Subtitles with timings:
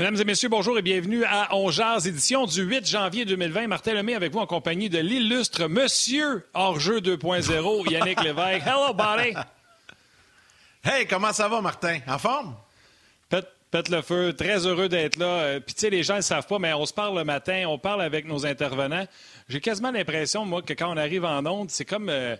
[0.00, 1.70] Mesdames et messieurs, bonjour et bienvenue à On
[2.06, 3.66] édition du 8 janvier 2020.
[3.66, 8.66] Martin Lemay avec vous en compagnie de l'illustre Monsieur Hors-jeu 2.0, Yannick Lévesque.
[8.66, 9.36] Hello, buddy!
[10.82, 11.98] Hey, comment ça va, Martin?
[12.06, 12.56] En forme?
[13.28, 15.26] Pète, le feu, très heureux d'être là.
[15.26, 17.66] Euh, puis, tu sais, les gens ne savent pas, mais on se parle le matin,
[17.68, 19.06] on parle avec nos intervenants.
[19.50, 22.08] J'ai quasiment l'impression, moi, que quand on arrive en onde, c'est comme.
[22.08, 22.36] Euh,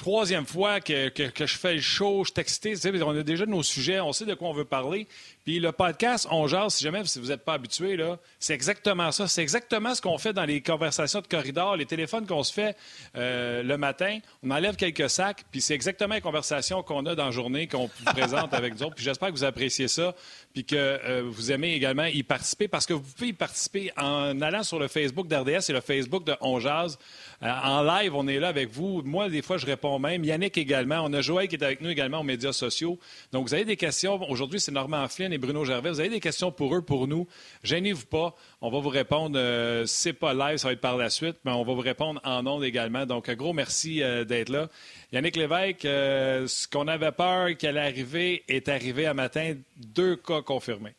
[0.00, 3.02] troisième fois que, que, je fais le show, je suis excité.
[3.02, 5.06] On a déjà nos sujets, on sait de quoi on veut parler.
[5.44, 7.98] Puis le podcast On jase, si jamais si vous n'êtes pas habitué,
[8.38, 9.26] c'est exactement ça.
[9.26, 12.76] C'est exactement ce qu'on fait dans les conversations de corridor, les téléphones qu'on se fait
[13.16, 14.18] euh, le matin.
[14.42, 17.86] On enlève quelques sacs, puis c'est exactement les conversations qu'on a dans la journée, qu'on
[17.86, 18.94] vous présente avec d'autres.
[18.94, 20.14] Puis j'espère que vous appréciez ça,
[20.52, 24.40] puis que euh, vous aimez également y participer, parce que vous pouvez y participer en
[24.40, 26.98] allant sur le Facebook d'RDS et le Facebook de On jase.
[27.42, 29.02] Euh, en live, on est là avec vous.
[29.02, 30.24] Moi, des fois, je réponds même.
[30.24, 31.00] Yannick également.
[31.02, 32.98] On a Joël qui est avec nous également aux médias sociaux.
[33.32, 34.20] Donc, vous avez des questions.
[34.30, 35.90] Aujourd'hui, c'est Normand Flynn et Bruno Gervais.
[35.90, 37.26] Vous avez des questions pour eux, pour nous?
[37.64, 38.34] Gênez-vous pas.
[38.60, 39.36] On va vous répondre.
[39.38, 42.20] Euh, c'est pas live, ça va être par la suite, mais on va vous répondre
[42.24, 43.06] en ondes également.
[43.06, 44.68] Donc, un gros merci euh, d'être là.
[45.12, 49.54] Yannick Lévesque, euh, ce qu'on avait peur qu'elle allait arriver est arrivé à matin.
[49.76, 50.94] Deux cas confirmés.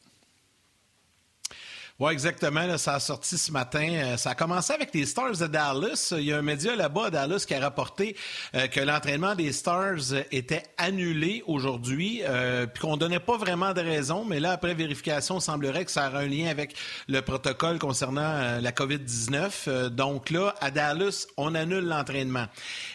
[2.01, 2.79] Oui, exactement.
[2.79, 3.87] ça a sorti ce matin.
[3.87, 6.15] Euh, ça a commencé avec les Stars de Dallas.
[6.17, 8.17] Il y a un média là-bas à Dallas qui a rapporté
[8.55, 13.81] euh, que l'entraînement des Stars était annulé aujourd'hui, euh, puis qu'on donnait pas vraiment de
[13.81, 14.25] raison.
[14.25, 16.73] Mais là, après vérification, il semblerait que ça a un lien avec
[17.07, 19.89] le protocole concernant la COVID-19.
[19.89, 22.47] donc là, à Dallas, on annule l'entraînement.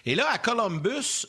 [0.04, 1.26] Et là, à Columbus,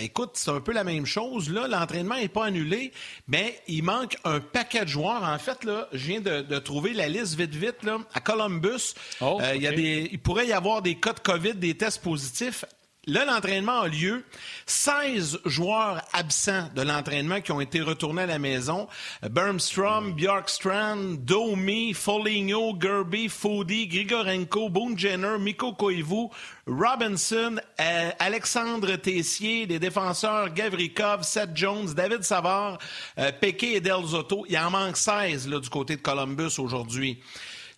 [0.00, 1.50] écoute, c'est un peu la même chose.
[1.50, 2.90] Là, l'entraînement n'est pas annulé,
[3.28, 5.22] mais il manque un paquet de joueurs.
[5.22, 7.82] En fait, là, je viens de trouver la liste vite, vite.
[7.82, 7.98] Là.
[8.14, 11.54] À Columbus, oh, euh, y a des, il pourrait y avoir des cas de COVID,
[11.54, 12.64] des tests positifs.
[13.08, 14.24] Là, l'entraînement a lieu.
[14.66, 18.88] 16 joueurs absents de l'entraînement qui ont été retournés à la maison.
[19.22, 26.30] Bermstrom, Bjorkstrand, Domi, Foligno, Gerby, Fody, Grigorenko, Boone Jenner, Miko Koivu,
[26.66, 32.78] Robinson, euh, Alexandre Tessier, des défenseurs Gavrikov, Seth Jones, David Savard,
[33.18, 34.44] euh, et Del Zotto.
[34.48, 37.20] Il en manque 16 là, du côté de Columbus aujourd'hui.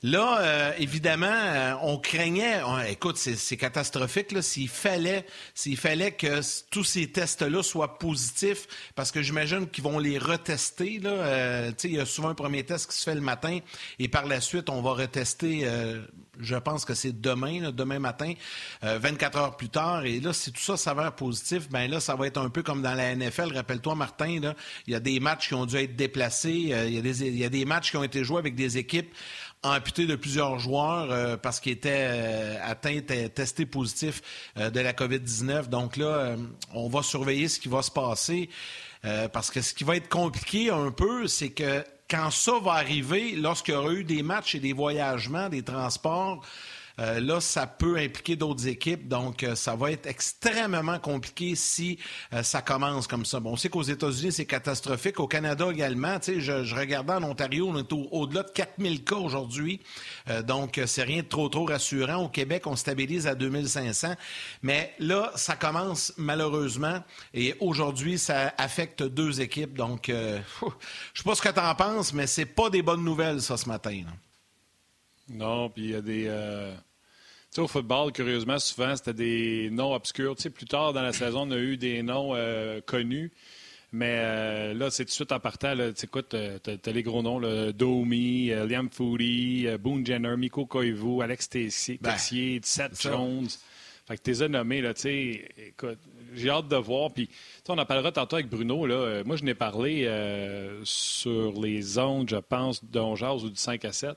[0.05, 2.61] Là, euh, évidemment, euh, on craignait.
[2.89, 4.29] écoute, c'est catastrophique.
[4.43, 5.27] S'il fallait,
[5.77, 11.01] fallait que tous ces tests-là soient positifs, parce que j'imagine qu'ils vont les retester.
[11.01, 13.59] Là, euh, il y a souvent un premier test qui se fait le matin,
[13.99, 15.67] et par la suite, on va retester.
[16.39, 18.33] je pense que c'est demain, demain matin,
[18.83, 20.05] 24 heures plus tard.
[20.05, 22.83] Et là, si tout ça s'avère positif, ben là, ça va être un peu comme
[22.83, 23.53] dans la NFL.
[23.53, 24.55] Rappelle-toi, Martin, là,
[24.87, 26.51] il y a des matchs qui ont dû être déplacés.
[26.51, 29.13] il, y y a des matchs qui ont été joués avec des équipes
[29.63, 34.23] amputé de plusieurs joueurs euh, parce qu'ils étaient euh, atteints, testés positifs
[34.57, 35.69] euh, de la COVID-19.
[35.69, 36.37] Donc là,
[36.75, 38.49] on va surveiller ce qui va se passer
[39.33, 43.37] parce que ce qui va être compliqué un peu, c'est que quand ça va arriver,
[43.37, 46.45] lorsqu'il y aura eu des matchs et des voyagements, des transports,
[46.99, 51.99] euh, là, ça peut impliquer d'autres équipes, donc euh, ça va être extrêmement compliqué si
[52.33, 53.39] euh, ça commence comme ça.
[53.39, 55.21] Bon, on sait qu'aux États-Unis, c'est catastrophique.
[55.21, 59.17] Au Canada également, tu sais, je, regardais en Ontario, on est au-delà de 4000 cas
[59.17, 59.81] aujourd'hui,
[60.45, 62.25] donc c'est rien de trop, trop rassurant.
[62.25, 64.15] Au Québec, on stabilise à 2500,
[64.63, 67.03] mais là, ça commence malheureusement,
[67.35, 70.41] et aujourd'hui, ça affecte deux équipes, donc je
[71.15, 73.69] sais pas ce que tu en penses, mais c'est pas des bonnes nouvelles, ça, ce
[73.69, 74.03] matin.
[75.29, 76.29] Non, puis il y a des
[77.51, 80.37] sais, au football, curieusement, souvent, c'était des noms obscurs.
[80.37, 83.33] Tu sais, plus tard dans la saison, on a eu des noms euh, connus.
[83.91, 85.75] Mais euh, là, c'est tout de suite en partant.
[85.75, 91.23] Là, écoute, euh, t'as, les gros noms, là, Domi, Liam Foody, Boone Jenner, Miko Koivu,
[91.23, 93.49] Alex Tessier, ben, Seth Jones.
[94.07, 95.99] Fait que t'es nommés, là, tu sais, écoute,
[96.35, 97.13] j'ai hâte de voir.
[97.13, 97.29] Puis,
[97.69, 99.23] on en parlera tantôt avec Bruno, là.
[99.25, 100.07] Moi, je n'ai parlé
[100.85, 104.17] sur les ondes, je pense, d'un ou du 5 à 7.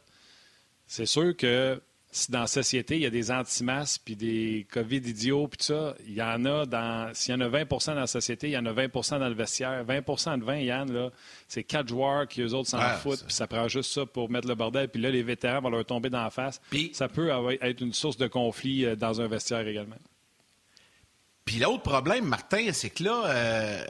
[0.87, 1.81] C'est sûr que
[2.11, 5.65] si dans la société, il y a des anti-masques puis des COVID idiots puis tout
[5.65, 7.13] ça, il y en a dans.
[7.13, 9.33] S'il y en a 20% dans la société, il y en a 20% dans le
[9.33, 9.85] vestiaire.
[9.85, 11.09] 20% de 20, Yann, là,
[11.47, 14.47] c'est quatre joueurs qui, eux autres, s'en foutent, puis ça prend juste ça pour mettre
[14.47, 14.89] le bordel.
[14.89, 16.61] Puis là, les vétérans vont leur tomber dans la face.
[16.93, 17.29] Ça peut
[17.61, 19.95] être une source de conflit euh, dans un vestiaire également.
[21.45, 23.83] Puis l'autre problème, Martin, c'est que là, euh,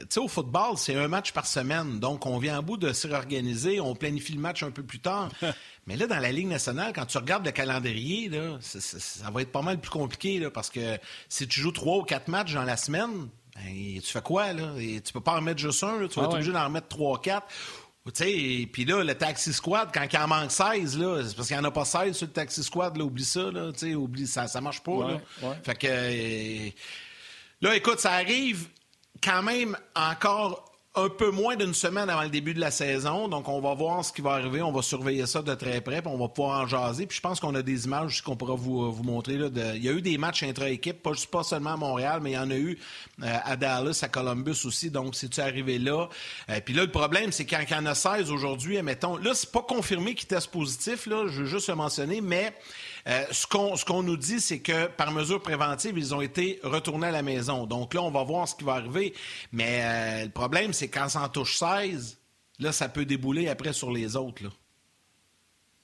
[0.00, 1.98] tu sais, au football, c'est un match par semaine.
[2.00, 5.00] Donc, on vient en bout de se réorganiser, on planifie le match un peu plus
[5.00, 5.30] tard.
[5.86, 9.52] Mais là, dans la Ligue nationale, quand tu regardes le calendrier, là, ça va être
[9.52, 10.98] pas mal plus compliqué là, parce que
[11.30, 14.52] si tu joues trois ou quatre matchs dans la semaine, ben, tu fais quoi?
[14.52, 14.74] Là?
[14.78, 16.88] Et tu peux pas en mettre juste un, tu vas être ah obligé d'en remettre
[16.88, 17.46] trois, quatre.
[18.12, 21.62] Puis là, le taxi squad, quand il en manque 16, là, c'est parce qu'il n'y
[21.62, 24.60] en a pas 16 sur le taxi squad, là, oublie ça, là, oublie, ça, ça
[24.60, 25.08] marche pas.
[25.42, 25.56] là.
[25.62, 25.86] Fait que.
[25.88, 26.70] Euh,
[27.60, 28.68] là, écoute, ça arrive
[29.22, 30.67] quand même encore
[30.98, 34.04] un peu moins d'une semaine avant le début de la saison, donc on va voir
[34.04, 34.62] ce qui va arriver.
[34.62, 37.06] On va surveiller ça de très près, puis on va pouvoir en jaser.
[37.06, 39.36] Puis je pense qu'on a des images qu'on pourra vous, vous montrer.
[39.36, 42.34] Là, Il y a eu des matchs intra-équipe, pas, pas seulement à Montréal, mais il
[42.34, 42.78] y en a eu
[43.22, 44.90] euh, à Dallas, à Columbus aussi.
[44.90, 46.08] Donc, c'est-tu arrivé là?
[46.50, 49.16] Euh, puis là, le problème, c'est qu'il y en a 16 aujourd'hui, mettons.
[49.16, 52.52] Là, c'est pas confirmé qu'ils testent positif, là, je veux juste le mentionner, mais
[53.08, 57.10] euh, ce qu'on nous dit, c'est que par mesure préventive, ils ont été retournés à
[57.10, 57.66] la maison.
[57.66, 59.14] Donc là, on va voir ce qui va arriver.
[59.52, 62.18] Mais euh, le problème, c'est quand ça en touche 16,
[62.58, 64.44] là, ça peut débouler après sur les autres.
[64.44, 64.50] Là.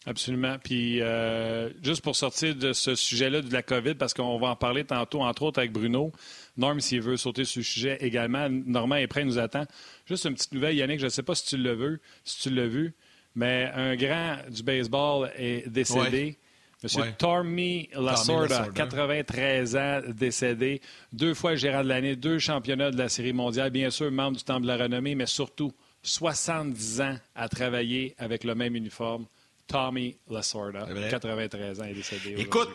[0.07, 0.59] Absolument.
[0.63, 4.57] Puis, euh, juste pour sortir de ce sujet-là de la COVID, parce qu'on va en
[4.57, 6.13] parler tantôt, entre autres avec Bruno.
[6.59, 9.65] Norm, s'il veut sauter sur le sujet également, Normand est prêt, nous attend.
[10.07, 12.51] Juste une petite nouvelle, Yannick, je ne sais pas si tu l'as vu, si tu
[12.51, 12.95] l'as vu,
[13.35, 16.39] mais un grand du baseball est décédé.
[16.85, 20.83] Monsieur Tommy Lasorda, 93 ans, décédé,
[21.15, 24.45] deux fois gérant de l'année, deux championnats de la Série mondiale, bien sûr membre du
[24.45, 25.73] Temple de la renommée, mais surtout
[26.03, 29.25] 70 ans à travailler avec le même uniforme.
[29.67, 32.35] Tommy Lasorda, 93 ans, est décédé.
[32.37, 32.69] Écoute,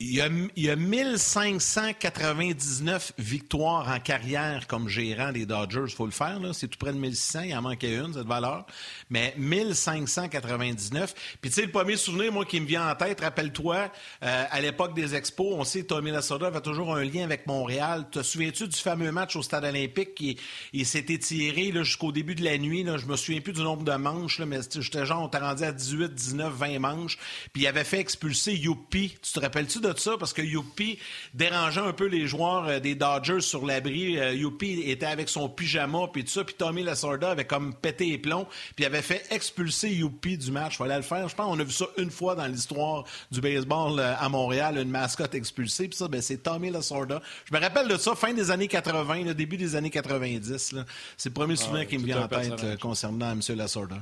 [0.00, 5.86] il y, a, il a, 1599 victoires en carrière comme gérant des Dodgers.
[5.88, 6.38] Il faut le faire.
[6.52, 7.40] C'est tout près de 1600.
[7.46, 8.64] Il en manquait une, cette valeur.
[9.10, 11.38] Mais 1599.
[11.40, 13.90] Puis, tu sais, le premier souvenir, moi, qui me vient en tête, rappelle-toi,
[14.22, 17.48] euh, à l'époque des expos, on sait que Tommy Lasorda avait toujours un lien avec
[17.48, 18.06] Montréal.
[18.12, 20.38] Te souviens-tu du fameux match au Stade olympique qui
[20.72, 22.84] il s'était tiré jusqu'au début de la nuit?
[22.84, 22.98] Là?
[22.98, 25.64] Je me souviens plus du nombre de manches, là, mais j'étais genre, on t'a rendu
[25.64, 27.18] à 18, 19, 20 manches.
[27.52, 29.16] Puis, il avait fait expulser Youpi.
[29.20, 30.98] Tu te rappelles-tu de ça parce que Youpi
[31.34, 34.18] dérangeait un peu les joueurs euh, des Dodgers sur l'abri.
[34.18, 38.06] Euh, Youpi était avec son pyjama puis tout ça, puis Tommy Lasorda avait comme pété
[38.06, 38.46] les plombs,
[38.76, 40.76] puis avait fait expulser Youpi du match.
[40.76, 41.28] Fallait le faire.
[41.28, 44.78] Je pense qu'on a vu ça une fois dans l'histoire du baseball euh, à Montréal,
[44.78, 45.88] une mascotte expulsée.
[45.88, 47.22] Puis ça, ben, c'est Tommy Lasorda.
[47.44, 50.74] Je me rappelle de ça, fin des années 80, le début des années 90.
[51.16, 53.40] C'est le premier ah souvenir qui me vient en tête concernant M.
[53.56, 53.96] Lasorda.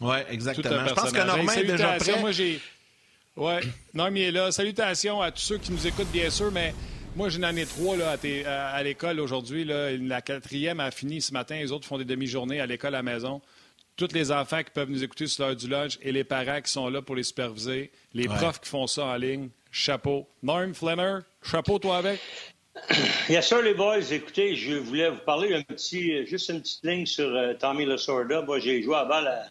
[0.00, 0.86] Oui, exactement.
[0.86, 2.20] Je pense que Normand est déjà prêt.
[2.20, 2.30] Moi,
[3.36, 3.54] oui,
[3.94, 4.52] Norm, il est là.
[4.52, 6.74] Salutations à tous ceux qui nous écoutent, bien sûr, mais
[7.16, 9.64] moi, j'en ai trois là, à, l'école aujourd'hui.
[9.64, 11.56] La quatrième a fini ce matin.
[11.56, 13.40] Les autres font des demi-journées à l'école à la maison.
[13.96, 16.72] Tous les enfants qui peuvent nous écouter sur l'heure du lunch et les parents qui
[16.72, 17.90] sont là pour les superviser.
[18.14, 19.50] Les profs qui font ça en ligne.
[19.70, 20.26] Chapeau.
[20.42, 22.20] Norm Flanner, chapeau toi avec.
[23.28, 24.00] Yes, sir, les boys.
[24.10, 28.42] Écoutez, je voulais vous parler un petit, juste une petite ligne sur euh, Tommy Lasorda.
[28.42, 29.46] Moi, j'ai joué à balle à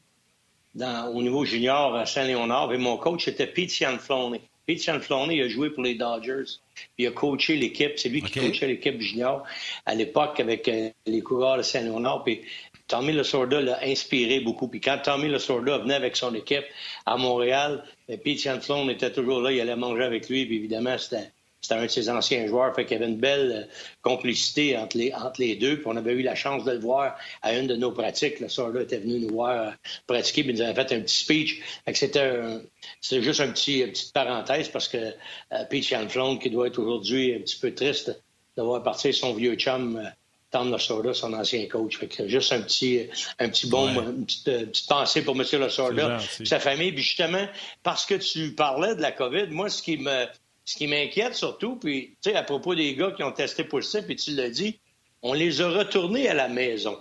[0.80, 2.74] au niveau junior à Saint-Léonard.
[2.74, 4.40] Et mon coach, était Pete Cianflone.
[4.66, 6.60] Pete Cianflone, il a joué pour les Dodgers.
[6.96, 7.94] Puis il a coaché l'équipe.
[7.98, 9.44] C'est lui qui coachait l'équipe junior
[9.86, 12.24] à l'époque avec euh, les coureurs de Saint-Léonard.
[12.24, 12.42] Puis
[12.88, 14.68] Tommy Lasorda l'a inspiré beaucoup.
[14.68, 16.66] Puis quand Tommy Lasorda venait avec son équipe
[17.06, 19.52] à Montréal, ben, Pete Cianflone était toujours là.
[19.52, 20.46] Il allait manger avec lui.
[20.46, 22.74] Puis évidemment, c'était c'était un de ses anciens joueurs.
[22.76, 25.78] Fait qu'il y avait une belle euh, complicité entre les, entre les deux.
[25.78, 28.40] Puis on avait eu la chance de le voir à une de nos pratiques.
[28.40, 29.72] Le soir-là était venu nous voir euh,
[30.08, 31.62] pratiquer, puis il nous avait fait un petit speech.
[31.94, 36.80] C'était juste un petit, une petite parenthèse parce que euh, Pete Yanflon, qui doit être
[36.80, 38.12] aujourd'hui un petit peu triste
[38.58, 39.98] de voir partir son vieux chum.
[39.98, 40.10] Euh,
[40.52, 41.98] Tom Lasorda, son ancien coach.
[41.98, 43.08] Fait que juste un petit,
[43.40, 45.46] un petit bon, une, petite, pensée pour M.
[45.54, 46.92] Lasorda, sa famille.
[46.92, 47.48] Puis justement,
[47.84, 50.26] parce que tu parlais de la COVID, moi, ce qui me,
[50.66, 53.84] ce qui m'inquiète surtout, puis, tu sais, à propos des gars qui ont testé pour
[53.84, 54.80] ça, puis tu l'as dit,
[55.22, 56.98] on les a retournés à la maison.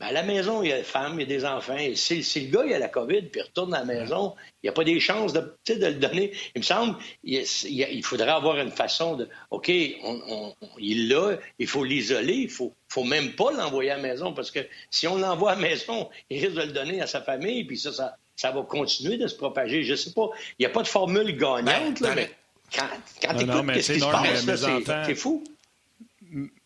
[0.00, 1.76] Ben, à la maison, il y a des femmes, il y a des enfants.
[1.76, 4.66] Et si, le gars il a la COVID puis il retourne à la maison, il
[4.66, 6.32] n'y a pas des chances de, de le donner.
[6.54, 9.70] Il me semble il, faudrait avoir une façon de OK,
[10.02, 14.32] on, il l'a, il faut l'isoler, il faut, faut même pas l'envoyer à la maison
[14.32, 17.20] parce que si on l'envoie à la maison, il risque de le donner à sa
[17.20, 19.82] famille, puis ça, ça, ça va continuer de se propager.
[19.82, 20.30] Je sais pas.
[20.58, 22.30] Il n'y a pas de formule gagnante, ben, là, mais
[22.74, 22.86] quand,
[23.22, 25.44] quand tu écoutes qu'est-ce qui se passe, c'est fou.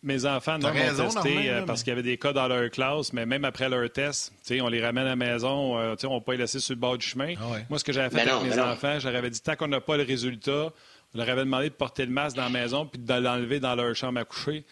[0.03, 3.25] Mes enfants n'ont testé euh, parce qu'il y avait des cas dans leur classe, mais
[3.25, 6.31] même après leur test, on les ramène à la maison, euh, on ne peut pas
[6.33, 7.33] les laisser sur le bord du chemin.
[7.39, 9.97] Ah Moi, ce que j'avais fait avec mes enfants, j'aurais dit tant qu'on n'a pas
[9.97, 10.71] le résultat,
[11.13, 13.73] on leur avait demandé de porter le masque dans la maison puis de l'enlever dans
[13.73, 14.65] leur chambre à coucher.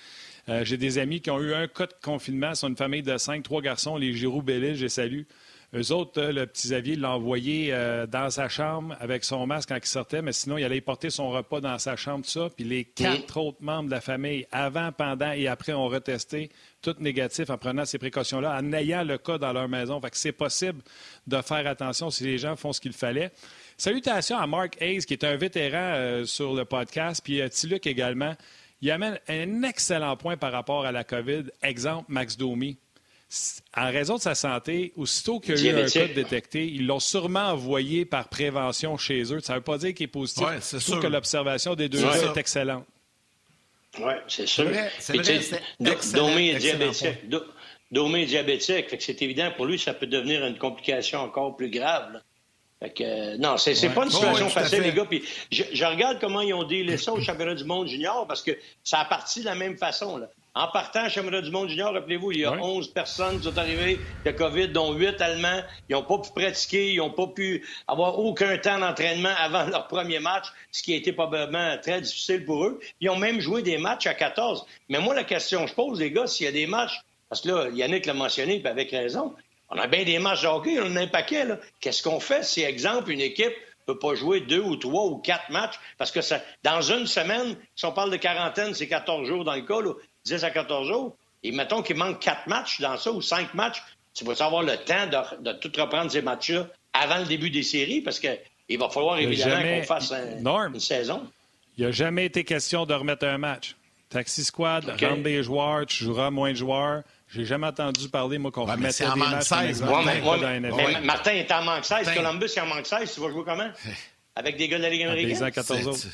[0.50, 2.54] Euh, j'ai des amis qui ont eu un cas de confinement.
[2.54, 5.26] C'est une famille de cinq, trois garçons, les Giroux Bellil, j'ai salué.
[5.76, 9.70] Eux autres, euh, le petit Xavier l'a envoyé euh, dans sa chambre avec son masque
[9.70, 12.50] quand il sortait, mais sinon, il allait porter son repas dans sa chambre, tout ça.
[12.56, 16.52] Puis les quatre autres membres de la famille, avant, pendant et après, ont retesté,
[16.84, 20.00] tout négatif en prenant ces précautions-là, en ayant le cas dans leur maison.
[20.00, 20.84] Fait que c'est possible
[21.26, 23.32] de faire attention si les gens font ce qu'il fallait.
[23.76, 27.88] Salutations à Mark Hayes, qui est un vétéran euh, sur le podcast, puis à Tiluc
[27.88, 28.36] également.
[28.82, 31.46] Il amène un excellent point par rapport à la COVID.
[31.64, 32.78] Exemple, Max Domi
[33.76, 37.00] en raison de sa santé, aussitôt qu'il y a eu un cas détecté, ils l'ont
[37.00, 39.40] sûrement envoyé par prévention chez eux.
[39.40, 40.46] Ça ne veut pas dire qu'il est positif.
[40.46, 42.86] Ouais, c'est sûr que l'observation des deux est excellente.
[44.00, 44.70] Oui, c'est sûr.
[45.00, 47.30] C'est vrai, est diabétique.
[47.92, 48.90] Domé diabétique.
[48.90, 52.22] Fait que c'est évident pour lui, ça peut devenir une complication encore plus grave.
[52.80, 53.94] Fait que, euh, non, c'est ouais.
[53.94, 55.06] pas une situation facile, les gars.
[55.06, 58.42] Puis je, je, regarde comment ils ont délai ça au championnat du monde junior parce
[58.42, 58.52] que
[58.84, 60.18] ça a parti de la même façon.
[60.18, 60.28] Là.
[60.56, 62.60] En partant championnat du monde junior, rappelez-vous, il y a ouais.
[62.62, 65.64] 11 personnes qui sont arrivées de COVID, dont 8 Allemands.
[65.90, 69.88] Ils n'ont pas pu pratiquer, ils n'ont pas pu avoir aucun temps d'entraînement avant leur
[69.88, 72.80] premier match, ce qui a été probablement très difficile pour eux.
[73.02, 74.64] Ils ont même joué des matchs à 14.
[74.90, 77.42] Mais moi, la question que je pose, les gars, s'il y a des matchs, parce
[77.42, 79.34] que là, Yannick l'a mentionné, puis avec raison,
[79.70, 81.48] on a bien des matchs de hockey, on en a un paquet.
[81.80, 83.56] Qu'est-ce qu'on fait si, exemple, une équipe
[83.88, 85.80] ne peut pas jouer deux ou trois ou quatre matchs?
[85.98, 89.56] Parce que ça, dans une semaine, si on parle de quarantaine, c'est 14 jours dans
[89.56, 89.94] le cas, là,
[90.26, 91.16] 10 à 14 jours.
[91.44, 94.78] Et mettons qu'il manque quatre matchs dans ça ou cinq matchs, tu vas avoir le
[94.78, 98.90] temps de, de tout reprendre ces matchs-là avant le début des séries parce qu'il va
[98.90, 99.80] falloir évidemment jamais...
[99.82, 101.28] qu'on fasse un, Norm, une saison.
[101.78, 103.76] Il n'y a jamais été question de remettre un match.
[104.10, 105.08] Taxi Squad, okay.
[105.08, 107.02] rentre des joueurs, tu joueras moins de joueurs.
[107.30, 109.46] J'ai jamais entendu parler, moi, qu'on ouais, remettait des matchs.
[109.46, 112.06] 16, ouais, mais, ouais, mais Martin est en manque 16.
[112.06, 112.14] T'in.
[112.14, 113.12] Columbus est en manque 16.
[113.12, 113.72] Tu vas jouer comment?
[114.36, 115.46] Avec des gars de la Ligue américaine?
[115.46, 116.08] Des 14 autres.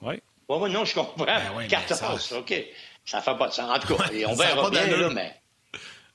[0.00, 0.14] Oui.
[0.48, 1.26] Oui, oui, non, je comprends.
[1.26, 2.38] Ben 14, ça...
[2.38, 2.54] OK.
[3.04, 3.70] Ça fait pas de sens.
[3.70, 5.34] En tout cas, on verra bien, là, mais...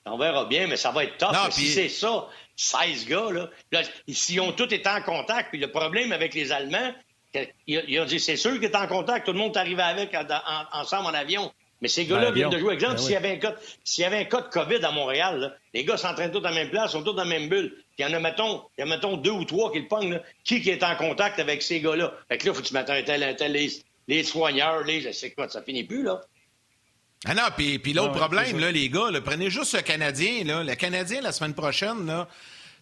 [0.05, 1.33] On verra bien, mais ça va être tough.
[1.33, 1.53] Non, pis...
[1.53, 5.71] Si c'est ça, 16 gars, là, là s'ils ont tous été en contact, puis le
[5.71, 6.93] problème avec les Allemands,
[7.67, 10.13] il a dit, c'est sûr qu'ils étaient en contact, tout le monde est arrivé avec
[10.13, 11.51] en, en, ensemble en avion.
[11.81, 12.73] Mais ces gars-là viennent de jouer.
[12.73, 13.13] Exemple, ben s'il, oui.
[13.13, 15.83] y avait un cas, s'il y avait un cas de COVID à Montréal, là, les
[15.83, 17.73] gars s'entraînent tous dans la même place, sont tous dans la même bulle.
[17.75, 20.19] Puis il y en a, mettons, y a, mettons, deux ou trois qui le pognent.
[20.43, 22.13] Qui qui est en contact avec ces gars-là?
[22.29, 23.69] Fait que là, faut que tu mettes un tel, un tel, les,
[24.07, 26.21] les soigneurs, les, je sais quoi, ça finit plus, là.
[27.25, 30.43] Ah non, puis, puis l'autre ah, problème, là, les gars, là, prenez juste le Canadien.
[30.43, 30.63] Là.
[30.63, 32.27] Le Canadien, la semaine prochaine, là,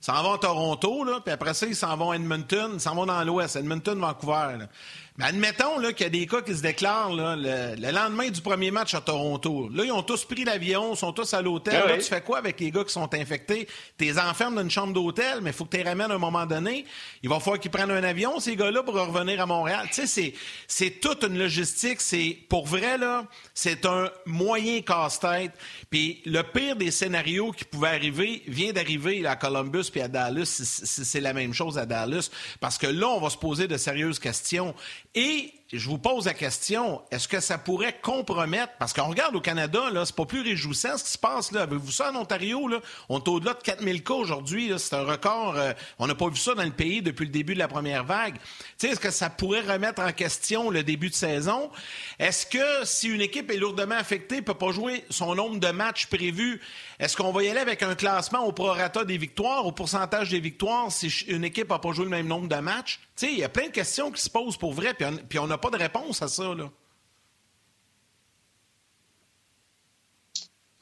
[0.01, 2.93] s'en vont à Toronto, là, puis après ça, ils s'en vont à Edmonton, ils s'en
[2.93, 4.57] vont dans l'Ouest, Edmonton, Vancouver.
[4.59, 4.67] Là.
[5.17, 8.29] Mais admettons là, qu'il y a des cas qui se déclarent là, le, le, lendemain
[8.29, 9.69] du premier match à Toronto.
[9.71, 11.83] Là, ils ont tous pris l'avion, sont tous à l'hôtel.
[11.83, 13.67] Ah là, tu fais quoi avec les gars qui sont infectés?
[13.95, 16.15] Tu les enfermes dans une chambre d'hôtel, mais il faut que tu les ramènes à
[16.15, 16.85] un moment donné.
[17.21, 19.87] Il va falloir qu'ils prennent un avion, ces gars-là, pour revenir à Montréal.
[19.93, 20.33] Tu sais,
[20.67, 22.01] c'est, toute une logistique.
[22.01, 25.51] C'est, pour vrai, là, c'est un moyen casse-tête.
[25.91, 30.59] Puis le pire des scénarios qui pouvaient arriver vient d'arriver à Columbus puis à Dallas.
[30.83, 32.31] C'est la même chose à Dallas.
[32.59, 34.73] Parce que là, on va se poser de sérieuses questions.
[35.15, 39.41] Et je vous pose la question, est-ce que ça pourrait compromettre, parce qu'on regarde au
[39.41, 41.63] Canada, là, c'est pas plus réjouissant ce qui se passe, là.
[41.63, 42.79] Avez-vous ça en Ontario, là?
[43.09, 45.55] On est au-delà de 4000 cas aujourd'hui, C'est un record.
[45.57, 48.03] Euh, on n'a pas vu ça dans le pays depuis le début de la première
[48.03, 48.35] vague.
[48.77, 51.71] Tu est-ce que ça pourrait remettre en question le début de saison?
[52.19, 56.07] Est-ce que si une équipe est lourdement affectée, peut pas jouer son nombre de matchs
[56.07, 56.61] prévus,
[56.99, 60.39] est-ce qu'on va y aller avec un classement au prorata des victoires, au pourcentage des
[60.39, 62.99] victoires, si une équipe n'a pas joué le même nombre de matchs?
[63.15, 64.95] Tu sais, il y a plein de questions qui se posent pour vrai,
[65.29, 66.69] puis on n'a pas de réponse à ça, là.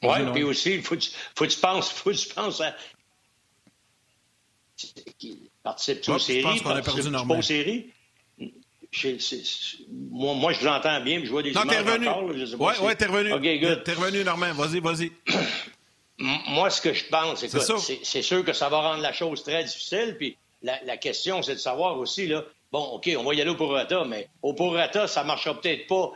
[0.04, 0.96] Oui, puis aussi, il faut,
[1.36, 2.76] faut que tu penses, faut que tu penses à.
[5.62, 6.42] Participe aux séries?
[6.42, 7.38] Je pense qu'on a perdu Normand.
[7.38, 7.92] aux séries?
[10.10, 12.08] Moi, moi, je vous entends bien, puis je vois des non, images revenu.
[12.08, 12.24] encore.
[12.24, 13.34] Oui, oui, ouais, t'es revenu.
[13.34, 14.54] Okay, t'es revenu, Normand.
[14.54, 15.12] Vas-y, vas-y.
[16.50, 20.16] moi, ce que je pense, c'est sûr que ça va rendre la chose très difficile,
[20.18, 23.50] puis la, la question, c'est de savoir aussi, là, bon, OK, on va y aller
[23.50, 26.12] au prorata, mais au prorata, ça ne marchera peut-être pas.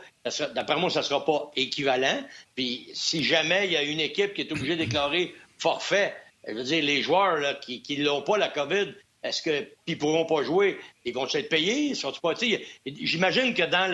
[0.54, 2.22] D'après moi, ça ne sera pas équivalent.
[2.54, 6.14] Puis si jamais il y a une équipe qui est obligée de déclarer forfait,
[6.46, 8.94] je veux dire, les joueurs là, qui n'ont pas la COVID,
[9.26, 10.78] est-ce que ils pourront pas jouer?
[11.04, 11.94] Ils vont être payés?
[12.22, 12.34] pas,
[12.86, 13.90] j'imagine que dans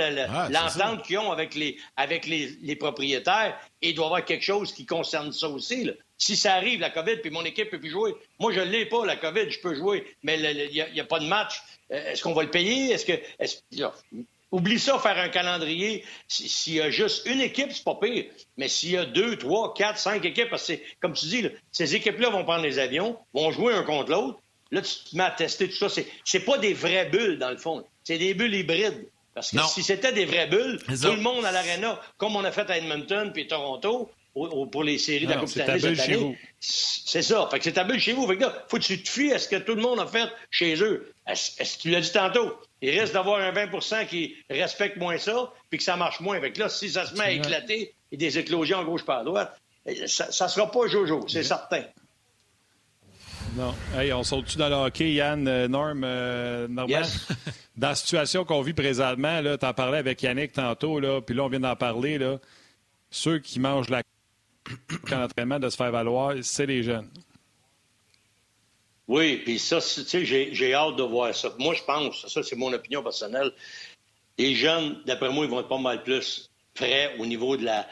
[0.50, 4.45] l'entente ah, qu'ils ont avec les, avec les, les, propriétaires, il doit y avoir quelque
[4.45, 5.85] chose qui concerne ça aussi.
[5.85, 5.92] Là.
[6.19, 8.14] Si ça arrive, la COVID, puis mon équipe peut plus jouer.
[8.38, 11.07] Moi, je ne l'ai pas, la COVID, je peux jouer, mais il n'y a, a,
[11.07, 11.62] pas de match.
[11.93, 12.93] Est-ce qu'on va le payer?
[12.93, 13.13] Est-ce que.
[13.39, 13.63] Est
[14.51, 16.05] Oublie ça, faire un calendrier.
[16.29, 18.27] S'il y a juste une équipe, c'est pas pire.
[18.59, 21.49] Mais s'il y a deux, trois, quatre, cinq équipes, parce que comme tu dis, là,
[21.71, 24.41] ces équipes-là vont prendre les avions, vont jouer un contre l'autre.
[24.71, 26.03] Là, tu te mets à tester tout ça.
[26.25, 27.83] C'est pas des vraies bulles, dans le fond.
[28.05, 29.07] C'est des bulles hybrides.
[29.35, 29.67] Parce que non.
[29.67, 32.77] si c'était des vraies bulles, tout le monde à l'aréna, comme on a fait à
[32.77, 36.39] Edmonton puis Toronto, pour les séries de la Coupe Stanley cette année.
[36.59, 37.49] C'est ça.
[37.51, 38.27] Fait que c'est ta bulle chez vous.
[38.27, 40.07] Fait que là, faut que tu te fies à ce que tout le monde a
[40.07, 41.12] fait chez eux.
[41.27, 42.57] Est-ce que tu l'as dit tantôt?
[42.81, 46.41] Il risque d'avoir un 20% qui respecte moins ça, puis que ça marche moins.
[46.41, 49.19] Fait que là, si ça se met à éclater et des éclosions à gauche par
[49.19, 51.83] à droite, eh, ça ne sera pas Jojo, c'est certain.
[53.57, 53.75] Non.
[53.95, 57.29] Hey, on saute-tu dans le hockey, Yann, euh, Norm, euh, Yes.
[57.77, 61.45] dans la situation qu'on vit présentement, tu en parlais avec Yannick tantôt, là, puis là,
[61.45, 62.17] on vient d'en parler.
[62.17, 62.39] Là,
[63.11, 64.03] ceux qui mangent la
[65.11, 67.11] l'entraînement de se faire valoir, c'est les jeunes.
[69.09, 71.55] Oui, puis ça, tu sais, j'ai hâte de voir ça.
[71.59, 73.52] Moi, je pense, ça, c'est mon opinion personnelle.
[74.38, 77.87] Les jeunes, d'après moi, ils vont être pas mal plus prêts au niveau de la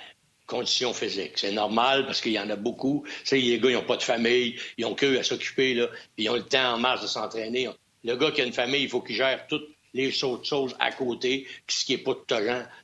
[0.50, 1.38] conditions physiques.
[1.38, 3.04] C'est normal parce qu'il y en a beaucoup.
[3.24, 5.86] Tu les gars, ils n'ont pas de famille, ils ont que à s'occuper, là,
[6.18, 7.68] ils ont le temps en masse de s'entraîner.
[8.02, 10.92] Le gars qui a une famille, il faut qu'il gère toutes les autres choses à
[10.92, 12.14] côté, ce qui n'est pas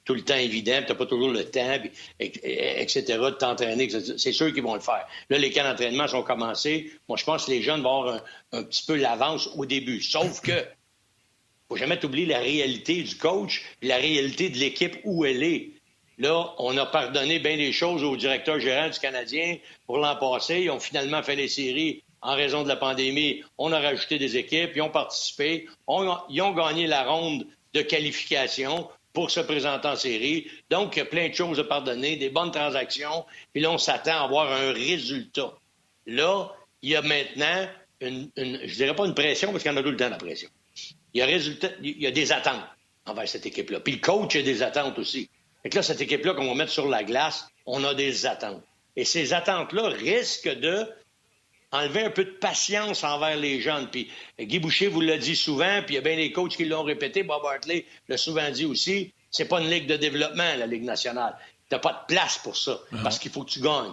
[0.04, 1.78] tout le, temps, évident, tu n'as pas toujours le temps,
[2.18, 3.88] etc., de t'entraîner.
[4.16, 5.06] C'est sûr qu'ils vont le faire.
[5.30, 6.90] Là, les camps d'entraînement sont commencés.
[7.08, 8.22] Moi, je pense que les jeunes vont avoir
[8.52, 10.02] un, petit peu l'avance au début.
[10.02, 10.64] Sauf que
[11.68, 15.70] faut jamais oublier la réalité du coach la réalité de l'équipe où elle est.
[16.18, 20.62] Là, on a pardonné bien des choses au directeur gérant du Canadien pour l'an passé.
[20.62, 23.42] Ils ont finalement fait les séries en raison de la pandémie.
[23.58, 25.68] On a rajouté des équipes, ils ont participé,
[26.30, 30.46] ils ont gagné la ronde de qualification pour se présenter en série.
[30.70, 33.78] Donc, il y a plein de choses à pardonner, des bonnes transactions, puis là, on
[33.78, 35.54] s'attend à avoir un résultat.
[36.06, 37.66] Là, il y a maintenant
[38.00, 40.10] une, une je dirais pas une pression, parce qu'il y en a tout le temps,
[40.10, 40.50] la pression.
[41.14, 42.62] Il y a, il y a des attentes
[43.06, 43.80] envers cette équipe-là.
[43.80, 45.30] Puis le coach a des attentes aussi.
[45.64, 48.62] Et là, cette équipe-là qu'on va mettre sur la glace, on a des attentes.
[48.96, 50.86] Et ces attentes-là risquent de
[51.72, 53.88] enlever un peu de patience envers les jeunes.
[53.88, 56.64] Puis Guy Boucher vous l'a dit souvent, puis il y a bien des coachs qui
[56.64, 60.66] l'ont répété, Bob Hartley l'a souvent dit aussi, c'est pas une ligue de développement, la
[60.66, 61.36] Ligue nationale.
[61.68, 63.02] T'as pas de place pour ça, uh-huh.
[63.02, 63.92] parce qu'il faut que tu gagnes.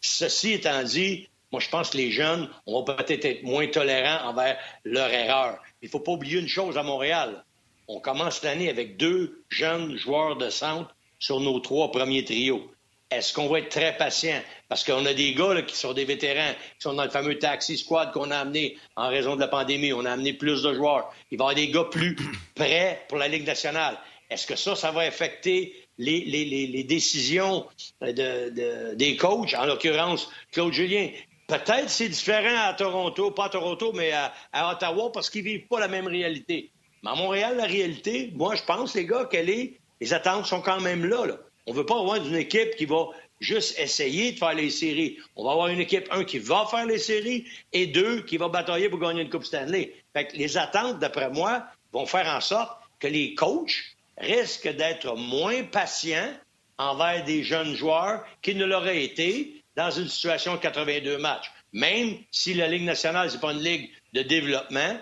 [0.00, 4.28] ceci étant dit, moi, je pense que les jeunes, on va peut-être être moins tolérants
[4.28, 5.58] envers leur erreur.
[5.82, 7.44] Il faut pas oublier une chose à Montréal.
[7.88, 12.70] On commence l'année avec deux jeunes joueurs de centre sur nos trois premiers trios.
[13.10, 14.40] Est-ce qu'on va être très patient?
[14.70, 17.76] Parce qu'on a des gars qui sont des vétérans, qui sont dans le fameux taxi
[17.76, 19.92] squad qu'on a amené en raison de la pandémie.
[19.92, 21.12] On a amené plus de joueurs.
[21.32, 22.16] Il va y avoir des gars plus
[22.54, 23.98] prêts pour la Ligue nationale.
[24.30, 27.66] Est-ce que ça, ça va affecter les, décisions
[28.00, 31.08] des coachs, en l'occurrence Claude Julien?
[31.48, 35.80] Peut-être c'est différent à Toronto, pas à Toronto, mais à, Ottawa, parce qu'ils vivent pas
[35.80, 36.70] la même réalité.
[37.02, 40.62] Mais à Montréal, la réalité, moi, je pense, les gars, qu'elle est les attentes sont
[40.62, 41.26] quand même là.
[41.66, 43.08] On ne veut pas avoir une équipe qui va
[43.40, 45.18] juste essayer de faire les séries.
[45.34, 48.48] On va avoir une équipe, un, qui va faire les séries et deux, qui va
[48.48, 49.94] batailler pour gagner une Coupe Stanley.
[50.12, 55.62] Fait les attentes, d'après moi, vont faire en sorte que les coachs risquent d'être moins
[55.64, 56.32] patients
[56.78, 61.50] envers des jeunes joueurs qui ne l'auraient été dans une situation de 82 matchs.
[61.72, 64.98] Même si la Ligue nationale, c'est pas une ligue de développement,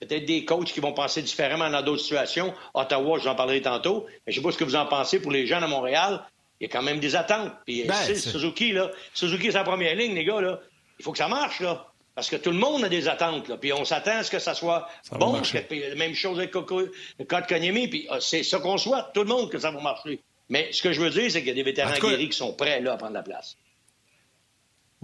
[0.00, 2.54] peut-être des coachs qui vont penser différemment dans d'autres situations.
[2.72, 4.06] Ottawa, j'en parlerai tantôt.
[4.26, 6.24] Mais je ne sais pas ce que vous en pensez pour les jeunes à Montréal.
[6.60, 7.52] Il y a quand même des attentes.
[7.66, 10.40] Puis ben, Suzuki, là, Suzuki, c'est la première ligne, les gars.
[10.40, 10.60] Là.
[10.98, 11.86] Il faut que ça marche, là.
[12.14, 13.56] Parce que tout le monde a des attentes, là.
[13.56, 15.40] Puis on s'attend à ce que ça soit bon.
[15.40, 17.88] Que, même chose avec code Konyemi.
[17.88, 20.20] Puis ah, c'est ce qu'on souhaite, tout le monde, que ça va marcher.
[20.48, 22.52] Mais ce que je veux dire, c'est qu'il y a des vétérans guéris qui sont
[22.52, 23.56] prêts, là, à prendre la place.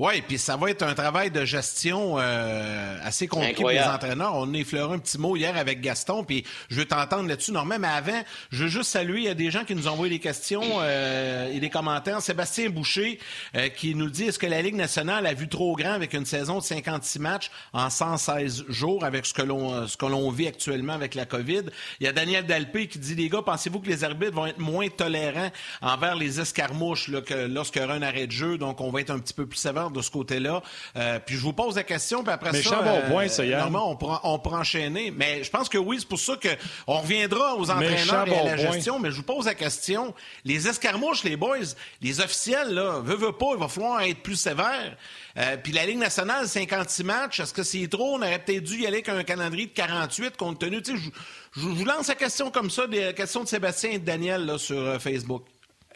[0.00, 4.32] Oui, puis ça va être un travail de gestion euh, assez compliqué pour les entraîneurs.
[4.34, 7.78] On effleuré un petit mot hier avec Gaston, puis je veux t'entendre là-dessus, Normand.
[7.78, 10.14] Mais avant, je veux juste saluer, il y a des gens qui nous ont envoyé
[10.14, 12.22] des questions euh, et des commentaires.
[12.22, 13.18] Sébastien Boucher
[13.54, 16.24] euh, qui nous dit, est-ce que la Ligue nationale a vu trop grand avec une
[16.24, 20.46] saison de 56 matchs en 116 jours avec ce que l'on ce que l'on vit
[20.46, 21.64] actuellement avec la COVID?
[22.00, 24.60] Il y a Daniel Dalpé qui dit, les gars, pensez-vous que les arbitres vont être
[24.60, 25.50] moins tolérants
[25.82, 29.02] envers les escarmouches là, que lorsqu'il y aura un arrêt de jeu, donc on va
[29.02, 30.62] être un petit peu plus sévère de ce côté-là.
[30.96, 34.20] Euh, puis je vous pose la question, puis après ça, bon point, ça on pourra,
[34.24, 35.10] on enchaîner.
[35.10, 38.56] Mais je pense que oui, c'est pour ça qu'on reviendra aux entraîneurs et à la
[38.56, 38.98] gestion.
[38.98, 40.14] Mais je vous pose la question.
[40.44, 41.58] Les escarmouches, les boys,
[42.00, 44.96] les officiels, là, veut, veut pas, il va falloir être plus sévère.
[45.36, 48.16] Euh, puis la Ligue nationale, 56 matchs, est-ce que c'est trop?
[48.16, 50.80] On aurait peut-être dû y aller avec un calendrier de 48 compte tenu.
[50.84, 54.44] Je, je, vous lance la question comme ça, des questions de Sébastien et de Daniel
[54.44, 55.44] là, sur euh, Facebook.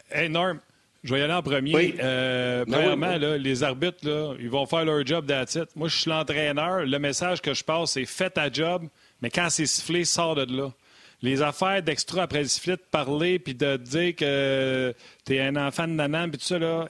[0.09, 0.59] Hey Norm,
[1.05, 1.95] je vais y aller en premier.
[1.99, 5.67] Euh, ben premièrement, là, les arbitres, là, ils vont faire leur job d'attitude.
[5.75, 6.83] Moi, je suis l'entraîneur.
[6.83, 8.87] Le message que je passe, c'est fais ta job,
[9.21, 10.73] mais quand c'est sifflé, sors de là.
[11.21, 15.55] Les affaires d'extra après le sifflet, de parler puis de dire que tu es un
[15.55, 16.87] enfant de nanan puis tout ça, là,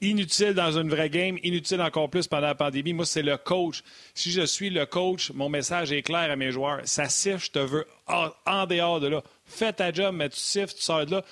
[0.00, 2.92] inutile dans une vraie game, inutile encore plus pendant la pandémie.
[2.92, 3.82] Moi, c'est le coach.
[4.14, 6.80] Si je suis le coach, mon message est clair à mes joueurs.
[6.84, 9.22] Ça siffle, je te veux en dehors de là.
[9.46, 11.24] Fais ta job, mais tu siffles, tu sors de là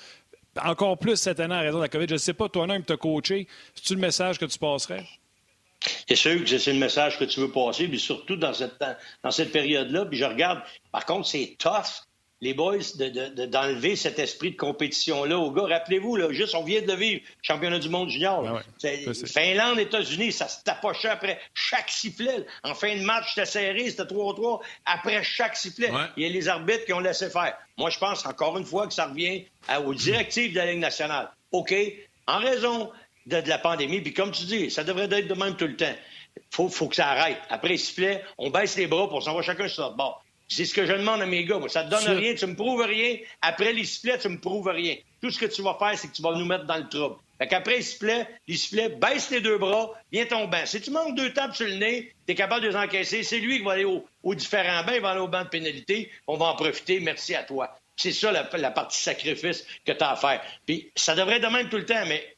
[0.60, 2.08] encore plus cette année en raison de la COVID.
[2.08, 3.46] Je ne sais pas, toi-même, tu as coaché.
[3.74, 5.06] C'est-tu le message que tu passerais?
[6.08, 8.82] C'est sûr que c'est le message que tu veux passer, puis surtout dans cette,
[9.22, 10.06] dans cette période-là.
[10.06, 10.60] Puis je regarde,
[10.92, 12.06] par contre, c'est tough
[12.42, 15.62] les boys, d'enlever de, cet esprit de compétition-là aux gars.
[15.62, 18.44] Rappelez-vous, là, juste, on vient de le vivre, championnat du monde junior.
[18.44, 18.88] Ah
[19.26, 22.44] Finlande, États-Unis, ça se tapochait après chaque sifflet.
[22.64, 25.92] En fin de match, c'était serré, c'était 3-3 après chaque sifflet.
[26.16, 27.56] Il y a les arbitres qui ont laissé faire.
[27.78, 29.44] Moi, je pense, encore une fois, que ça revient
[29.86, 31.30] aux directives de la Ligue nationale.
[31.52, 31.72] OK,
[32.26, 32.90] en raison
[33.26, 35.94] de, la pandémie, puis comme tu dis, ça devrait être de même tout le temps.
[36.50, 37.38] Faut, faut que ça arrête.
[37.50, 40.24] Après sifflet, on baisse les bras, pour s'en va chacun sur notre bord.
[40.48, 41.60] C'est ce que je demande à mes gars.
[41.68, 43.16] Ça te donne rien, tu me prouves rien.
[43.40, 44.96] Après les sifflets, tu me prouves rien.
[45.20, 47.16] Tout ce que tu vas faire, c'est que tu vas nous mettre dans le trouble.
[47.38, 50.64] Fait qu'après, il sifflait, il sifflait, baisse les deux bras, viens ton banc.
[50.64, 53.22] Si tu manques deux tables sur le nez, tu es capable de les encaisser.
[53.22, 55.48] C'est lui qui va aller aux au différents bancs, il va aller au banc de
[55.48, 56.10] pénalité.
[56.26, 57.00] On va en profiter.
[57.00, 57.76] Merci à toi.
[57.96, 60.40] C'est ça la, partie sacrifice que tu as à faire.
[60.66, 62.36] Puis ça devrait être de même tout le temps, mais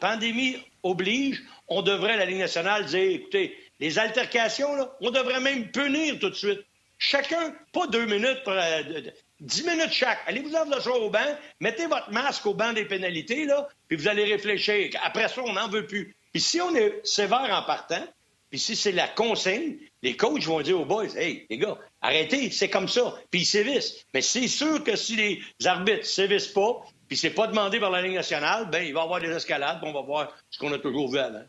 [0.00, 5.70] pandémie oblige, on devrait, la Ligue nationale, dire, écoutez, les altercations, là, on devrait même
[5.70, 6.60] punir tout de suite.
[7.02, 9.10] Chacun, pas deux minutes, euh,
[9.40, 10.18] dix minutes chaque.
[10.26, 11.18] Allez-vous en le soir au banc,
[11.58, 14.90] mettez votre masque au banc des pénalités, là, puis vous allez réfléchir.
[15.02, 16.14] Après ça, on n'en veut plus.
[16.30, 18.04] Puis si on est sévère en partant,
[18.50, 22.50] puis si c'est la consigne, les coachs vont dire aux boys, hey, les gars, arrêtez,
[22.50, 23.14] c'est comme ça.
[23.30, 24.04] Puis ils sévissent.
[24.12, 27.90] Mais c'est sûr que si les arbitres ne sévissent pas, puis c'est pas demandé par
[27.90, 30.58] la Ligue nationale, ben il va y avoir des escalades, puis on va voir ce
[30.58, 31.44] qu'on a toujours vu avant.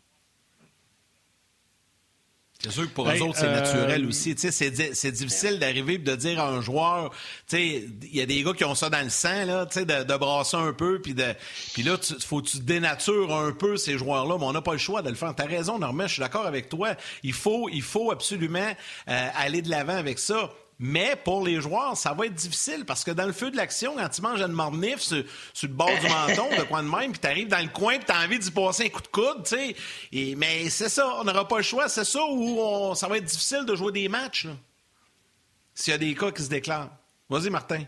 [2.62, 4.34] C'est sûr que pour eux autres, c'est euh, naturel aussi.
[4.36, 7.10] C'est difficile d'arriver et de dire à un joueur,
[7.52, 10.56] il y a des gars qui ont ça dans le sang, là, de, de brasser
[10.56, 11.24] un peu, puis de,
[11.72, 14.72] puis là, il faut que tu dénatures un peu ces joueurs-là, mais on n'a pas
[14.72, 15.34] le choix de le faire.
[15.34, 16.94] Tu as raison, Normand, je suis d'accord avec toi.
[17.24, 18.72] Il faut, il faut absolument
[19.08, 20.50] euh, aller de l'avant avec ça.
[20.84, 23.94] Mais pour les joueurs, ça va être difficile parce que dans le feu de l'action,
[23.96, 25.22] quand tu manges une mornif sur,
[25.54, 27.98] sur, le bord du menton, de coin de même, puis tu arrives dans le coin,
[27.98, 29.74] puis tu as envie d'y passer un coup de coude, tu
[30.10, 30.34] sais.
[30.36, 31.88] mais c'est ça, on n'aura pas le choix.
[31.88, 34.48] C'est ça où ça va être difficile de jouer des matchs,
[35.72, 36.90] s'il y a des cas qui se déclarent.
[37.30, 37.84] Vas-y, Martin.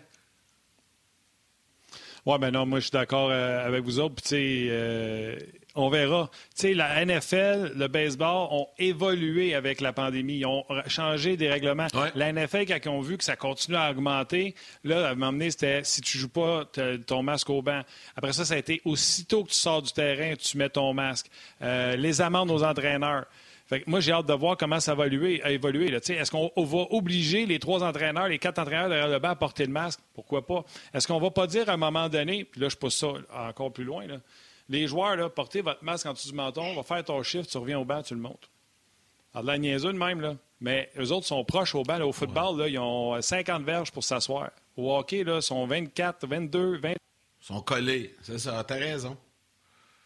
[2.24, 4.14] Oui, ben non, moi, je suis d'accord euh, avec vous autres.
[4.14, 5.36] Puis, tu sais, euh,
[5.74, 6.30] on verra.
[6.56, 10.38] Tu sais, la NFL, le baseball ont évolué avec la pandémie.
[10.38, 11.88] Ils ont changé des règlements.
[12.14, 15.32] La NFL, quand ils ont vu que ça continue à augmenter, là, à un moment
[15.32, 16.64] donné, c'était si tu joues pas,
[17.06, 17.82] ton masque au banc.
[18.16, 21.26] Après ça, ça a été aussitôt que tu sors du terrain, tu mets ton masque.
[21.62, 23.26] Euh, les amendes aux entraîneurs.
[23.66, 25.40] Fait moi, j'ai hâte de voir comment ça va évoluer.
[25.46, 29.36] évoluer Est-ce qu'on va obliger les trois entraîneurs, les quatre entraîneurs derrière le banc à
[29.36, 30.00] porter le masque?
[30.14, 30.64] Pourquoi pas?
[30.92, 33.72] Est-ce qu'on va pas dire à un moment donné, puis là, je pousse ça encore
[33.72, 34.16] plus loin, là,
[34.68, 37.48] les joueurs, là, portez votre masque en dessous du menton, on va faire ton chiffre,
[37.48, 38.50] tu reviens au banc, tu le montes.
[39.32, 40.36] Alors, de la niaiseux de même, là.
[40.60, 42.00] Mais eux autres sont proches au banc.
[42.00, 44.50] au football, là, ils ont 50 verges pour s'asseoir.
[44.76, 46.90] Au hockey, là, ils sont 24, 22, 20.
[46.90, 46.96] Ils
[47.40, 48.14] sont collés.
[48.22, 49.16] C'est ça, t'as raison.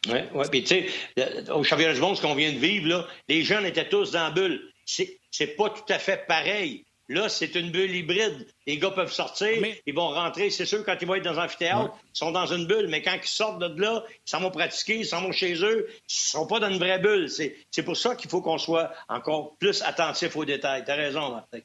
[0.09, 0.47] Oui, oui.
[0.51, 3.67] Puis, tu sais, au championnat du monde, ce qu'on vient de vivre, là, les jeunes
[3.67, 4.73] étaient tous dans la bulle.
[4.85, 6.85] C'est pas tout à fait pareil.
[7.11, 8.47] Là, c'est une bulle hybride.
[8.67, 9.49] Les gars peuvent sortir,
[9.87, 10.51] ils vont rentrer.
[10.51, 12.89] C'est sûr, quand ils vont être dans un amphithéâtre, ils sont dans une bulle.
[12.89, 15.87] Mais quand ils sortent de là, ils s'en vont pratiquer, ils s'en vont chez eux.
[15.89, 17.31] Ils ne sont pas dans une vraie bulle.
[17.31, 20.85] C'est pour ça qu'il faut qu'on soit encore plus attentif aux détails.
[20.85, 21.61] Tu as raison, Martin.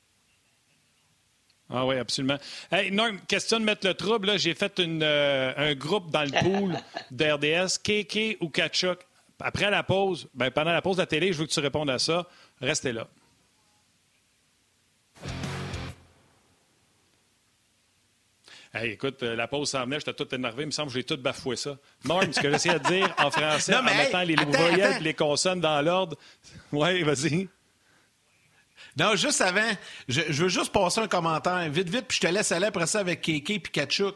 [1.69, 2.37] Ah oui, absolument.
[2.71, 4.37] Hey, Norm, question de mettre le trouble.
[4.37, 6.77] J'ai fait euh, un groupe dans le pool
[7.11, 7.79] d'RDS.
[7.83, 8.99] Kéké ou Kachuk?
[9.39, 11.89] Après la pause, ben, pendant la pause de la télé, je veux que tu répondes
[11.89, 12.27] à ça.
[12.61, 13.07] Restez là.
[18.75, 20.63] Hey, écoute, euh, la pause s'en venait, j'étais tout énervé.
[20.63, 21.77] Il me semble que j'ai tout bafoué ça.
[22.05, 25.61] Norm, ce que j'essayais de dire en français en mettant les voyelles et les consonnes
[25.61, 26.17] dans l'ordre.
[26.71, 27.47] Oui, vas-y.
[28.97, 29.71] Non, juste avant,
[30.07, 32.99] je, veux juste passer un commentaire vite, vite, puis je te laisse aller après ça
[32.99, 34.15] avec Keke et Kachuk.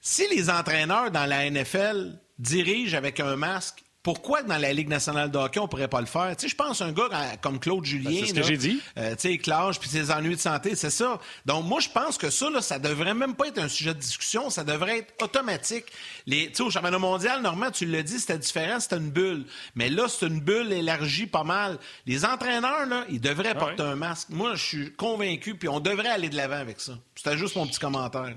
[0.00, 5.32] Si les entraîneurs dans la NFL dirigent avec un masque, pourquoi dans la Ligue nationale
[5.32, 6.36] de hockey, on pourrait pas le faire?
[6.36, 7.08] Tu sais, je pense un gars
[7.40, 8.10] comme Claude Julien.
[8.10, 8.80] Ben, c'est ce que j'ai dit.
[8.96, 11.18] Euh, tu sais, puis ses ennuis de santé, c'est ça.
[11.44, 13.98] Donc, moi, je pense que ça, là, ça devrait même pas être un sujet de
[13.98, 15.86] discussion, ça devrait être automatique.
[16.24, 19.44] Les, tu sais, au championnat mondial, normalement, tu l'as dit, c'était différent, c'était une bulle.
[19.74, 21.76] Mais là, c'est une bulle élargie pas mal.
[22.06, 24.28] Les entraîneurs, là, ils devraient ah porter un masque.
[24.30, 26.92] Moi, je suis convaincu, puis on devrait aller de l'avant avec ça.
[27.16, 28.36] C'était juste mon petit commentaire.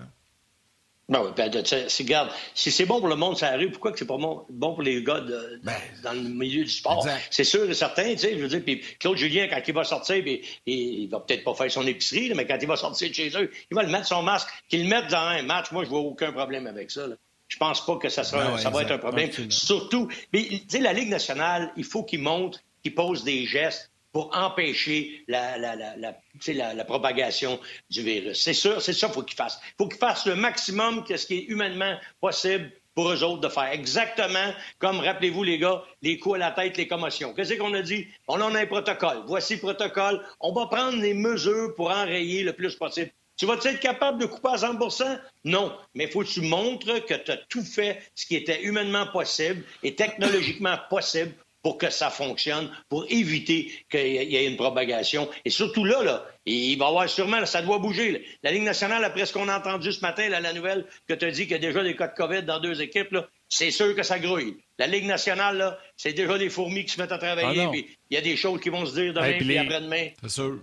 [1.10, 4.18] Oui, ben, regarde, si c'est bon pour le monde ça arrive, pourquoi que c'est pas
[4.18, 5.22] bon, pour les gars
[5.64, 7.06] ben, dans le milieu du sport?
[7.32, 9.84] C'est sûr et certain, tu sais, je veux dire, puis Claude Julien, quand il va
[9.84, 13.14] sortir, puis, il va peut-être pas faire son épicerie, mais quand il va sortir de
[13.14, 15.84] chez eux, il va le mettre son masque, qu'il le mette dans un match, moi,
[15.84, 17.08] je vois aucun problème avec ça.
[17.48, 19.32] Je pense pas que ça, sera, ben ça va être un problème.
[19.50, 23.92] Surtout, mais, tu sais, la Ligue nationale, il faut qu'il montre, qu'il pose des gestes
[24.12, 28.42] pour empêcher la, propagation du virus.
[28.42, 29.60] C'est sûr, c'est ça qu'il faut qu'ils fassent.
[29.64, 33.42] Il faut qu'ils fassent le maximum que ce qui est humainement possible pour eux autres
[33.42, 33.72] de faire.
[33.72, 37.34] Exactement comme, rappelez-vous les gars, les coups à la tête, les commotions.
[37.34, 38.08] Qu'est-ce qu'on a dit?
[38.28, 39.24] On en a un protocole.
[39.28, 40.26] Voici le protocole.
[40.40, 43.12] On va prendre les mesures pour enrayer le plus possible.
[43.38, 45.74] Tu vas être capable de couper à 100% Non.
[45.94, 49.08] Mais il faut que tu montres que tu as tout fait ce qui était humainement
[49.08, 55.30] possible et technologiquement possible pour que ça fonctionne, pour éviter qu'il y ait une propagation.
[55.46, 58.26] Et surtout là, là, il va y avoir sûrement, ça doit bouger.
[58.44, 61.32] La Ligue nationale, après ce qu'on a entendu ce matin, la nouvelle que tu as
[61.32, 63.18] dit qu'il y a déjà des cas de COVID dans deux équipes,
[63.50, 64.58] c'est sûr que ça grouille.
[64.78, 68.18] La Ligue nationale, c'est déjà des fourmis qui se mettent à travailler, ah il y
[68.18, 70.08] a des choses qui vont se dire demain et après-demain.
[70.22, 70.60] C'est sûr.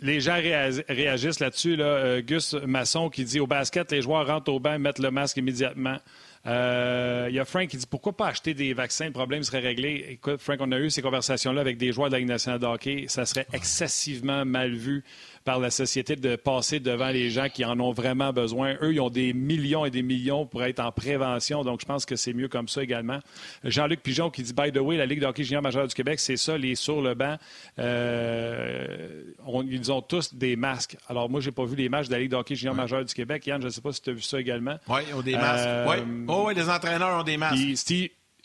[0.00, 1.76] Les gens réagissent là-dessus.
[1.76, 1.84] Là.
[1.84, 5.38] Euh, Gus Masson qui dit au basket, les joueurs rentrent au banc, mettent le masque
[5.38, 5.98] immédiatement.
[6.46, 9.60] Euh, il y a Frank qui dit pourquoi pas acheter des vaccins, le problème serait
[9.60, 10.06] réglé.
[10.10, 12.66] Écoute, Frank, on a eu ces conversations-là avec des joueurs de la Ligue nationale de
[12.66, 13.06] hockey.
[13.08, 15.04] Ça serait excessivement mal vu
[15.44, 18.76] par la société de passer devant les gens qui en ont vraiment besoin.
[18.80, 22.06] Eux, ils ont des millions et des millions pour être en prévention, donc je pense
[22.06, 23.20] que c'est mieux comme ça également.
[23.62, 26.36] Jean-Luc Pigeon qui dit, by the way, la Ligue de hockey junior du Québec, c'est
[26.36, 27.36] ça, les sur le banc,
[27.78, 29.22] euh,
[29.68, 30.96] ils ont tous des masques.
[31.08, 33.46] Alors moi, j'ai pas vu les matchs de la Ligue de hockey junior du Québec.
[33.46, 34.76] Yann, je ne sais pas si tu as vu ça également.
[34.88, 35.66] Oui, ils ont des masques.
[35.66, 37.58] Euh, oui, oh, les entraîneurs ont des masques.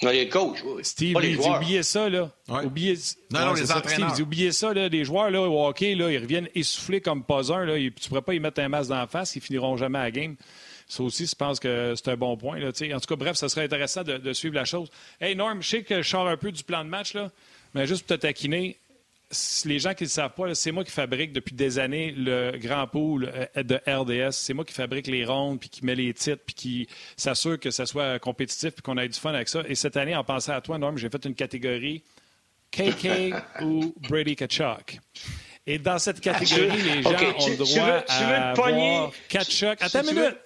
[0.02, 0.84] Les coachs, oui.
[0.84, 2.32] Steve, pas les il oubliez ça, là.
[2.48, 2.96] Oubliez...
[3.32, 4.12] Non, non, les entraîneurs.
[4.12, 4.88] Steve, oubliez ça, là.
[4.88, 7.76] Les joueurs, là, au hockey, là, ils reviennent essoufflés comme pas un, là.
[7.76, 10.12] Tu ne pourrais pas y mettre un masque la face, ils finiront jamais à la
[10.12, 10.36] game.
[10.88, 12.58] Ça aussi, je pense que c'est un bon point.
[12.58, 14.90] Là, en tout cas, bref, ça serait intéressant de, de, suivre la chose.
[15.22, 17.30] Hey, Norm, je sais que je sors un peu du plan de match, là,
[17.76, 18.79] mais juste pour te taquiner,
[19.66, 22.58] les gens qui ne le savent pas, c'est moi qui fabrique depuis des années le
[22.58, 24.32] grand pool euh, de RDS.
[24.32, 27.70] C'est moi qui fabrique les rondes, puis qui met les titres, puis qui s'assure que
[27.70, 29.62] ça soit compétitif, puis qu'on ait du fun avec ça.
[29.68, 32.04] Et cette année, en pensant à toi, Norm, j'ai fait une catégorie
[32.72, 35.00] KK ou Brady Kachuk.
[35.68, 39.78] Et dans cette catégorie, les gens ont le droit tu veux, à avoir Kachuk.
[39.82, 40.38] Attends une minute.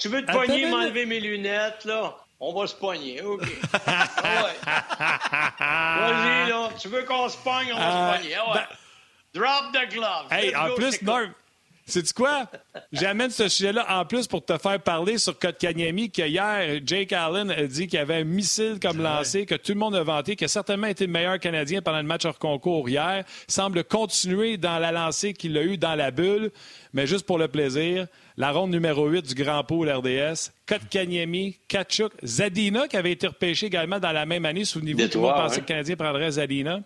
[0.00, 2.23] Tu, veux te pogner, m'enlever mes lunettes, là?
[2.46, 3.42] On va se pogner, OK.
[3.86, 4.50] Ah
[6.10, 6.68] Vas-y, là.
[6.78, 8.34] Tu veux qu'on se pogne, on va se euh, pogner.
[8.36, 8.68] Ah
[9.32, 10.26] Drop the glove.
[10.30, 11.32] Hey, en plus, Norm,
[11.86, 12.46] sais-tu quoi?
[12.92, 17.50] J'amène ce sujet-là en plus pour te faire parler sur Kotkaniemi que hier, Jake Allen
[17.50, 20.36] a dit qu'il y avait un missile comme lancé, que tout le monde a vanté,
[20.36, 24.58] qui a certainement été le meilleur Canadien pendant le match hors concours hier, semble continuer
[24.58, 26.50] dans la lancée qu'il a eue dans la bulle,
[26.92, 30.50] mais juste pour le plaisir la ronde numéro 8 du Grand Pool RDS.
[30.66, 34.64] Kotkaniemi, Kachuk, Zadina, qui avait été repêché également dans la même année.
[34.64, 36.80] Souvenez-vous, tout le monde pensait que le Canadien prendrait Zadina.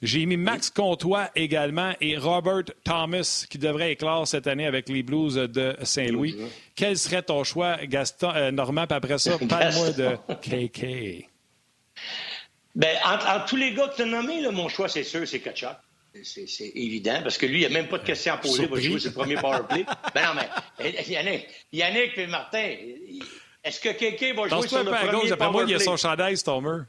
[0.00, 5.02] J'ai mis Max Comtois également et Robert Thomas, qui devrait éclore cette année avec les
[5.02, 6.36] Blues de Saint-Louis.
[6.74, 11.28] Quel serait ton choix, Gaston, euh, Normand, puis après ça, parle-moi de KK.
[12.74, 15.76] Ben, entre, tous les gars que tu as nommés, mon choix, c'est sûr, c'est Kachuk.
[16.22, 18.64] C'est évident, parce que lui, il n'y a même pas de questions à poser.
[18.64, 19.84] Il va jouer sur le premier powerplay.
[20.14, 20.48] ben non, mais
[20.78, 22.74] eh, Yannick, Yannick et Martin,
[23.64, 25.32] est-ce que quelqu'un va jouer sur le premier powerplay?
[25.32, 26.82] Après moi, il y a son chandail, Stormer.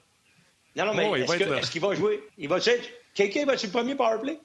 [0.75, 2.23] Non, non, mais oh, est-ce qu'il va jouer?
[2.37, 2.57] Il va
[3.13, 4.39] Quelqu'un va sur le premier powerplay?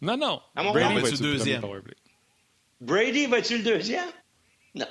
[0.00, 0.40] Non, non.
[0.54, 1.62] Brady va sur le deuxième.
[2.80, 4.08] Brady va sur le deuxième?
[4.74, 4.86] Non.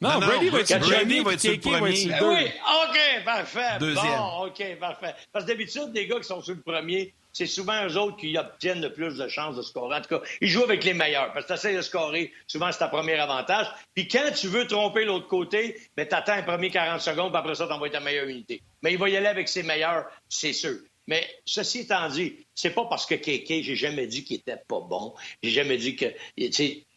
[0.00, 1.90] non, Brady va être Brady va être le premier.
[2.22, 2.50] oui,
[2.84, 3.78] OK, parfait.
[3.78, 4.18] Deuxième.
[4.18, 5.14] Bon, OK, parfait.
[5.32, 8.36] Parce que d'habitude, des gars qui sont sur le premier, c'est souvent eux autres qui
[8.36, 9.96] obtiennent le plus de chances de scorer.
[9.96, 11.32] En tout cas, ils jouent avec les meilleurs.
[11.32, 13.66] Parce que tu essaies de scorer, souvent, c'est ta premier avantage.
[13.94, 17.38] Puis quand tu veux tromper l'autre côté, ben, tu attends les premiers 40 secondes, puis
[17.38, 18.62] après ça, tu envoies ta meilleure unité.
[18.82, 20.78] Mais il va y aller avec ses meilleurs, c'est sûr.
[21.06, 24.80] Mais ceci étant dit, c'est pas parce que Kéké, j'ai jamais dit qu'il était pas
[24.80, 25.14] bon.
[25.42, 26.06] J'ai jamais dit que,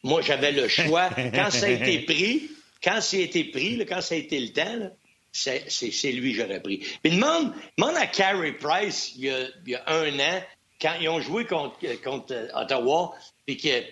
[0.03, 1.09] moi, j'avais le choix.
[1.33, 2.49] Quand ça a été pris,
[2.83, 4.91] quand ça a été pris, quand ça a été le temps,
[5.31, 6.85] c'est lui que j'aurais pris.
[7.01, 9.25] Puis demande, demande à Carey Price, il
[9.65, 10.43] y, a, un an,
[10.81, 13.13] quand ils ont joué contre, contre Ottawa,
[13.45, 13.83] puis que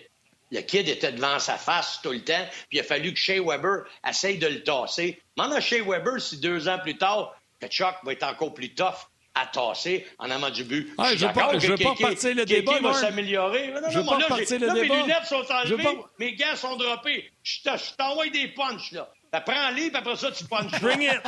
[0.52, 3.40] le kid était devant sa face tout le temps, puis il a fallu que Shea
[3.40, 5.20] Weber essaye de le tasser.
[5.36, 8.74] Demande à Shea Weber si deux ans plus tard, que Chuck va être encore plus
[8.74, 10.92] tough à tasser en amont du but.
[10.98, 12.80] Ah, je ne veux pas, je veux pas partir le débat.
[12.80, 13.68] va s'améliorer.
[13.68, 14.94] Non, je veux pas partir le débat.
[14.94, 17.30] Mes lunettes sont enlevées, mes gants sont droppés.
[17.42, 19.08] Je t'envoie des punches, là.
[19.40, 20.78] Prends-les, puis après ça, tu punches.
[20.80, 21.20] Bring it.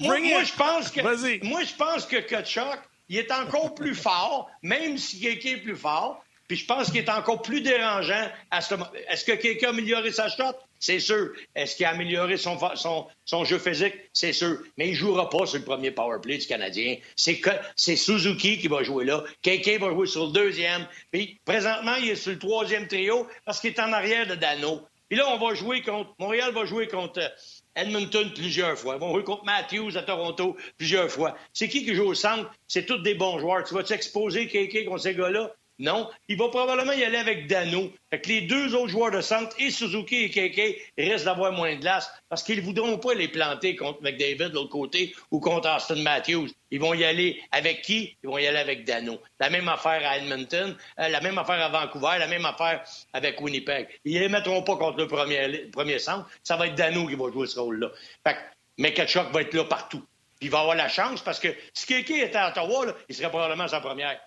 [0.00, 1.00] moi, moi je pense que,
[1.46, 5.76] moi, je pense que Kachuk, il est encore plus fort, même si quelqu'un est plus
[5.76, 6.22] fort.
[6.48, 8.90] Puis je pense qu'il est encore plus dérangeant à ce moment.
[9.08, 10.56] Est-ce que quelqu'un a amélioré sa shot?
[10.80, 11.32] C'est sûr.
[11.54, 13.94] Est-ce qu'il a amélioré son, son, son jeu physique?
[14.14, 14.58] C'est sûr.
[14.78, 16.96] Mais il ne jouera pas sur le premier power play du Canadien.
[17.16, 17.40] C'est,
[17.76, 19.24] c'est Suzuki qui va jouer là.
[19.42, 20.86] Quelqu'un va jouer sur le deuxième.
[21.12, 24.82] Puis présentement, il est sur le troisième trio parce qu'il est en arrière de Dano.
[25.08, 26.14] Puis là, on va jouer contre.
[26.18, 27.28] Montréal va jouer contre euh,
[27.74, 28.94] Edmonton plusieurs fois.
[28.96, 31.36] Ils vont jouer contre Matthews à Toronto plusieurs fois.
[31.52, 32.50] C'est qui qui joue au centre?
[32.66, 33.64] C'est tous des bons joueurs.
[33.64, 35.54] Tu vas t'exposer quelqu'un contre ces gars-là?
[35.78, 36.10] Non.
[36.26, 37.92] Il va probablement y aller avec Dano.
[38.10, 41.76] Fait que les deux autres joueurs de centre, et Suzuki et Keke, risquent d'avoir moins
[41.76, 45.38] de glace parce qu'ils ne voudront pas les planter contre McDavid de l'autre côté ou
[45.38, 46.48] contre Austin Matthews.
[46.70, 48.16] Ils vont y aller avec qui?
[48.24, 49.20] Ils vont y aller avec Dano.
[49.38, 53.40] La même affaire à Edmonton, euh, la même affaire à Vancouver, la même affaire avec
[53.40, 53.88] Winnipeg.
[54.04, 56.28] Ils ne les mettront pas contre le premier, centre.
[56.42, 57.88] Ça va être Dano qui va jouer ce rôle-là.
[58.26, 60.02] Fait que va être là partout.
[60.40, 63.68] il va avoir la chance parce que si Keke était à Ottawa, il serait probablement
[63.68, 64.20] sa première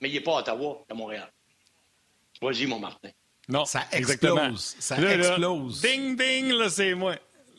[0.00, 1.30] mais il n'est pas à Ottawa, à Montréal.
[2.40, 3.10] Vas-y, mon Martin.
[3.48, 4.76] Non, ça explose.
[4.78, 5.80] Ça explose.
[5.80, 7.14] ding, ding, là, c'est moi.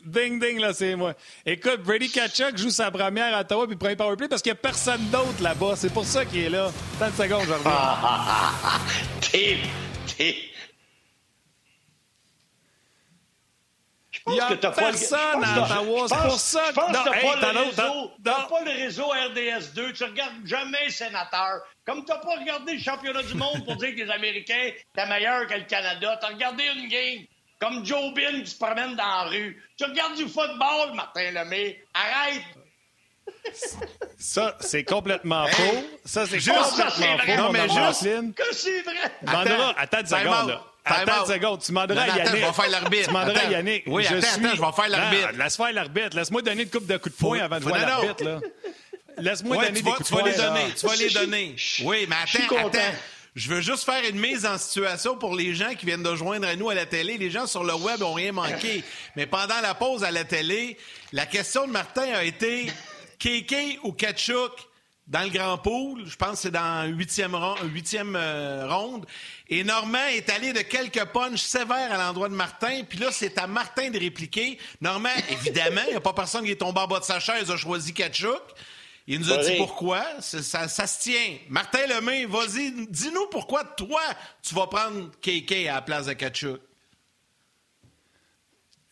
[0.06, 1.14] Ding, ding, là, c'est moi.
[1.46, 4.62] Écoute, Brady Kachuk joue sa première à Ottawa puis premier powerplay parce qu'il n'y a
[4.62, 5.76] personne d'autre là-bas.
[5.76, 6.72] C'est pour ça qu'il est là.
[7.00, 7.72] 30 secondes, je reviens.
[9.22, 9.58] t'es,
[10.16, 10.36] t'es...
[14.28, 16.08] Il y a personne à Ottawa.
[16.08, 16.76] C'est pour ça que.
[16.76, 19.94] Que t'as pas, le réseau, pas le réseau RDS2.
[19.94, 21.62] Tu regardes jamais sénateur.
[21.86, 25.46] Comme t'as pas regardé le championnat du monde pour dire que les Américains étaient meilleurs
[25.48, 26.18] que le Canada.
[26.20, 27.26] T'as regardé une game.
[27.60, 29.64] Comme Joe Bin qui se promène dans la rue.
[29.78, 31.84] Tu regardes du football, Martin Lemay.
[31.94, 32.44] Arrête!
[34.18, 35.84] Ça, c'est complètement faux.
[36.04, 37.38] Ça, c'est complètement faux.
[37.38, 39.12] Non, mais juste que c'est vrai.
[39.28, 40.64] Attends, attends une seconde, là.
[40.86, 42.28] Attends une seconde, tu demanderas à Yannick.
[42.28, 43.04] je vais faire l'arbitre.
[43.04, 43.84] Tu demanderas à Yannick.
[43.88, 44.46] Oui, je attends, suis...
[44.46, 45.30] attends, je vais faire l'arbitre.
[45.38, 46.16] laisse faire l'arbitre.
[46.16, 48.42] Laisse-moi donner une coupe de coups de poing avant de voir l'arbitre.
[49.18, 50.24] Laisse-moi donner des coups de poing.
[50.24, 51.56] Tu vas les donner, tu vas les donner.
[51.84, 52.80] Oui, mais attends, attends.
[53.36, 56.48] Je veux juste faire une mise en situation pour les gens qui viennent de joindre
[56.48, 57.18] à nous à la télé.
[57.18, 58.82] Les gens sur le web ont rien manqué.
[59.18, 60.78] Mais pendant la pause à la télé,
[61.12, 62.68] la question de Martin a été
[63.20, 64.54] KK ou Kachuk
[65.08, 66.06] dans le grand pool?
[66.06, 67.36] Je pense que c'est dans huitième,
[67.74, 69.06] huitième euh, ronde.
[69.48, 72.84] Et Normand est allé de quelques punches sévères à l'endroit de Martin.
[72.88, 74.58] Puis là, c'est à Martin de répliquer.
[74.82, 77.52] Normand, évidemment, il n'y a pas personne qui est tombé en bas de sa chaise,
[77.52, 78.42] a choisi Kachuk.
[79.08, 80.04] Il nous a dit pourquoi.
[80.20, 81.38] Ça, se tient.
[81.50, 84.02] Martin Lemay, vas-y, dis-nous pourquoi toi,
[84.42, 86.60] tu vas prendre KK à la place de Kachuk.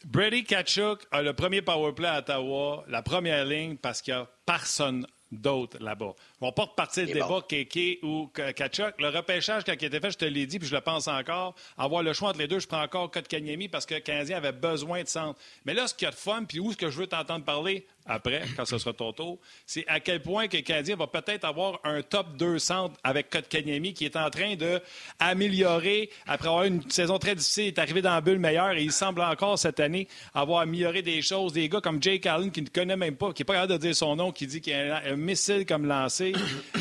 [0.05, 4.29] Brady Kachuk a le premier powerplay à Ottawa, la première ligne, parce qu'il n'y a
[4.45, 6.13] personne d'autre là-bas.
[6.45, 8.99] On pas repartir le débat Keke ou Kachuk.
[8.99, 11.55] Le repêchage, quand il était fait, je te l'ai dit, puis je le pense encore,
[11.77, 14.51] avoir le choix entre les deux, je prends encore Kotkaniemi parce que le Canadien avait
[14.51, 15.39] besoin de centre.
[15.63, 17.45] Mais là, ce qu'il y a de fun, puis où est-ce que je veux t'entendre
[17.45, 21.07] parler après, quand ce sera ton tour, c'est à quel point que le Canadien va
[21.07, 24.81] peut-être avoir un top 2 centre avec Kotkaniemi qui est en train de
[25.19, 28.83] améliorer, après avoir une saison très difficile, il est arrivé dans la bulle meilleure et
[28.83, 31.53] il semble encore cette année avoir amélioré des choses.
[31.53, 33.77] Des gars comme Jake Allen qui ne connaît même pas, qui n'est pas capable de
[33.77, 36.32] dire son nom, qui dit qu'il y a un missile comme lancé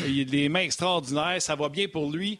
[0.07, 1.41] il a des mains extraordinaires.
[1.41, 2.39] Ça va bien pour lui.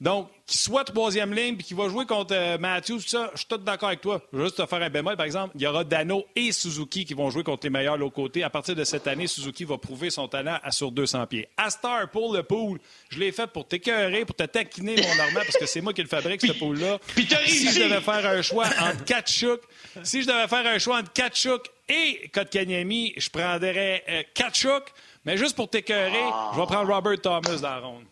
[0.00, 3.40] Donc, qu'il soit troisième ligne puis qu'il va jouer contre euh, Matthews, tout ça, je
[3.40, 4.22] suis tout d'accord avec toi.
[4.32, 5.52] Je vais juste te faire un bémol, par exemple.
[5.56, 8.42] Il y aura Dano et Suzuki qui vont jouer contre les meilleurs de l'autre côté.
[8.42, 11.48] À partir de cette année, Suzuki va prouver son talent à sur 200 pieds.
[11.58, 15.58] Astar pour le pool, je l'ai fait pour t'écœurer, pour te taquiner, mon Normand, parce
[15.58, 16.98] que c'est moi qui le fabrique, ce pool-là.
[17.44, 19.60] Si je devais faire un choix entre Kachuk,
[20.02, 24.84] si je devais faire un choix entre Kachuk et Kotkaniemi, je prendrais euh, Kachuk.
[25.24, 28.04] Mais juste pour t'écœurer, je vais prendre Robert Thomas dans la ronde.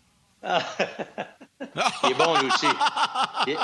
[2.05, 2.67] il est bon, lui aussi.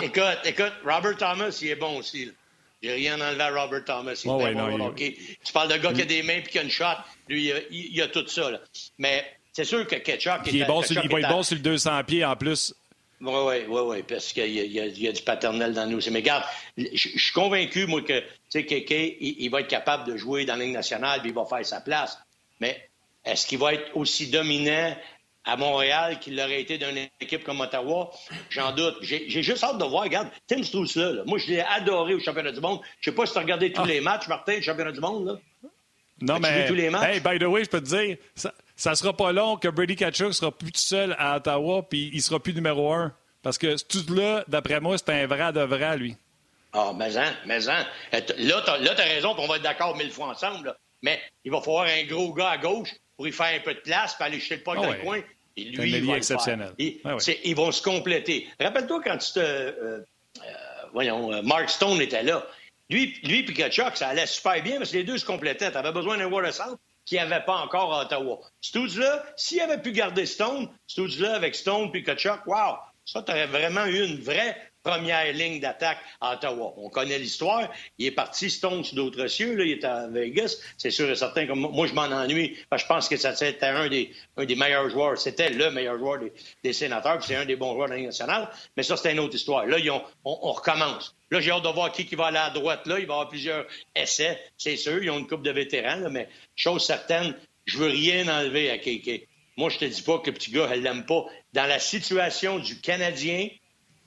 [0.03, 2.31] écoute, écoute, Robert Thomas, il est bon aussi.
[2.83, 4.21] J'ai rien enlevé à Robert Thomas.
[4.25, 6.71] Il est bon, Tu parles de gars qui a des mains et qui a une
[6.71, 6.85] shot.
[7.29, 8.51] Lui, il, a, tout ça.
[8.51, 8.61] Là.
[8.99, 10.41] Mais c'est sûr que Ketchup...
[10.47, 12.75] il, est bon sur, il va être bon sur le 200 pieds en plus.
[13.21, 16.01] Oui, oui, oui, oui, parce qu'il y, y, a du paternel dans nous.
[16.11, 16.45] Mais regarde,
[16.77, 20.65] je suis convaincu, moi, que Kéké, il, il, va être capable de jouer dans la
[20.65, 22.19] Ligue nationale et il va faire sa place.
[22.61, 22.91] Mais
[23.25, 24.97] est-ce qu'il va être aussi dominant
[25.45, 28.11] à Montréal qu'il l'aurait été d'une équipe comme Ottawa?
[28.51, 28.97] J'en doute.
[29.03, 30.05] J'ai juste hâte de voir.
[30.05, 32.81] Regarde, Tim Struss, là, moi, je l'ai adoré au championnat du monde.
[33.01, 33.87] Je sais pas si tu as regardé tous ah.
[33.87, 35.27] les matchs, Martin, au championnat du monde.
[35.27, 35.71] Là.
[36.21, 36.67] Non, mais.
[36.67, 37.15] Tous les matchs?
[37.15, 38.53] Hey, by the way, je peux te dire, ça,
[38.91, 42.23] ne sera pas long que Brady Kachuk sera plus tout seul à Ottawa puis il
[42.23, 43.15] sera plus numéro un.
[43.43, 46.17] Parce que tout là, d'après moi, c'est un vrai de vrai, lui.
[46.73, 47.85] Ah, mais en, mais en.
[48.13, 50.75] Là, tu as, raison, on va être d'accord mille fois ensemble.
[51.03, 53.81] Mais il va falloir un gros gars à gauche pour y faire un peu de
[53.81, 55.21] place, pour aller jeter le pas dans le coin.
[55.57, 56.73] Et lui, il va exceptionnel.
[56.79, 58.49] Ils vont se compléter.
[58.61, 59.39] Rappelle-toi quand tu te.
[59.39, 60.01] Euh, euh,
[60.93, 62.45] voyons, euh, Mark Stone était là.
[62.91, 65.71] Lui, lui et Kachuk, ça allait super bien parce que les deux se complétaient.
[65.71, 68.41] Tu avais besoin d'un Water Centre qui avait pas encore à Ottawa.
[68.61, 73.47] Stoods-là, s'il avait pu garder Stone, Stoods-là avec Stone puis Kachuk, wow, ça, tu aurais
[73.47, 76.75] vraiment eu une vraie première ligne d'attaque à Ottawa.
[76.77, 77.69] On connaît l'histoire.
[77.99, 79.57] Il est parti Stone sur d'autres cieux.
[79.57, 79.65] Là.
[79.65, 80.59] Il est à Vegas.
[80.77, 82.57] C'est sûr et certain que moi, je m'en ennuie.
[82.71, 85.19] je pense que ça c'était un des, un des meilleurs joueurs.
[85.19, 86.21] C'était le meilleur joueur
[86.63, 87.25] des, sénateurs.
[87.25, 88.51] c'est un des bons joueurs de la Ligue nationale.
[88.77, 89.67] Mais ça, c'est une autre histoire.
[89.67, 89.79] Là,
[90.25, 91.17] on, recommence.
[91.31, 92.87] Là, j'ai hâte de voir qui, qui va aller à droite.
[92.87, 93.67] Là, il va y avoir plusieurs
[93.97, 94.39] essais.
[94.59, 95.03] C'est sûr.
[95.03, 96.11] Ils ont une coupe de vétérans.
[96.11, 99.29] mais chose certaine, je veux rien enlever à Kéké.
[99.57, 101.25] Moi, je te dis pas que le petit gars, elle l'aime pas.
[101.53, 103.49] Dans la situation du Canadien,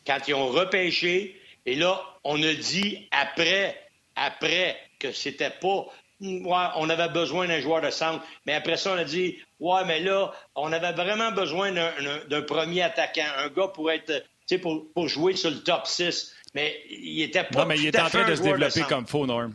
[0.07, 1.39] quand ils ont repêché.
[1.65, 3.79] Et là, on a dit après,
[4.15, 5.85] après que c'était pas.
[6.19, 8.25] Ouais, on avait besoin d'un joueur de centre.
[8.47, 12.81] Mais après ça, on a dit Ouais, mais là, on avait vraiment besoin d'un premier
[12.81, 14.23] attaquant, un gars pour être.
[14.61, 16.33] Pour, pour jouer sur le top 6.
[16.53, 17.59] Mais il était pas.
[17.59, 19.53] Non, mais il est en train de se développer comme faux, Norm.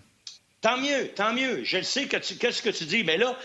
[0.60, 1.64] Tant mieux, tant mieux.
[1.64, 3.02] Je le sais que tu, qu'est-ce que tu dis.
[3.02, 3.36] Mais là,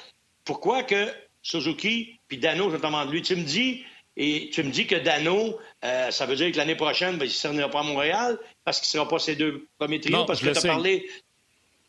[0.44, 1.08] pourquoi que
[1.42, 3.86] Suzuki puis Dano, je te demande lui, tu me dis
[4.20, 7.28] et tu me dis que Dano, euh, ça veut dire que l'année prochaine, ben, il
[7.28, 10.42] ne sera pas à Montréal parce qu'il ne sera pas ses deux premiers trios parce
[10.42, 11.08] que tu as parlé.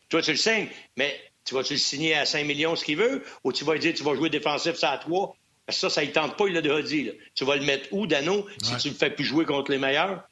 [0.09, 3.23] Toi, tu le sais, mais tu vas-tu le signer à 5 millions ce qu'il veut
[3.43, 5.35] ou tu vas lui dire tu vas jouer défensif ça à 3?
[5.65, 7.11] Parce que ça, ça ne tente pas, il l'a déjà dit.
[7.33, 9.79] Tu vas le mettre où, Dano, si tu ne le fais plus jouer contre les
[9.79, 10.23] meilleurs?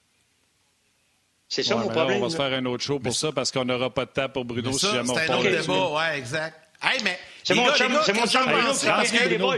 [1.50, 2.22] C'est ça mon problème.
[2.22, 4.30] on va se faire un autre show pour ça parce qu'on n'aura pas de temps
[4.30, 6.60] pour Bruno ça, si jamais on C'est un autre débat, ouais, exact.
[6.82, 7.18] Hey, mais.
[7.44, 9.58] C'est mon chum, c'est mon chum Bruno.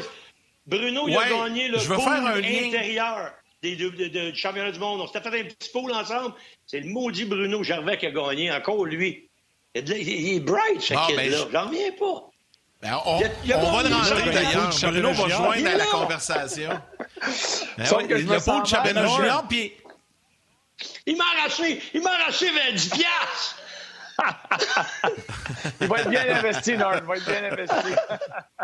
[0.70, 5.02] Bruno, il a gagné le pool intérieur des, de, de, du championnat du monde.
[5.02, 6.36] On s'était fait un petit pool ensemble.
[6.68, 9.30] C'est le maudit Bruno Gervais qui a gagné, encore lui.
[9.74, 11.24] Il est bright, ce ah, kid-là.
[11.24, 12.30] Ben, J'en reviens pas.
[12.82, 14.70] Ben, on, il a, on va le rentrer d'ailleurs.
[14.82, 16.70] Bruno va joindre à la conversation.
[17.78, 19.74] ben, ouais, il y a pas de championnat junior, puis...
[21.06, 23.58] Il m'a arraché, il m'a arraché 10 piastres!
[25.82, 27.00] il va être bien investi, Norm.
[27.02, 27.96] Il va être bien investi.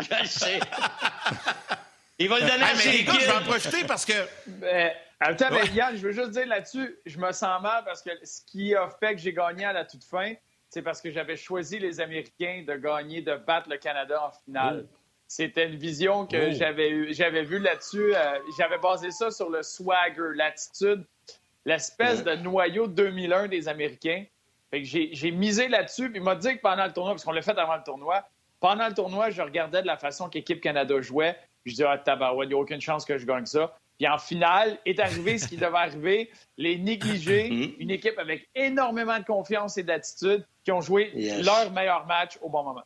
[0.00, 0.60] je le sais.
[2.18, 4.14] Il va le donner à mais les gars, je vais en profiter parce que...
[4.46, 8.10] Ben, attends, mais Yann, je veux juste dire là-dessus, je me sens mal parce que
[8.22, 10.32] ce qui a fait que j'ai gagné à la toute fin,
[10.70, 14.86] c'est parce que j'avais choisi les Américains de gagner, de battre le Canada en finale.
[14.86, 14.96] Oh.
[15.28, 16.52] C'était une vision que oh.
[16.52, 18.14] j'avais j'avais vue là-dessus.
[18.14, 21.04] Euh, j'avais basé ça sur le swagger, l'attitude,
[21.64, 24.24] l'espèce de noyau 2001 des Américains.
[24.70, 26.10] Fait que j'ai misé là-dessus.
[26.10, 28.26] Puis il m'a dit que pendant le tournoi, parce qu'on l'a fait avant le tournoi,
[28.60, 31.36] pendant le tournoi, je regardais de la façon qu'Équipe Canada jouait.
[31.66, 33.76] Je disais, ah, tabarouette, il n'y a aucune chance que je gagne ça.
[33.98, 37.74] Puis en finale, est arrivé ce qui devait arriver, les négligés, mm-hmm.
[37.80, 41.12] une équipe avec énormément de confiance et d'attitude qui ont joué
[41.42, 42.84] leur meilleur match au bon moment.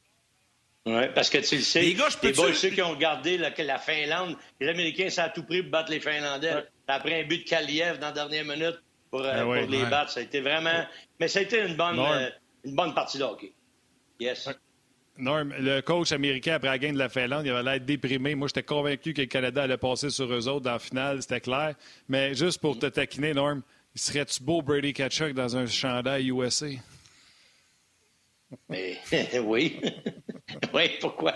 [0.87, 3.78] Oui, parce que tu le sais, les, gars, je ceux qui ont regardé la, la,
[3.78, 6.53] Finlande, les Américains, ça a tout pris pour battre les Finlandais.
[6.89, 10.20] Après un but de Kaliev dans la dernière minute pour, euh, ben les battre, ça
[10.20, 10.87] a été vraiment...
[11.18, 12.31] Mais ça a été une bonne, euh,
[12.64, 13.53] une bonne partie de hockey.
[14.18, 14.49] Yes.
[15.21, 18.35] Norm, le coach américain, après la gagne de la Finlande, il avait l'air déprimé.
[18.35, 21.41] Moi, j'étais convaincu que le Canada allait passer sur eux autres dans la finale, c'était
[21.41, 21.75] clair.
[22.09, 23.62] Mais juste pour te taquiner, Norm,
[23.95, 26.66] serait-tu beau Brady Kachuk dans un chandail USA?
[28.68, 28.99] Mais,
[29.45, 29.81] oui.
[30.75, 31.33] oui, pourquoi?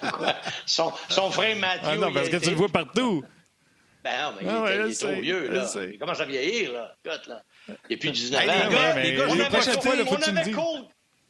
[0.00, 0.34] pourquoi?
[0.66, 1.88] Son, son frère Mathieu.
[1.90, 3.24] Ah non, parce que tu le vois partout.
[4.04, 5.66] Ben non, mais ah, il, est trop vieux, là.
[5.90, 6.94] Il commence à vieillir, là.
[7.04, 7.42] là.
[7.68, 8.42] Il n'est plus 19 ans.
[8.42, 10.84] Les gars, les gars, on avait, fois, là, on, avait Cole,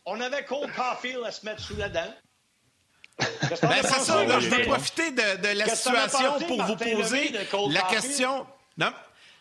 [0.08, 2.14] on avait Cole Caulfield à se mettre sous la dent.
[3.62, 7.32] Ben, c'est ça, là, je vais profiter de, de la situation pour vous poser
[7.70, 8.46] la question?
[8.76, 8.92] Non,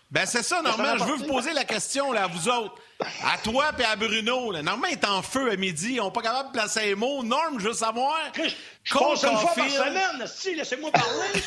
[0.09, 0.97] ben c'est ça, Normand.
[0.97, 2.75] Je veux vous poser la question là, à vous autres.
[3.23, 4.51] À toi et à Bruno.
[4.51, 4.61] Là.
[4.63, 5.93] Normand est en feu à midi.
[5.93, 7.23] Ils sont pas capables de placer les mots.
[7.23, 8.17] Norme, je veux savoir.
[8.33, 8.49] Je,
[8.83, 10.25] je passe une fois par semaine.
[10.25, 11.43] Si, laissez-moi parler.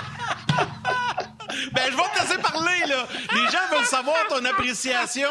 [1.72, 3.06] ben, je vais te laisser parler, là.
[3.32, 5.30] Les gens veulent savoir ton appréciation.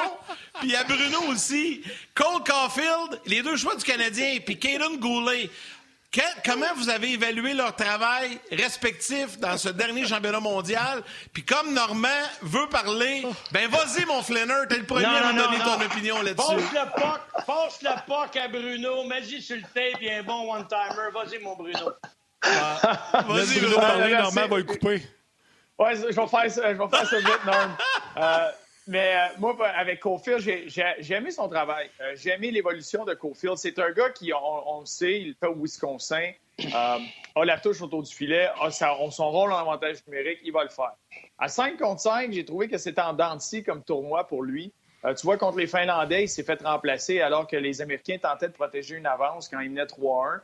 [0.60, 1.84] Puis à Bruno aussi.
[2.16, 5.50] Cole Caulfield, les deux choix du Canadien, puis Caden Goulet
[6.46, 11.04] comment vous avez évalué leur travail respectif dans ce dernier championnat mondial?
[11.34, 12.08] Puis comme Normand
[12.42, 16.56] veut parler, ben vas-y, mon Flanner, t'es le premier à me donner ton opinion là-dessus.
[17.46, 20.54] Passe le passe le à Bruno, mets-y sur le tape, il y a un bon
[20.54, 21.12] one-timer.
[21.14, 21.92] Vas-y, mon Bruno.
[22.44, 23.80] Ah, vas-y, Bruno.
[23.80, 25.02] Parler, Normand va le couper.
[25.80, 27.78] Ouais, je vais faire ça, je vais faire ça vite, Norm.
[28.18, 28.52] Euh,
[28.88, 31.88] mais euh, moi, avec Cofield, j'ai aimé son travail.
[32.02, 33.58] Euh, j'ai aimé l'évolution de Cofield.
[33.58, 36.32] C'est un gars qui, on, le sait, il fait au Wisconsin,
[36.74, 36.98] a
[37.46, 40.94] la touche autour du filet, a son rôle en avantage numérique, il va le faire.
[41.38, 44.74] À 5 contre 5, j'ai trouvé que c'était en dents comme tournoi pour lui.
[45.04, 48.54] tu vois, contre les Finlandais, il s'est fait remplacer alors que les Américains tentaient de
[48.54, 50.40] protéger une avance quand il menait 3-1.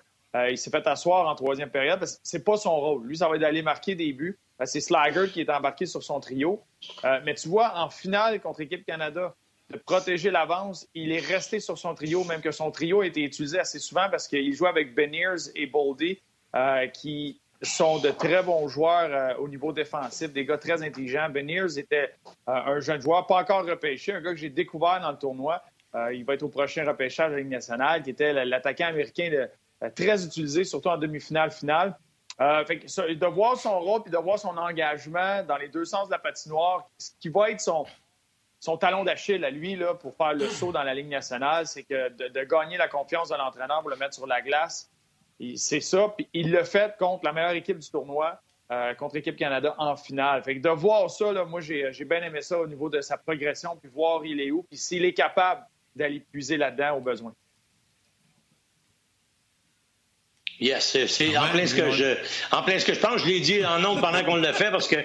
[0.51, 3.07] il s'est fait asseoir en troisième période parce que c'est pas son rôle.
[3.07, 4.37] Lui, ça va être d'aller marquer des buts.
[4.59, 6.63] Ben, c'est Slager qui est embarqué sur son trio.
[7.05, 9.35] Euh, mais tu vois, en finale contre l'équipe Canada,
[9.69, 13.21] de protéger l'avance, il est resté sur son trio, même que son trio a été
[13.23, 16.21] utilisé assez souvent parce qu'il joue avec Beniers et Boldy,
[16.55, 21.29] euh, qui sont de très bons joueurs euh, au niveau défensif, des gars très intelligents.
[21.29, 22.11] Beniers était
[22.45, 25.63] un jeune joueur, pas encore repêché, un gars que j'ai découvert dans le tournoi.
[26.11, 29.47] il va être au prochain repêchage de la Ligue nationale, qui était l'attaquant américain
[29.95, 31.97] très utilisé, surtout en demi-finale, finale.
[32.43, 36.11] Euh, de voir son rôle et de voir son engagement dans les deux sens de
[36.11, 37.85] la patinoire, ce qui va être son,
[38.59, 42.09] son talon d'Achille à lui pour faire le saut dans la ligne nationale, c'est que
[42.09, 44.91] de, gagner la confiance de l'entraîneur pour le mettre sur la glace.
[45.55, 46.13] C'est ça.
[46.17, 48.37] Puis il le fait contre la meilleure équipe du tournoi,
[48.71, 50.43] euh, contre l'équipe Canada en finale.
[50.43, 53.77] Fait que de voir ça, moi, j'ai bien aimé ça au niveau de sa progression,
[53.77, 55.65] puis voir il est où, puis s'il est capable
[55.95, 57.33] d'aller puiser là-dedans au besoin.
[60.59, 62.15] Yes, c'est en plein ce que je,
[62.51, 63.21] en plein ce que je pense.
[63.21, 64.97] Je l'ai dit en nombre pendant qu'on l'a fait parce que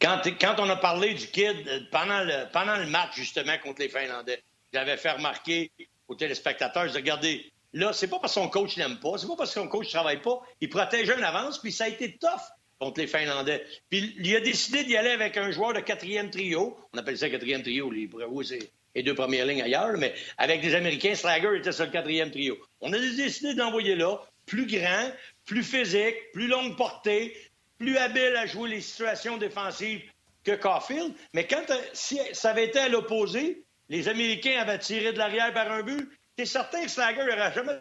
[0.00, 3.82] quand, quand on a parlé du kid euh, pendant le, pendant le match justement contre
[3.82, 5.72] les Finlandais, j'avais fait remarquer
[6.06, 9.52] aux téléspectateurs, regardez, là, c'est pas parce que son coach l'aime pas, c'est pas parce
[9.52, 12.40] que son coach travaille pas, il protège un avance, puis ça a été tough
[12.78, 13.64] contre les Finlandais.
[13.90, 17.28] Puis il a décidé d'y aller avec un joueur de quatrième trio, on appelle ça
[17.28, 18.08] quatrième trio, les
[18.44, 22.30] c'est les deux premières lignes ailleurs, mais avec des Américains, Slager était sur le quatrième
[22.30, 22.56] trio.
[22.80, 25.12] On a décidé d'envoyer là, plus grand,
[25.44, 27.36] plus physique, plus longue portée,
[27.78, 30.02] plus habile à jouer les situations défensives
[30.42, 31.14] que Caulfield.
[31.32, 35.70] Mais quand si ça avait été à l'opposé, les Américains avaient tiré de l'arrière par
[35.70, 37.80] un but, c'est certain que Slager n'aurait jamais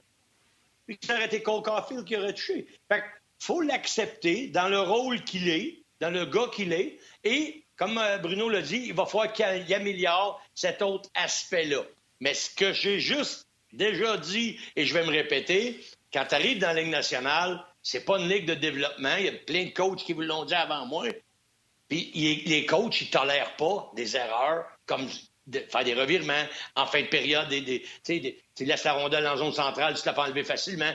[1.03, 2.67] ça aurait été Cole Caulfield qui aurait touché.
[2.91, 3.03] Fait
[3.39, 8.17] faut l'accepter dans le rôle qu'il est, dans le gars qu'il est, et comme euh,
[8.17, 11.83] Bruno l'a dit, il va falloir qu'il améliore cet autre aspect-là.
[12.19, 15.79] Mais ce que j'ai juste déjà dit, et je vais me répéter,
[16.13, 19.15] quand tu arrives dans la Ligue nationale, c'est pas une ligue de développement.
[19.17, 21.07] Il y a plein de coachs qui vous l'ont dit avant moi.
[21.89, 22.11] Puis
[22.45, 25.07] les coachs, ils tolèrent pas des erreurs comme
[25.69, 26.43] faire des revirements
[26.75, 27.47] en fin de période.
[28.03, 30.91] Tu laisses la rondelle en zone centrale, tu te la fais enlever facilement.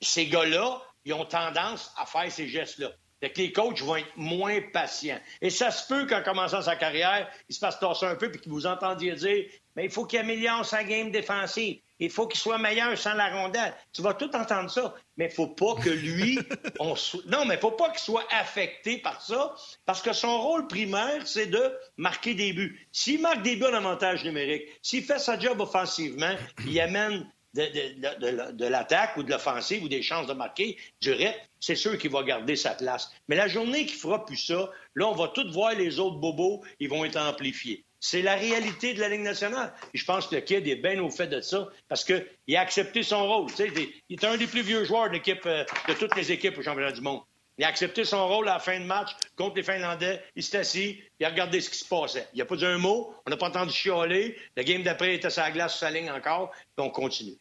[0.00, 2.90] ces gars-là, ils ont tendance à faire ces gestes-là.
[3.20, 5.20] Fait que les coachs vont être moins patients.
[5.40, 8.40] Et ça se peut qu'en commençant sa carrière, il se passe tasser un peu puis
[8.40, 11.80] que vous entendiez dire mais il faut qu'il améliore sa game défensive.
[12.00, 13.74] Il faut qu'il soit meilleur sans la rondelle.
[13.92, 16.38] Tu vas tout entendre ça, mais il faut pas que lui,
[16.80, 16.94] on
[17.26, 19.54] non, mais faut pas qu'il soit affecté par ça,
[19.86, 22.88] parce que son rôle primaire, c'est de marquer des buts.
[22.92, 26.34] S'il marque des buts en avantage numérique, s'il fait sa job offensivement,
[26.66, 31.96] il amène de, l'attaque ou de l'offensive ou des chances de marquer direct, c'est sûr
[31.98, 33.10] qu'il va garder sa place.
[33.28, 36.62] Mais la journée qu'il fera plus ça, là, on va tout voir les autres bobos,
[36.80, 37.84] ils vont être amplifiés.
[38.06, 39.72] C'est la réalité de la Ligue nationale.
[39.94, 42.60] Et je pense que le Kid est bien au fait de ça parce qu'il a
[42.60, 43.50] accepté son rôle.
[43.58, 46.92] il est un des plus vieux joueurs de, euh, de toutes les équipes au championnat
[46.92, 47.22] du monde.
[47.56, 50.22] Il a accepté son rôle à la fin de match contre les Finlandais.
[50.36, 52.28] Il s'est assis, il a regardé ce qui se passait.
[52.34, 54.36] Il n'a pas dit un mot, on n'a pas entendu chialer.
[54.54, 57.38] Le game d'après était la glace, sur sa ligne encore, puis on continue.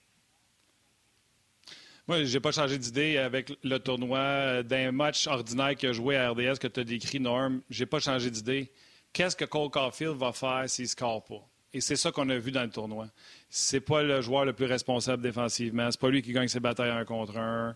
[2.08, 6.58] Moi, j'ai pas changé d'idée avec le tournoi d'un match ordinaire a joué à RDS
[6.58, 7.62] que tu as décrit, Norm.
[7.70, 8.72] J'ai pas changé d'idée
[9.14, 11.48] qu'est-ce que Cole Caulfield va faire s'il ne score pas?
[11.74, 13.08] Et c'est ça qu'on a vu dans le tournoi.
[13.50, 15.90] C'est pas le joueur le plus responsable défensivement.
[15.90, 17.76] C'est pas lui qui gagne ses batailles un contre un.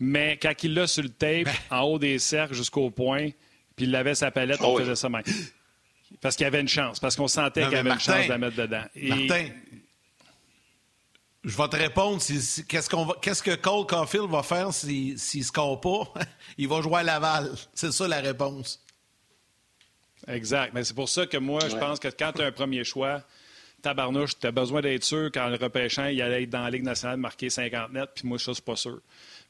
[0.00, 3.30] Mais quand il l'a sur le tape, en haut des cercles jusqu'au point,
[3.76, 5.22] puis il avait sa palette, on oh faisait ça même.
[6.20, 7.00] Parce qu'il y avait une chance.
[7.00, 8.84] Parce qu'on sentait qu'il y avait une chance de la mettre dedans.
[8.94, 9.48] Martin,
[11.44, 12.22] je vais te répondre.
[12.68, 16.14] qu'est-ce, que Cole Caulfield va faire s'il ne score pas?
[16.58, 17.52] il va jouer à Laval.
[17.74, 18.83] C'est ça la réponse.
[20.28, 20.72] Exact.
[20.74, 23.22] Mais c'est pour ça que moi, je pense que quand tu as un premier choix,
[23.84, 26.84] tabarnouche, tu as besoin d'être sûr qu'en le repêchant, il allait être dans la Ligue
[26.84, 29.00] nationale marquer 50 nets, puis moi, ça, c'est pas sûr.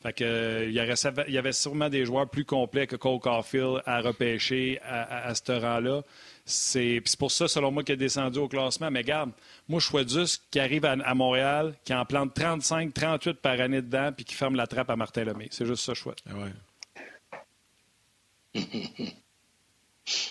[0.03, 4.01] Fait que, euh, il, y avait sûrement des joueurs plus complets que Cole Caulfield à
[4.01, 6.03] repêcher à, ce rang-là.
[6.45, 8.91] C'est pour ça, selon moi, qu'il est descendu au classement.
[8.91, 9.31] Mais garde,
[9.67, 13.81] moi, je souhaite juste qu'il arrive à, Montréal, qu'il en plante 35, 38 par année
[13.81, 15.49] dedans, puis qu'il ferme la trappe à Martin Lemay.
[15.51, 16.19] C'est juste ça, je souhaite.
[16.29, 16.53] Ah ouais.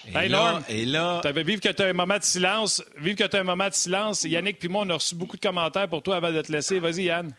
[0.07, 1.21] Et hey, là, et là...
[1.35, 2.83] vive que tu as un moment de silence.
[2.97, 4.23] Vive que tu as un moment de silence.
[4.23, 6.79] Yannick puis moi, on a reçu beaucoup de commentaires pour toi avant de te laisser.
[6.79, 7.33] Vas-y, Yann.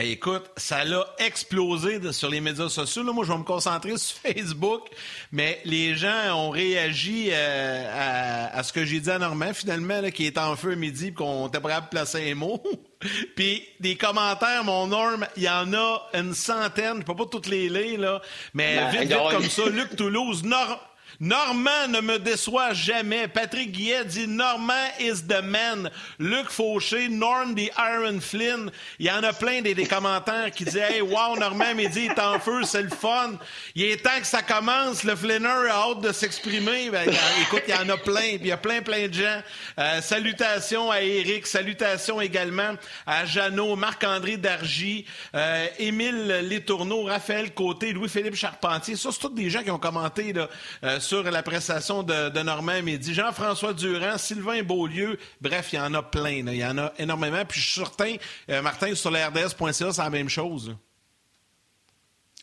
[0.00, 3.02] Écoute, ça l'a explosé sur les médias sociaux.
[3.02, 4.88] Là, moi, je vais me concentrer sur Facebook,
[5.32, 10.26] mais les gens ont réagi euh, à, ce que j'ai dit à Normand, finalement, qui
[10.26, 12.62] est en feu midi, qu'on était prêt à placer un mot.
[13.36, 16.98] Puis des commentaires, mon norme, il y en a une centaine.
[17.00, 18.22] Je peux pas toutes les lire, là.
[18.54, 20.91] Mais ben, vite, vite comme ça, Luc Toulouse, Nord.
[21.20, 23.28] Normand ne me déçoit jamais.
[23.28, 25.90] Patrick Guillet dit Normand is the man.
[26.18, 28.70] Luc Fauché, Norm the Iron Flynn.
[28.98, 32.18] Il y en a plein des, commentaires qui disent Hey, wow, Normand dit il est
[32.18, 33.32] en feu, c'est le fun.
[33.74, 35.04] Il est temps que ça commence.
[35.04, 36.90] Le Flinner a hâte de s'exprimer.
[36.90, 37.08] Ben,
[37.42, 38.36] écoute, il y en a plein.
[38.40, 39.42] il y a plein, plein de gens.
[39.78, 41.46] Euh, salutations à Eric.
[41.46, 42.74] Salutations également
[43.06, 48.96] à Jeannot, Marc-André Dargy, euh, Émile Létourneau, Raphaël Côté, Louis-Philippe Charpentier.
[48.96, 50.48] Ça, c'est tous des gens qui ont commenté là,
[50.84, 53.12] euh, sur la prestation de, de Normand Midi.
[53.12, 56.46] Jean-François Durand, Sylvain Beaulieu, bref, il y en a plein.
[56.46, 57.44] Il y en a énormément.
[57.46, 58.14] Puis je suis certain,
[58.48, 60.76] euh, Martin, sur la c'est la même chose.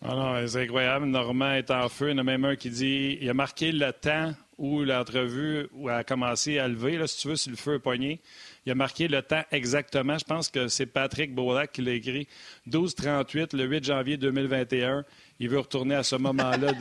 [0.01, 1.05] Ah non, c'est incroyable.
[1.05, 2.09] Normand est en feu.
[2.09, 5.69] Il y en a même un qui dit il a marqué le temps où l'entrevue
[5.89, 8.19] a commencé à lever, si tu veux, si le feu est poigné.
[8.65, 10.17] Il a marqué le temps exactement.
[10.17, 12.27] Je pense que c'est Patrick Beaulac qui l'a écrit.
[12.67, 15.05] 12-38, le 8 janvier 2021.
[15.39, 16.73] Il veut retourner à ce moment-là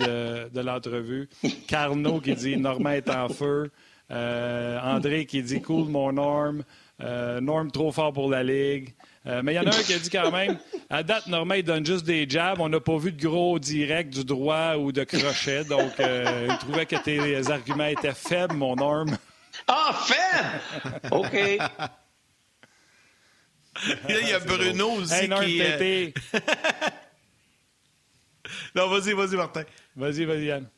[0.52, 1.28] de, l'entrevue.
[1.68, 3.70] Carnot qui dit Normand est en feu.
[4.10, 6.64] Euh, André qui dit Cool, mon Norm.
[7.00, 8.94] Euh, Norm trop fort pour la Ligue.
[9.26, 10.58] Euh, mais il y en a un qui a dit quand même
[10.90, 12.58] à date, Normand, il donne juste des jabs.
[12.60, 15.62] On n'a pas vu de gros direct du droit ou de crochet.
[15.64, 19.16] Donc, il trouvait que tes arguments étaient faibles, mon Norm.
[19.68, 21.00] Ah, faible!
[21.12, 21.58] OK.
[24.08, 26.14] il y a Bruno aussi qui.
[28.78, 29.64] Non, vas-y, vas-y, Martin.
[29.96, 30.68] Vas-y, vas-y, Yann.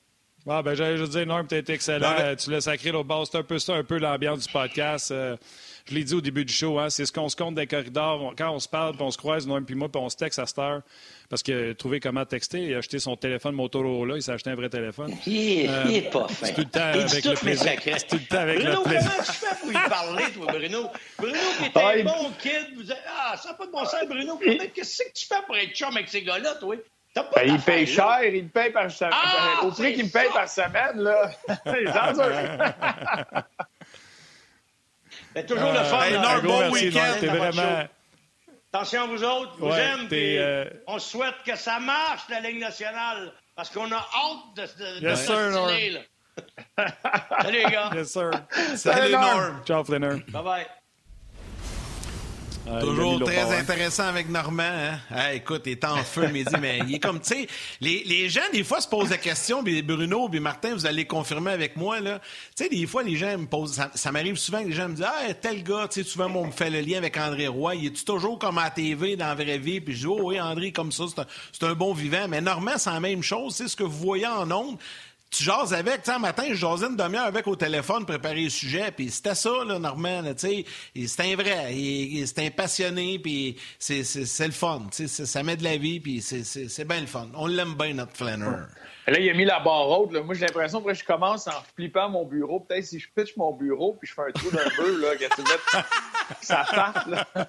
[0.49, 2.35] Ah, ben, j'allais juste dire, Norm, tu été excellent.
[2.37, 3.23] Tu l'as sacré au bas.
[3.31, 5.11] C'est un peu ça, un peu l'ambiance du podcast.
[5.11, 5.37] Euh,
[5.85, 8.33] je l'ai dit au début du show, hein, c'est ce qu'on se compte des corridors.
[8.39, 10.39] Quand on se parle, puis on se croise, Norm puis moi, puis on se texte
[10.39, 10.81] à cette heure.
[11.29, 14.55] Parce que trouver comment texter, il a acheté son téléphone Motorola, il s'est acheté un
[14.55, 15.15] vrai téléphone.
[15.27, 16.47] Il est, euh, pas fin.
[16.47, 17.73] C'est tout le temps avec le plaisir.
[17.85, 19.11] C'est tout le temps avec Bruno, le plaisir.
[19.11, 20.91] comment tu fais pour lui parler, toi, Bruno?
[21.19, 23.01] Bruno, qui était un bon kid, vous avez...
[23.09, 24.39] Ah, ça n'a pas de bon sens, Bruno.
[24.75, 26.77] Qu'est-ce que tu fais pour être chum avec ces gars-là, toi?
[27.15, 29.13] Ben, il paye cher, il paye par semaine.
[29.15, 31.31] Ah, Au prix qu'il me paye par semaine, là.
[35.35, 35.99] C'est toujours le fun.
[36.13, 37.15] un bon week-end.
[37.21, 37.89] vraiment...
[38.73, 40.09] Attention, vous autres, vous ouais, aime.
[40.13, 40.65] Euh...
[40.87, 45.27] On souhaite que ça marche, la Ligue nationale, parce qu'on a hâte de, de, yes,
[45.27, 45.53] de sir,
[47.43, 47.91] Salut, les gars.
[47.93, 48.31] Yes, sir.
[48.53, 49.63] Salut, Salut Norm.
[49.67, 50.23] Ciao, Flinner.
[50.29, 50.67] Bye-bye.
[52.73, 54.63] Ah, Toujours très intéressant avec Normand.
[54.63, 54.99] Hein?
[55.11, 57.49] Ah, écoute, il est en feu, mais mais il est comme, tu sais,
[57.81, 61.05] les, les, gens, des fois, se posent la question, puis Bruno, puis Martin, vous allez
[61.05, 62.21] confirmer avec moi, là.
[62.57, 64.95] Tu sais, des fois, les gens me posent, ça, m'arrive souvent que les gens me
[64.95, 67.75] disent, ah, tel gars, tu sais, souvent, on me fait le lien avec André Roy,
[67.75, 70.21] il est toujours comme à la TV, dans la vraie vie, puis je dis, oh
[70.23, 71.05] oui, André, comme ça,
[71.53, 72.29] c'est un, un, bon vivant.
[72.29, 74.79] Mais Normand, c'est la même chose, c'est ce que vous voyez en ondes
[75.31, 78.51] tu jases avec, tu sais, matin, je jasais une demi-heure avec au téléphone, préparer le
[78.51, 80.65] sujet, puis c'était ça, là, Normand, tu
[80.95, 81.73] sais, c'est un vrai,
[82.27, 84.03] c'est un passionné, puis c'est
[84.47, 87.29] le fun, tu sais, ça met de la vie, puis c'est bien le fun.
[87.35, 88.47] On l'aime bien, notre flanner.
[89.11, 90.13] Là, il a mis la barre haute.
[90.13, 90.23] Là.
[90.23, 92.61] Moi, j'ai l'impression que je commence en flippant mon bureau.
[92.61, 95.25] Peut-être si je pitch mon bureau puis je fais un trou d'un peu, là, que
[96.41, 97.27] ça part, là.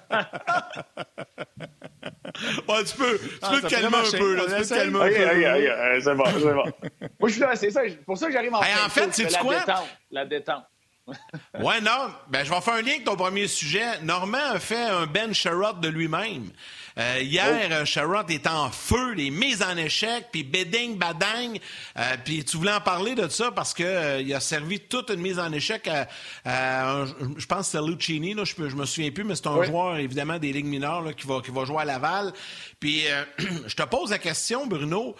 [2.68, 4.44] Ouais, tu peux, tu ah, peux te calmer un peu, là.
[4.44, 6.00] Tu peux te calmer un peu.
[6.00, 6.64] c'est bon, c'est bon.
[7.20, 7.82] Moi, je suis là, c'est ça.
[8.04, 9.60] Pour ça que j'arrive en hey, En fait, c'est quoi?
[9.60, 10.64] Détente, la détente.
[11.06, 12.10] ouais, non.
[12.28, 14.00] Ben, je vais faire un lien avec ton premier sujet.
[14.02, 16.50] Normand a fait un Ben Sherrod de lui-même.
[16.98, 17.84] Euh, hier, oh.
[17.84, 21.58] Sherrod est en feu, les mises en échec, puis beding, badang.
[21.98, 25.10] Euh, puis tu voulais en parler de ça parce que euh, il a servi toute
[25.10, 25.88] une mise en échec
[26.44, 27.04] à,
[27.36, 29.96] je pense que c'est Lucchini, là, je, je me souviens plus, mais c'est un joueur
[29.96, 32.32] évidemment des ligues mineures là, qui va qui va jouer à Laval.
[32.78, 33.04] Puis
[33.66, 35.16] je te pose la question, Bruno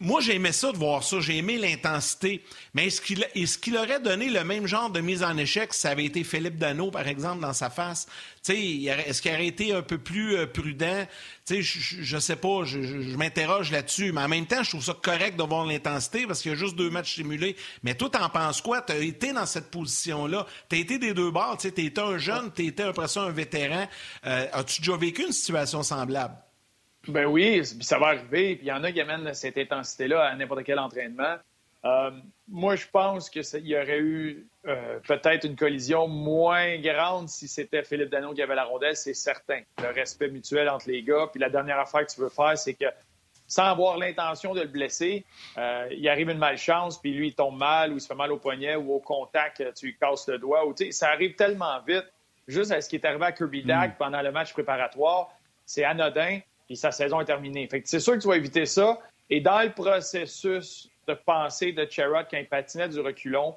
[0.00, 1.20] moi, j'ai aimé ça de voir ça.
[1.20, 2.42] J'ai aimé l'intensité.
[2.74, 5.80] Mais est-ce qu'il, est qu'il aurait donné le même genre de mise en échec si
[5.80, 8.06] ça avait été Philippe Dano, par exemple, dans sa face?
[8.46, 11.06] est-ce qu'il aurait été un peu plus euh, prudent?
[11.48, 12.78] je, je sais pas, je,
[13.16, 14.10] m'interroge là-dessus.
[14.12, 16.58] Mais en même temps, je trouve ça correct de voir l'intensité parce qu'il y a
[16.58, 17.54] juste deux matchs simulés.
[17.84, 18.82] Mais toi, t'en penses quoi?
[18.82, 20.44] Tu as été dans cette position-là.
[20.68, 21.56] Tu as été des deux bords.
[21.58, 23.86] Tu étais un jeune, tu étais après ça un vétéran.
[24.26, 26.34] Euh, as-tu déjà vécu une situation semblable?
[27.08, 28.56] Ben oui, ça va arriver.
[28.56, 31.36] Puis il y en a qui amènent cette intensité-là à n'importe quel entraînement.
[31.84, 32.10] Euh,
[32.48, 37.84] moi, je pense qu'il y aurait eu euh, peut-être une collision moins grande si c'était
[37.84, 39.60] Philippe Danon qui avait la rondelle, c'est certain.
[39.82, 41.28] Le respect mutuel entre les gars.
[41.30, 42.86] Puis la dernière affaire que tu veux faire, c'est que
[43.46, 45.26] sans avoir l'intention de le blesser,
[45.58, 48.32] euh, il arrive une malchance, puis lui, il tombe mal, ou il se fait mal
[48.32, 50.66] au poignet, ou au contact, tu lui casses le doigt.
[50.66, 52.06] Ou, ça arrive tellement vite.
[52.48, 53.96] Juste à ce qui est arrivé à Kirby Dag mm.
[53.98, 55.28] pendant le match préparatoire,
[55.66, 57.66] c'est anodin puis sa saison est terminée.
[57.68, 58.98] Fait que c'est sûr que tu vas éviter ça.
[59.30, 63.54] Et dans le processus de pensée de Cherrod quand il patinait du reculon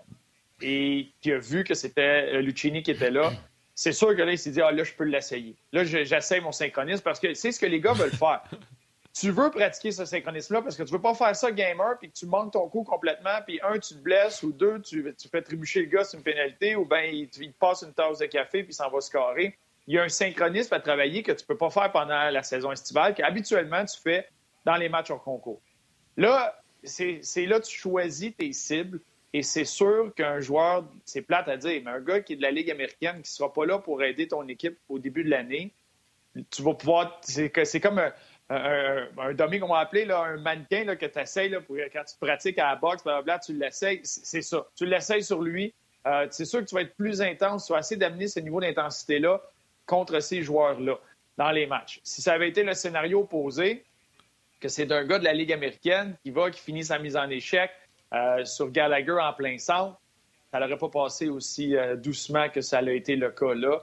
[0.62, 3.32] et qui a vu que c'était euh, Lucchini qui était là,
[3.76, 5.56] c'est sûr que là, il s'est dit, ah là, je peux l'essayer.
[5.72, 8.42] Là, j'essaie mon synchronisme parce que c'est ce que les gars veulent faire.
[9.14, 12.16] tu veux pratiquer ce synchronisme-là parce que tu veux pas faire ça gamer puis que
[12.16, 15.82] tu manques ton coup complètement puis un, tu te blesses ou deux, tu, fais trébucher
[15.82, 18.64] le gars sur une pénalité ou bien il, il, te passe une tasse de café
[18.64, 19.58] puis s'en va se carrer
[19.88, 22.44] il y a un synchronisme à travailler que tu ne peux pas faire pendant la
[22.44, 24.28] saison estivale, qu'habituellement tu fais
[24.66, 25.62] dans les matchs en concours.
[26.18, 29.00] Là, c'est là que tu choisis tes cibles
[29.34, 32.42] et c'est sûr qu'un joueur, c'est plate à dire, mais un gars qui est de
[32.42, 35.30] la Ligue américaine qui ne sera pas là pour aider ton équipe au début de
[35.30, 35.74] l'année,
[36.52, 37.20] tu vas pouvoir.
[37.24, 38.14] C'est comme un,
[38.50, 42.16] un, un, qu'on va appeler, là, un mannequin là, que tu essayes pour, quand tu
[42.20, 44.02] pratiques à la boxe, blablabla, tu l'essayes.
[44.04, 44.68] C'est ça.
[44.76, 45.74] Tu l'essayes sur lui.
[46.06, 47.66] Euh, c'est sûr que tu vas être plus intense.
[47.66, 49.42] Tu vas essayer d'amener ce niveau d'intensité-là
[49.88, 51.00] contre ces joueurs-là
[51.38, 52.00] dans les matchs.
[52.04, 53.84] Si ça avait été le scénario opposé,
[54.60, 57.30] que c'est d'un gars de la Ligue américaine qui va, qui finit sa mise en
[57.30, 57.72] échec
[58.14, 60.00] euh, sur Gallagher en plein centre,
[60.52, 63.82] ça n'aurait pas passé aussi euh, doucement que ça a été le cas là.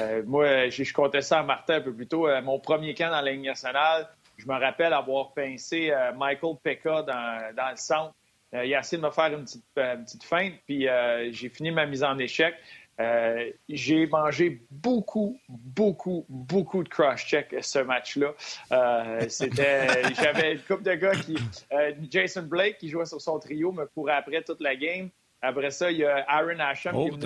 [0.00, 2.28] Euh, moi, je, comptais ça à Martin un peu plus tôt.
[2.42, 7.54] mon premier camp dans la Ligue nationale, je me rappelle avoir pincé Michael Pekka dans,
[7.54, 8.14] dans, le centre.
[8.52, 10.88] il a essayé de me faire une petite, une petite feinte, puis
[11.30, 12.54] j'ai fini ma mise en échec.
[13.00, 18.34] Euh, j'ai mangé beaucoup, beaucoup, beaucoup de cross-check ce match-là.
[18.72, 19.86] Euh, c'était,
[20.20, 21.36] j'avais une couple de gars qui,
[21.72, 25.08] euh, Jason Blake qui jouait sur son trio me courait après toute la game.
[25.40, 27.20] Après ça, il y a Aaron Asham oh, qui une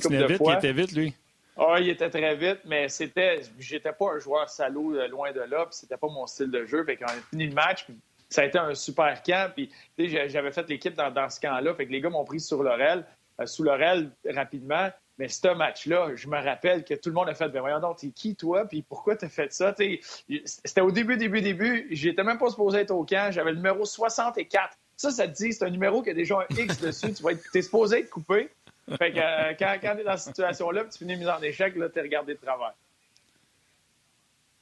[0.00, 0.52] couple de vite, fois.
[0.52, 1.14] Il était vite, lui.
[1.56, 5.64] Ah, il était très vite, mais c'était, j'étais pas un joueur salaud loin de là,
[5.66, 6.84] puis c'était pas mon style de jeu.
[6.84, 7.86] Fait qu'on a fini le match,
[8.28, 9.50] ça a été un super camp.
[9.54, 11.72] Puis, j'avais fait l'équipe dans, dans, ce camp-là.
[11.74, 13.06] Fait que les gars m'ont pris sur l'orel,
[13.46, 14.90] sous l'orel rapidement.
[15.18, 17.98] Mais ce match-là, je me rappelle que tout le monde a fait ben voyons donc,
[17.98, 18.64] t'es qui toi?
[18.64, 19.74] Puis pourquoi t'as fait ça?
[19.76, 21.86] C'était au début, début, début.
[21.90, 23.30] J'étais même pas supposé être au camp.
[23.30, 24.76] J'avais le numéro 64.
[24.96, 27.12] Ça, ça te dit, c'est un numéro qui a déjà un X dessus.
[27.12, 28.50] Tu vas être, es supposé être coupé.
[28.98, 31.74] Fait que euh, quand, quand tu es dans cette situation-là, tu finis mise en échec,
[31.76, 32.74] là, t'es regardé de travers.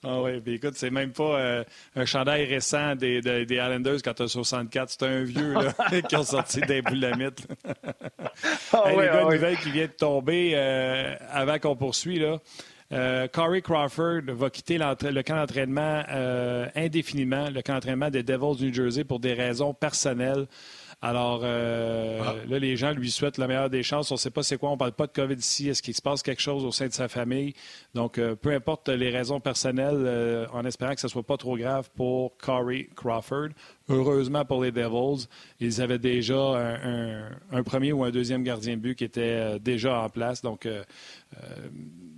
[0.04, 4.02] Ah oui, puis écoute, c'est même pas euh, un chandail récent des, des, des Islanders
[4.04, 4.90] quand tu as 64.
[4.90, 5.72] C'est un vieux là,
[6.08, 7.46] qui a sorti des boulamites.
[8.72, 12.18] oh, hey, les gars, une nouvelle qui vient de tomber euh, avant qu'on poursuit.
[12.18, 12.38] Là.
[12.92, 16.02] Euh, Corey Crawford va quitter le camp d'entraînement
[16.74, 20.46] indéfiniment, le camp d'entraînement des Devils du New Jersey pour des raisons personnelles.
[21.04, 22.34] Alors euh, ah.
[22.48, 24.12] là, les gens lui souhaitent la meilleure des chances.
[24.12, 24.70] On ne sait pas c'est quoi.
[24.70, 25.68] On ne parle pas de COVID ici.
[25.68, 27.54] Est-ce qu'il se passe quelque chose au sein de sa famille?
[27.92, 31.36] Donc, euh, peu importe les raisons personnelles, euh, en espérant que ce ne soit pas
[31.36, 33.48] trop grave pour Corey Crawford.
[33.88, 35.26] Heureusement pour les Devils,
[35.58, 36.36] ils avaient déjà
[37.50, 40.40] un, premier ou un deuxième gardien de but qui était déjà en place.
[40.40, 40.68] Donc,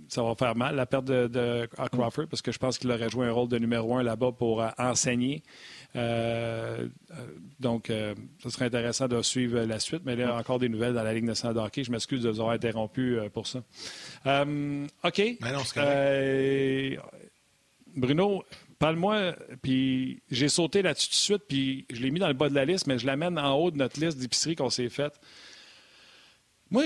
[0.07, 3.25] ça va faire mal, la perte de, Crawford, parce que je pense qu'il aurait joué
[3.25, 5.41] un rôle de numéro un là-bas pour enseigner.
[5.95, 7.15] Euh, euh,
[7.59, 10.01] donc, euh, ce serait intéressant de suivre la suite.
[10.05, 11.83] Mais il y a encore des nouvelles dans la Ligue nationale de hockey.
[11.83, 13.59] Je m'excuse de vous avoir interrompu pour ça.
[14.25, 15.21] OK.
[17.95, 18.43] Bruno,
[18.77, 19.35] parle-moi.
[19.61, 21.43] Puis j'ai sauté là-dessus tout de suite.
[21.47, 23.71] Puis je l'ai mis dans le bas de la liste, mais je l'amène en haut
[23.71, 25.19] de notre liste d'épicerie qu'on s'est faite.
[26.71, 26.83] Moi,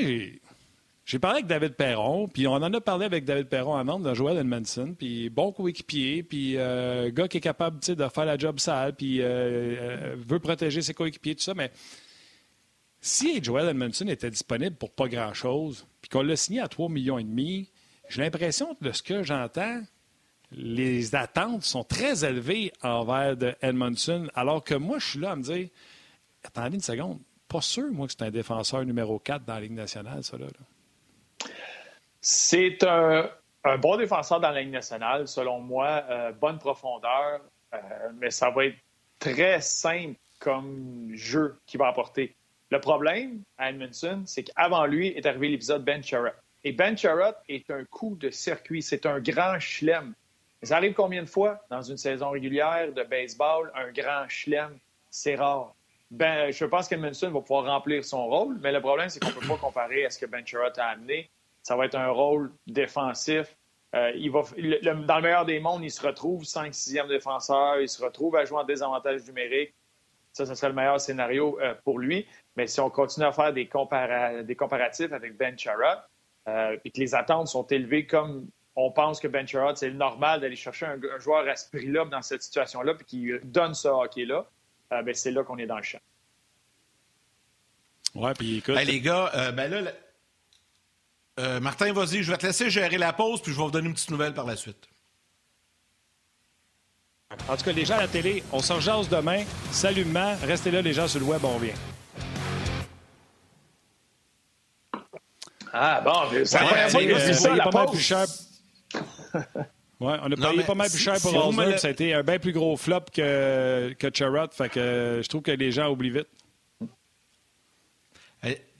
[1.09, 4.03] j'ai parlé avec David Perron, puis on en a parlé avec David Perron à Nantes,
[4.03, 8.37] de Joel Edmondson, puis bon coéquipier, puis euh, gars qui est capable de faire la
[8.37, 11.71] job sale, puis euh, euh, veut protéger ses coéquipiers, tout ça, mais
[13.01, 17.17] si Joel Edmondson était disponible pour pas grand-chose, puis qu'on l'a signé à 3 millions
[17.17, 19.81] j'ai l'impression de ce que j'entends,
[20.51, 25.35] les attentes sont très élevées envers de Edmondson, alors que moi, je suis là à
[25.35, 25.69] me dire,
[26.43, 29.71] attendez une seconde, pas sûr, moi, que c'est un défenseur numéro 4 dans la Ligue
[29.71, 30.45] nationale, ça, là.
[32.21, 33.29] C'est un,
[33.77, 36.03] bon défenseur dans la Ligue nationale, selon moi.
[36.09, 37.41] Euh, bonne profondeur,
[37.73, 37.77] euh,
[38.19, 38.77] mais ça va être
[39.19, 42.35] très simple comme jeu qu'il va apporter.
[42.71, 46.35] Le problème à Edmondson, c'est qu'avant lui est arrivé l'épisode Ben Sherratt.
[46.63, 48.81] Et Ben Sherratt est un coup de circuit.
[48.81, 50.13] C'est un grand chelem.
[50.61, 54.77] Ça arrive combien de fois dans une saison régulière de baseball, un grand chelem?
[55.09, 55.73] C'est rare.
[56.11, 59.33] Ben, je pense qu'Edmondson va pouvoir remplir son rôle, mais le problème, c'est qu'on ne
[59.33, 61.29] peut pas comparer à ce que Ben Sherratt a amené
[61.63, 63.55] ça va être un rôle défensif.
[63.95, 64.41] Euh, il va,
[65.05, 68.59] dans le meilleur des mondes, il se retrouve 5-6e défenseur, il se retrouve à jouer
[68.59, 69.73] en désavantage numérique.
[70.31, 72.27] Ça, ce serait le meilleur scénario euh, pour lui.
[72.55, 76.01] Mais si on continue à faire des, comparatifs avec Ben Charrot,
[76.47, 80.41] euh, et que les attentes sont élevées comme on pense que Ben Charrot, c'est normal
[80.41, 84.45] d'aller chercher un, joueur à ce prix-là dans cette situation-là, puis qui donne ce hockey-là,
[84.91, 85.99] ben, c'est là qu'on est dans le champ.
[88.15, 88.75] Ouais, puis écoute.
[88.85, 89.91] les gars, ben là,
[91.39, 93.87] euh, Martin, vas-y, je vais te laisser gérer la pause, puis je vais vous donner
[93.87, 94.87] une petite nouvelle par la suite.
[97.47, 99.43] En tout cas, les gens à la télé, on s'en jase demain.
[99.71, 100.35] Salutement.
[100.43, 101.73] Restez là, les gens sur le web, on revient.
[105.71, 108.25] Ah bon, ça ouais, c'est ça, pas mal plus cher.
[109.99, 112.39] Ouais, on a payé pas mal plus cher pour si Ça a été un bien
[112.39, 114.49] plus gros flop que, que Charrot.
[114.51, 116.27] Fait que je trouve que les gens oublient vite.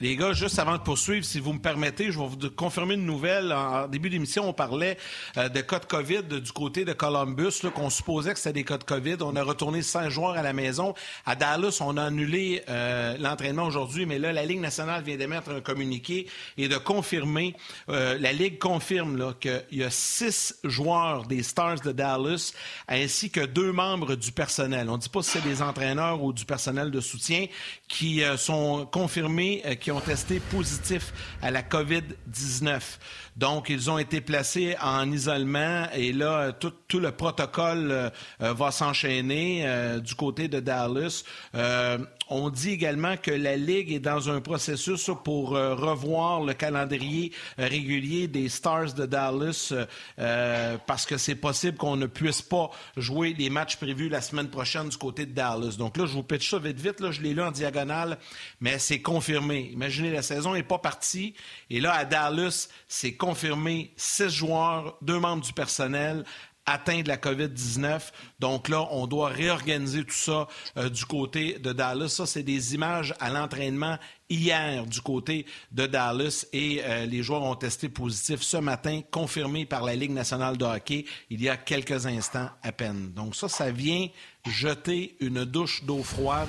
[0.02, 3.04] Les gars, juste avant de poursuivre, si vous me permettez, je vais vous confirmer une
[3.04, 3.52] nouvelle.
[3.52, 4.96] En début d'émission, on parlait
[5.36, 8.78] euh, de cas de COVID du côté de Columbus, qu'on supposait que c'était des cas
[8.78, 9.16] de COVID.
[9.20, 10.94] On a retourné cinq joueurs à la maison.
[11.26, 15.50] À Dallas, on a annulé euh, l'entraînement aujourd'hui, mais là, la Ligue nationale vient d'émettre
[15.50, 16.26] un communiqué
[16.56, 17.54] et de confirmer,
[17.90, 22.54] euh, la Ligue confirme qu'il y a six joueurs des Stars de Dallas
[22.88, 24.88] ainsi que deux membres du personnel.
[24.88, 27.48] On ne dit pas si c'est des entraîneurs ou du personnel de soutien
[27.86, 29.60] qui sont confirmés,
[29.90, 31.12] ont testé positif
[31.42, 32.80] à la COVID-19.
[33.36, 38.10] Donc, ils ont été placés en isolement et là, tout, le protocole euh,
[38.42, 41.24] euh, va s'enchaîner euh, du côté de Dallas.
[42.30, 48.28] On dit également que la Ligue est dans un processus pour revoir le calendrier régulier
[48.28, 49.74] des Stars de Dallas
[50.86, 54.88] parce que c'est possible qu'on ne puisse pas jouer les matchs prévus la semaine prochaine
[54.88, 55.76] du côté de Dallas.
[55.76, 57.00] Donc là, je vous pitch ça vite vite.
[57.00, 58.18] Là, je l'ai lu en diagonale,
[58.60, 59.70] mais c'est confirmé.
[59.72, 61.34] Imaginez, la saison n'est pas partie.
[61.68, 66.24] Et là, à Dallas, c'est confirmé six joueurs, deux membres du personnel,
[66.66, 68.00] atteint de la COVID-19.
[68.38, 70.46] Donc là, on doit réorganiser tout ça
[70.76, 72.08] euh, du côté de Dallas.
[72.08, 73.98] Ça, c'est des images à l'entraînement
[74.28, 79.66] hier du côté de Dallas et euh, les joueurs ont testé positif ce matin, confirmé
[79.66, 83.12] par la Ligue nationale de hockey il y a quelques instants à peine.
[83.12, 84.08] Donc ça, ça vient
[84.46, 86.48] jeter une douche d'eau froide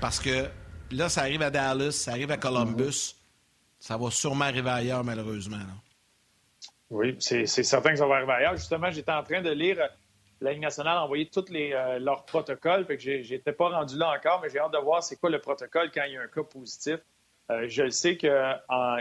[0.00, 0.48] parce que
[0.90, 3.14] là, ça arrive à Dallas, ça arrive à Columbus.
[3.78, 5.58] Ça va sûrement arriver ailleurs, malheureusement.
[6.92, 8.56] Oui, c'est certain que ça va arriver ailleurs.
[8.56, 9.86] Justement, j'étais en train de lire euh,
[10.42, 12.84] la Ligue nationale a envoyé tous les, euh, leurs protocoles.
[12.84, 15.40] Fait que j'étais pas rendu là encore, mais j'ai hâte de voir c'est quoi le
[15.40, 16.98] protocole quand il y a un cas positif.
[17.50, 18.28] Euh, je sais que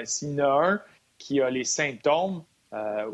[0.06, 0.82] s'il y en a un
[1.18, 2.44] qui a les symptômes,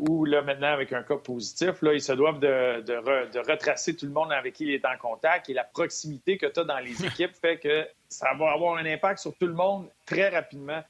[0.08, 4.06] ou là maintenant avec un cas positif, là, ils se doivent de, de, retracer tout
[4.06, 6.78] le monde avec qui il est en contact et la proximité que tu as dans
[6.78, 10.84] les équipes fait que ça va avoir un impact sur tout le monde très rapidement.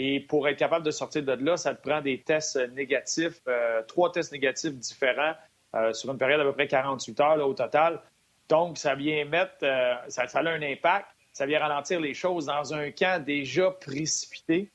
[0.00, 3.82] Et pour être capable de sortir de là, ça te prend des tests négatifs, euh,
[3.82, 5.32] trois tests négatifs différents
[5.74, 8.00] euh, sur une période d'à peu près 48 heures au total.
[8.48, 12.72] Donc, ça vient mettre, euh, ça, a un impact, ça vient ralentir les choses dans
[12.72, 14.70] un camp déjà précipité,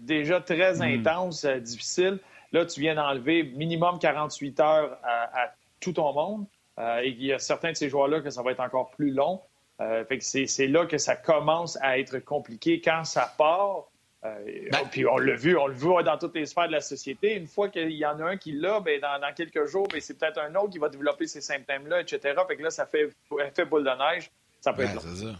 [0.00, 0.82] déjà très hmm.
[0.82, 2.18] intense, difficile.
[2.52, 6.46] Là, tu viens d'enlever minimum 48 heures à, tout ton monde.
[6.78, 9.42] et il y a certains de ces joueurs-là que ça va être encore plus long.
[9.78, 12.80] fait que c'est là que ça commence à être compliqué.
[12.80, 13.90] Quand ça part,
[14.24, 16.80] euh, ben- puis on l'a vu, on le voit dans toutes les sphères de la
[16.80, 17.34] société.
[17.34, 20.18] Une fois qu'il y en a un qui l'a, ben, dans, quelques jours, ben, c'est
[20.18, 22.34] peut-être un autre qui va développer ces symptômes-là, etc.
[22.48, 23.10] Fait que là, ça fait
[23.46, 24.30] effet boule de neige.
[24.60, 25.34] Ça peut être long.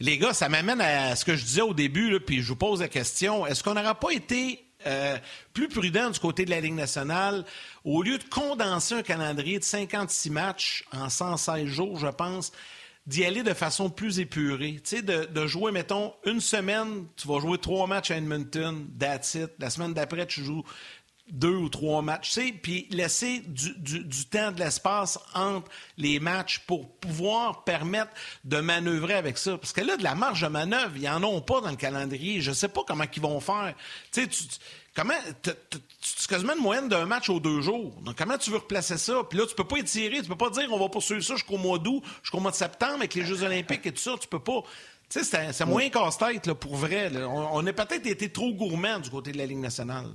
[0.00, 2.80] Les gars, ça m'amène à ce que je disais au début, puis je vous pose
[2.80, 3.46] la question.
[3.46, 5.18] Est-ce qu'on n'aura pas été euh,
[5.52, 7.44] plus prudent du côté de la Ligue nationale,
[7.84, 12.52] au lieu de condenser un calendrier de 56 matchs en 116 jours, je pense,
[13.08, 14.80] d'y aller de façon plus épurée.
[14.84, 19.34] Tu sais, de, jouer, mettons, une semaine, tu vas jouer trois matchs à Edmonton, that's
[19.34, 19.50] it.
[19.58, 20.62] La semaine d'après, tu joues
[21.30, 23.74] deux ou trois matchs, tu sais, puis laisser du,
[24.26, 28.12] temps, de l'espace entre les matchs pour pouvoir permettre
[28.44, 29.56] de manœuvrer avec ça.
[29.56, 32.42] Parce que là, de la marge de manœuvre, ils n'en ont pas dans le calendrier.
[32.42, 33.74] Je ne sais pas comment ils vont faire.
[34.12, 34.28] Tu sais,
[34.98, 35.14] comment
[36.00, 37.92] c'est quasiment une moyenne d'un match aux deux jours.
[38.04, 39.22] Donc, comment tu veux replacer ça?
[39.28, 41.56] Puis là, tu peux pas étirer, tu peux pas dire on va poursuivre ça jusqu'au
[41.56, 44.14] mois d'août, jusqu'au mois de septembre avec les Jeux olympiques et tout ça.
[44.20, 44.62] Tu peux pas.
[45.08, 47.10] Tu sais, c'est moins casse-tête pour vrai.
[47.24, 50.08] On, a peut-être été trop gourmand du côté de la Ligue nationale.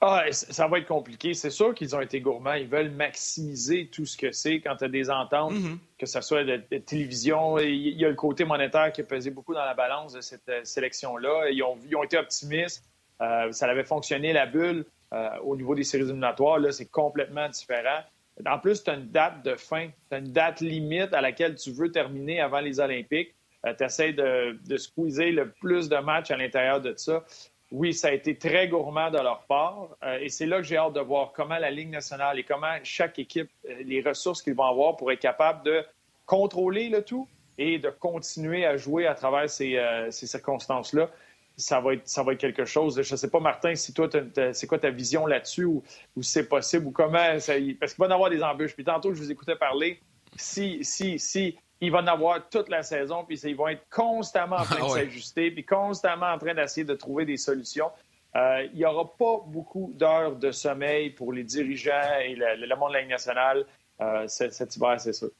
[0.00, 1.34] Ah, ça va être compliqué.
[1.34, 2.54] C'est sûr qu'ils ont été gourmands.
[2.54, 5.78] Ils veulent maximiser tout ce que c'est quand tu as des ententes, mm-hmm.
[5.98, 7.58] que ce soit de, télévision.
[7.58, 10.48] Il y a le côté monétaire qui a pesé beaucoup dans la balance de cette
[10.48, 11.50] euh, sélection-là.
[11.50, 12.84] Ils ont, ils ont été optimistes.
[13.20, 14.84] Euh, ça avait fonctionné, la bulle.
[15.14, 18.00] Euh, au niveau des séries éliminatoires, là, c'est complètement différent.
[18.46, 21.54] En plus, tu as une date de fin, tu as une date limite à laquelle
[21.54, 23.34] tu veux terminer avant les Olympiques.
[23.66, 27.24] Euh, tu essaies de, squeezer le plus de matchs à l'intérieur de ça.
[27.72, 29.88] Oui, ça a été très gourmand de leur part.
[30.20, 33.18] Et c'est là que j'ai hâte de voir comment la Ligue nationale et comment chaque
[33.18, 33.50] équipe,
[33.84, 35.84] les ressources qu'ils vont avoir pour être capable de
[36.24, 39.76] contrôler le tout et de continuer à jouer à travers ces
[40.10, 41.10] circonstances-là
[41.58, 43.00] ça va être, ça va être quelque chose.
[43.02, 44.08] Je ne sais pas, Martin, si toi,
[44.52, 45.82] c'est quoi ta vision là-dessus ou,
[46.16, 47.18] ou si c'est possible ou comment.
[47.18, 48.74] parce qu'il va y avoir des embûches.
[48.74, 50.00] Puis tantôt, je vous écoutais parler.
[50.36, 54.56] Si, si, si, il va en avoir toute la saison, puis ils vont être constamment
[54.56, 57.90] en train de ah s'ajuster, puis constamment en train d'essayer de trouver des solutions.
[58.36, 62.90] Euh, il n'y aura pas beaucoup d'heures de sommeil pour les dirigeants et le, monde
[62.90, 63.64] de la Ligue nationale
[64.00, 65.30] euh, cet hiver, c'est sûr.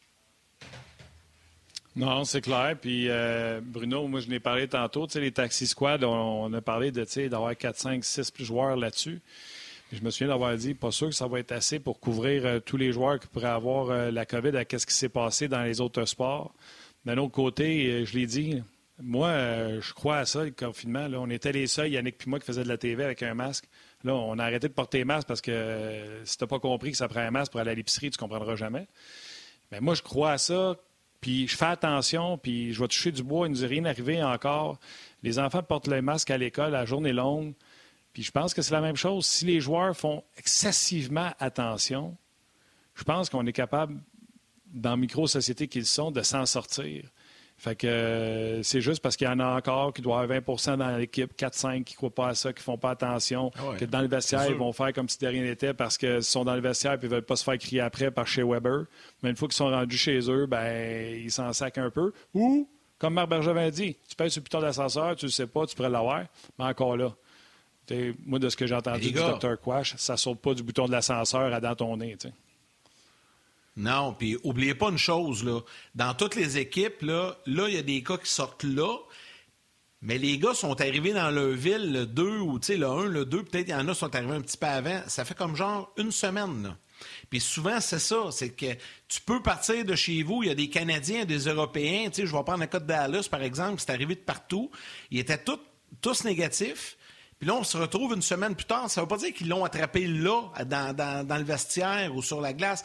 [1.99, 2.77] Non, c'est clair.
[2.81, 6.61] Puis euh, Bruno, moi je n'ai parlé tantôt, tu sais, les taxi squad, on, a
[6.61, 9.21] parlé de d'avoir 4, 5, 6 joueurs là-dessus.
[9.91, 12.61] Je me souviens d'avoir dit, pas sûr que ça va être assez pour couvrir euh,
[12.61, 15.65] tous les joueurs qui pourraient avoir euh, la COVID à ce qui s'est passé dans
[15.65, 16.55] les autres sports.
[17.05, 18.63] D'un autre côté, je l'ai dit,
[19.01, 19.33] moi,
[19.81, 21.09] je crois à ça, le confinement.
[21.09, 21.19] Là.
[21.21, 23.65] On était les seuls, Yannick puis moi, qui faisaient de la TV avec un masque.
[24.05, 26.97] Là, on a arrêté de porter masque parce que si tu n'as pas compris que
[26.97, 28.87] ça prend un masque pour aller à l'épicerie, tu ne comprendras jamais.
[29.73, 30.77] Mais moi, je crois à ça
[31.21, 33.85] puis je fais attention, puis je vais toucher du bois, il ne nous est rien
[33.85, 34.79] arrivé encore.
[35.23, 37.55] Les enfants portent le masque à l'école, la journée longue.
[38.13, 39.27] Puis je pense que c'est la même chose.
[39.27, 42.17] Si les joueurs font excessivement attention,
[42.95, 44.01] je pense qu'on est capable,
[44.67, 47.11] dans micro-sociétés qu'ils sont, de s'en sortir.
[47.59, 50.77] Fait que euh, c'est juste parce qu'il y en a encore qui doivent avoir 20%
[50.77, 53.75] dans l'équipe, 4-5 qui ne croient pas à ça, qui ne font pas attention, ah
[53.77, 56.45] que dans le vestiaire, ils vont faire comme si de rien n'était parce qu'ils sont
[56.45, 58.85] dans le vestiaire et ils ne veulent pas se faire crier après par chez Weber.
[59.23, 62.13] Mais une fois qu'ils sont rendus chez eux, ben ils s'en sacent un peu.
[62.33, 65.67] Ou, comme Marc Bergevin dit, tu payes sur le bouton d'ascenseur, tu ne sais pas,
[65.67, 66.25] tu pourrais l'avoir,
[66.61, 67.13] mais encore là.
[68.25, 69.59] Moi, de ce que j'ai entendu du Dr.
[69.61, 72.17] Quash, ça ne saute pas du bouton de l'ascenseur à dans ton nez.
[73.79, 75.61] Non, puis oubliez pas une chose, là.
[75.95, 78.93] Dans toutes les équipes, là, là, il y a des cas qui sortent là,
[80.03, 83.45] mais les gars sont arrivés dans leur ville le 2 ou le 1, le 2,
[83.45, 85.01] peut-être il y en a qui sont arrivés un petit peu avant.
[85.07, 86.77] Ça fait comme genre une semaine, là.
[87.31, 88.75] Puis souvent, c'est ça, c'est que
[89.07, 92.27] tu peux partir de chez vous, il y a des Canadiens, des Européens, tu sais,
[92.27, 94.73] je vais prendre le cas de Dallas, par exemple, c'est arrivé de partout,
[95.13, 95.61] ils étaient tous,
[96.01, 96.97] tous négatifs,
[97.39, 99.49] puis là, on se retrouve une semaine plus tard, ça ne veut pas dire qu'ils
[99.49, 102.85] l'ont attrapé là, dans, dans, dans le vestiaire ou sur la glace,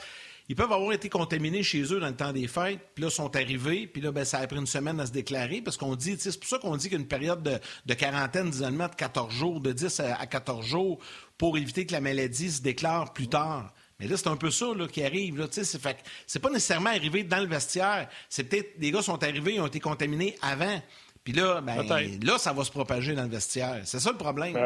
[0.50, 3.36] ils peuvent avoir été contaminés chez eux dans le temps des fêtes, puis là, sont
[3.36, 6.16] arrivés, puis là, ben, ça a pris une semaine à se déclarer, parce qu'on dit,
[6.20, 9.72] c'est pour ça qu'on dit qu'une période de, de quarantaine, d'isolement de 14 jours, de
[9.72, 11.00] 10 à 14 jours,
[11.38, 13.74] pour éviter que la maladie se déclare plus tard.
[14.00, 15.38] Mais là, c'est un peu ça là, qui arrive.
[15.38, 18.10] Là, c'est, fait, c'est pas nécessairement arrivé dans le vestiaire.
[18.28, 20.82] C'est peut-être des gars sont arrivés, ils ont été contaminés avant.
[21.24, 21.86] Puis là, ben,
[22.22, 23.82] là, ça va se propager dans le vestiaire.
[23.86, 24.58] C'est ça le problème.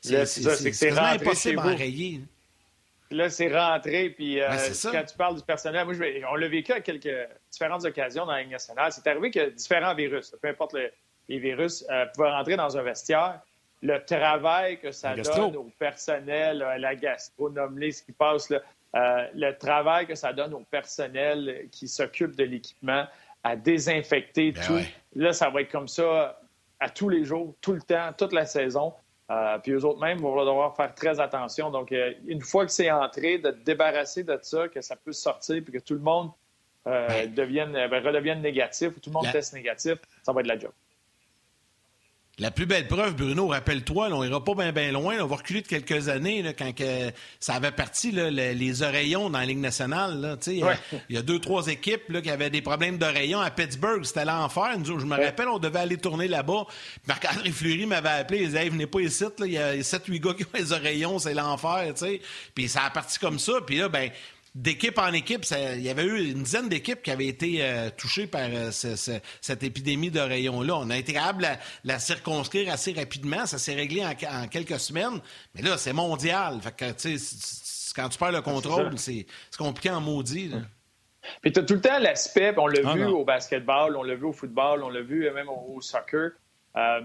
[0.00, 2.22] C'est, c'est, c'est, impossible à enrayer
[3.12, 4.10] là, c'est rentré.
[4.10, 4.48] Puis euh,
[4.90, 5.94] quand tu parles du personnel, moi,
[6.30, 7.14] on l'a vécu à quelques
[7.50, 8.92] différentes occasions dans la Ligue nationale.
[8.92, 10.76] C'est arrivé que différents virus, peu importe
[11.28, 13.40] les virus, euh, pouvaient rentrer dans un vestiaire.
[13.82, 18.60] Le travail que ça donne au personnel, à la gastronomie, ce qui passe, là,
[18.94, 23.06] euh, le travail que ça donne au personnel qui s'occupe de l'équipement,
[23.42, 24.78] à désinfecter ben tout.
[25.16, 26.38] Là, ça va être comme ça
[26.78, 28.92] à tous les jours, tout le temps, toute la saison.
[29.32, 31.70] Euh, puis eux autres même vont devoir faire très attention.
[31.70, 35.12] Donc, euh, une fois que c'est entré, de te débarrasser de ça, que ça peut
[35.12, 36.30] sortir, puis que tout le monde
[36.86, 40.58] euh, devienne, ben, redevienne négatif, ou tout le monde teste négatif, ça va être la
[40.58, 40.72] job.
[42.38, 45.66] La plus belle preuve, Bruno, rappelle-toi, on ira pas bien loin, on va reculer de
[45.66, 46.72] quelques années quand
[47.38, 50.38] ça avait parti les oreillons dans la Ligue nationale.
[50.46, 50.64] Il
[51.10, 54.78] y, a deux, trois équipes qui avaient des problèmes d'oreillons à Pittsburgh, c'était l'enfer.
[54.82, 56.64] Je me rappelle, on devait aller tourner là-bas.
[57.06, 60.32] Marc-André Fleury m'avait appelé, il disait venez pas ici, il y a sept, huit gars
[60.32, 61.92] qui ont les oreillons, c'est l'enfer.
[62.54, 64.10] Puis ça a parti comme ça, puis là, ben
[64.54, 68.26] d'équipe en équipe, il y avait eu une dizaine d'équipes qui avaient été euh, touchées
[68.26, 70.76] par euh, cette épidémie de rayons-là.
[70.76, 71.48] On a été capable de
[71.84, 73.46] la, circonscrire assez rapidement.
[73.46, 75.20] Ça s'est réglé en, quelques semaines.
[75.54, 76.60] Mais là, c'est mondial.
[76.60, 79.26] Fait que, quand tu perds le contrôle, c'est
[79.56, 80.52] compliqué en maudit.
[81.40, 84.16] Puis tu as tout le temps l'aspect, on l'a ah, vu au basketball, on l'a
[84.16, 86.32] vu au football, on l'a vu même au, soccer.
[86.76, 87.00] Euh,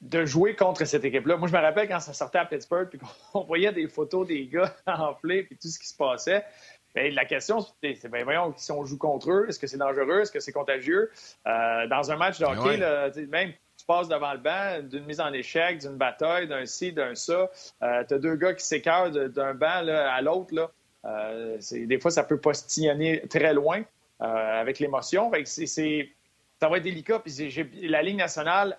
[0.00, 1.36] de jouer contre cette équipe-là.
[1.36, 4.46] Moi, je me rappelle quand ça sortait à Pittsburgh, puis qu'on voyait des photos des
[4.46, 6.44] gars enflés, puis tout ce qui se passait.
[6.94, 10.20] Bien, la question, c'est, ben, voyons, si on joue contre eux, est-ce que c'est dangereux?
[10.20, 11.10] Est-ce que c'est contagieux?
[11.46, 15.20] Euh, dans un match de ben hockey, même tu passes devant le banc d'une mise
[15.20, 17.50] en échec, d'une bataille, d'un ci, d'un ça.
[17.82, 20.70] Euh, tu as deux gars qui s'écartent d'un banc à l'autre.
[21.04, 23.82] Euh, des fois, ça peut postillonner très loin
[24.20, 25.32] avec l'émotion.
[25.44, 27.18] Ça va être délicat.
[27.18, 28.78] Puis la Ligue nationale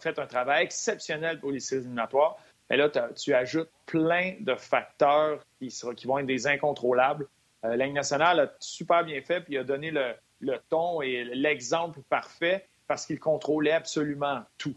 [0.00, 2.36] fait un travail exceptionnel pour les séries éliminatoires.
[2.70, 7.28] Mais là, tu ajoutes plein de facteurs qui, vont être des incontrôlables.
[7.64, 10.14] Euh, nationale a super bien fait, puis a donné le,
[10.68, 14.74] ton et l'exemple parfait parce qu'il contrôlait absolument tout.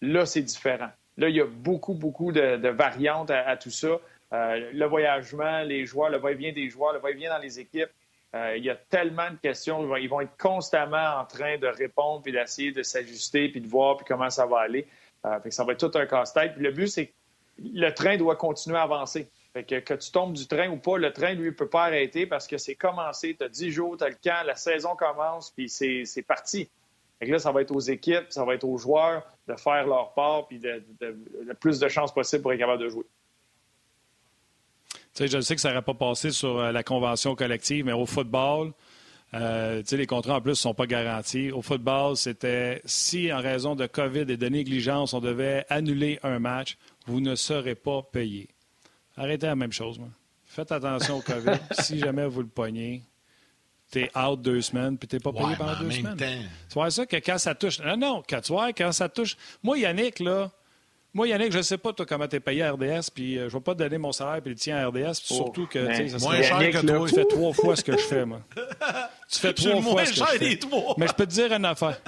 [0.00, 0.90] Là, c'est différent.
[1.16, 4.00] Là, il y a beaucoup, beaucoup de, variantes à, tout ça.
[4.32, 7.90] Euh, le voyagement, les joueurs, le va-et-vient des joueurs, le va-et-vient dans les équipes.
[8.34, 9.96] Euh, il y a tellement de questions.
[9.96, 13.96] Ils vont être constamment en train de répondre puis d'essayer de s'ajuster puis de voir
[13.98, 14.86] puis comment ça va aller.
[15.26, 16.54] Euh, ça va être tout un casse-tête.
[16.56, 17.12] le but, c'est que
[17.58, 19.28] le train doit continuer à avancer.
[19.52, 21.84] Fait que, que tu tombes du train ou pas, le train, lui, ne peut pas
[21.84, 23.36] arrêter parce que c'est commencé.
[23.38, 26.70] Tu as 10 jours, tu as le camp, la saison commence, puis c'est parti.
[27.18, 30.14] Fait là, ça va être aux équipes, ça va être aux joueurs de faire leur
[30.14, 33.04] part, puis de, le plus de chances possible pour être capable de jouer
[35.18, 38.72] je sais que ça n'aurait pas passé sur euh, la convention collective, mais au football,
[39.34, 41.50] euh, les contrats en plus ne sont pas garantis.
[41.50, 46.38] Au football, c'était si en raison de COVID et de négligence, on devait annuler un
[46.38, 48.48] match, vous ne serez pas payé.
[49.16, 49.98] Arrêtez la même chose.
[49.98, 50.08] Moi.
[50.44, 51.58] Faites attention au COVID.
[51.80, 53.02] si jamais vous le pognez,
[53.90, 56.16] t'es out deux semaines, puis t'es pas payé pendant deux semaines.
[56.16, 57.80] Tu vois ça que quand ça touche.
[57.80, 59.36] Non, non, quand tu vois, quand ça touche.
[59.62, 60.50] Moi, Yannick, là,
[61.14, 63.48] moi, Yannick, je ne sais pas toi comment tu es payé à RDS, puis euh,
[63.48, 65.84] je ne vais pas te donner mon salaire puis le tien à RDS, surtout que
[66.08, 67.08] ça serait cher que toi.
[67.08, 68.40] Tu fais trois fois ce que je fais, moi.
[69.30, 70.58] Tu fais trois fois ce que je fais.
[70.98, 71.98] Mais je peux te dire une affaire.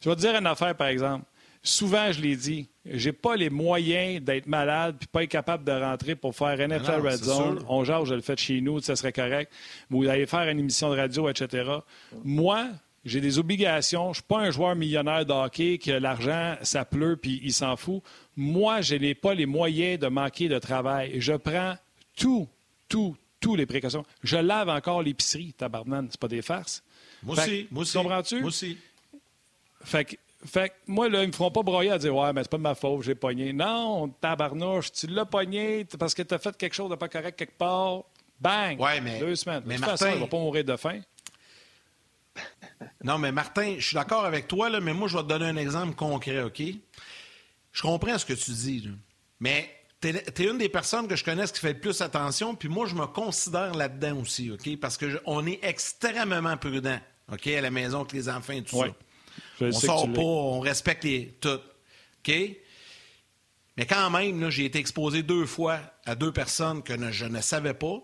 [0.00, 1.24] je vais te dire une affaire, par exemple.
[1.62, 5.72] Souvent, je l'ai dit, j'ai pas les moyens d'être malade puis pas être capable de
[5.72, 7.64] rentrer pour faire NFL Red Zone.
[7.68, 9.50] On genre, je le fais chez nous, ça serait correct.
[9.88, 11.70] Vous allez faire une émission de radio, etc.
[12.22, 12.66] Moi,
[13.04, 14.04] j'ai des obligations.
[14.04, 17.52] Je ne suis pas un joueur millionnaire de hockey que l'argent, ça pleut puis il
[17.52, 18.02] s'en fout.
[18.36, 21.20] Moi, je n'ai pas les moyens de manquer de travail.
[21.20, 21.76] Je prends
[22.16, 22.48] tout,
[22.88, 24.04] tout, tous les précautions.
[24.22, 26.08] Je lave encore l'épicerie, tabarnane.
[26.10, 26.82] C'est pas des farces.
[27.22, 27.96] Moi aussi, moi aussi.
[27.96, 28.40] Comprends-tu?
[28.40, 28.78] Moi aussi.
[29.84, 32.50] Fait que, fait moi, là, ils me feront pas broyer à dire Ouais, mais c'est
[32.50, 33.52] pas de ma faute, j'ai pogné.
[33.52, 37.36] Non, tabarnouche, tu l'as pogné parce que tu as fait quelque chose de pas correct
[37.38, 38.04] quelque part.
[38.40, 38.80] Bang!
[38.80, 39.62] Ouais, mais, Deux semaines.
[39.64, 41.00] Mais de toute Martin, façon, va pas mourir de faim.
[43.02, 45.56] Non, mais Martin, je suis d'accord avec toi, mais moi, je vais te donner un
[45.56, 46.62] exemple concret, OK?
[47.72, 48.88] Je comprends ce que tu dis,
[49.40, 49.70] mais
[50.00, 52.86] tu es, une des personnes que je connaisse qui fait le plus attention, puis moi,
[52.86, 54.78] je me considère là-dedans aussi, OK?
[54.78, 56.98] Parce qu'on est extrêmement prudent,
[57.32, 58.86] OK, à la maison avec les enfants et tout ça.
[59.60, 62.34] on sort pas, on respecte les, tout, OK?
[63.76, 67.74] Mais quand même, j'ai été exposé deux fois à deux personnes que je ne savais
[67.74, 68.00] pas,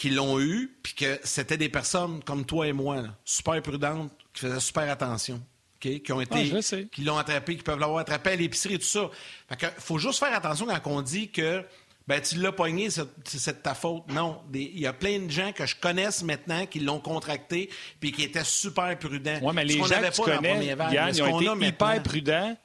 [0.00, 4.40] qui l'ont eu, puis que c'était des personnes comme toi et moi, super prudentes, qui
[4.40, 5.42] faisaient super attention.
[5.78, 9.10] qui ont été, qui l'ont attrapé, qui peuvent l'avoir attrapé à l'épicerie et tout ça.
[9.50, 11.62] Fait faut juste faire attention quand on dit que
[12.08, 14.10] ben, tu l'as pogné, c'est de ta faute.
[14.10, 17.68] Non, il y a plein de gens que je connaisse maintenant qui l'ont contracté
[18.00, 19.40] puis qui étaient super prudents.
[19.42, 22.56] Oui, mais les gens que tu connais, Yann, ils ont été hyper prudents.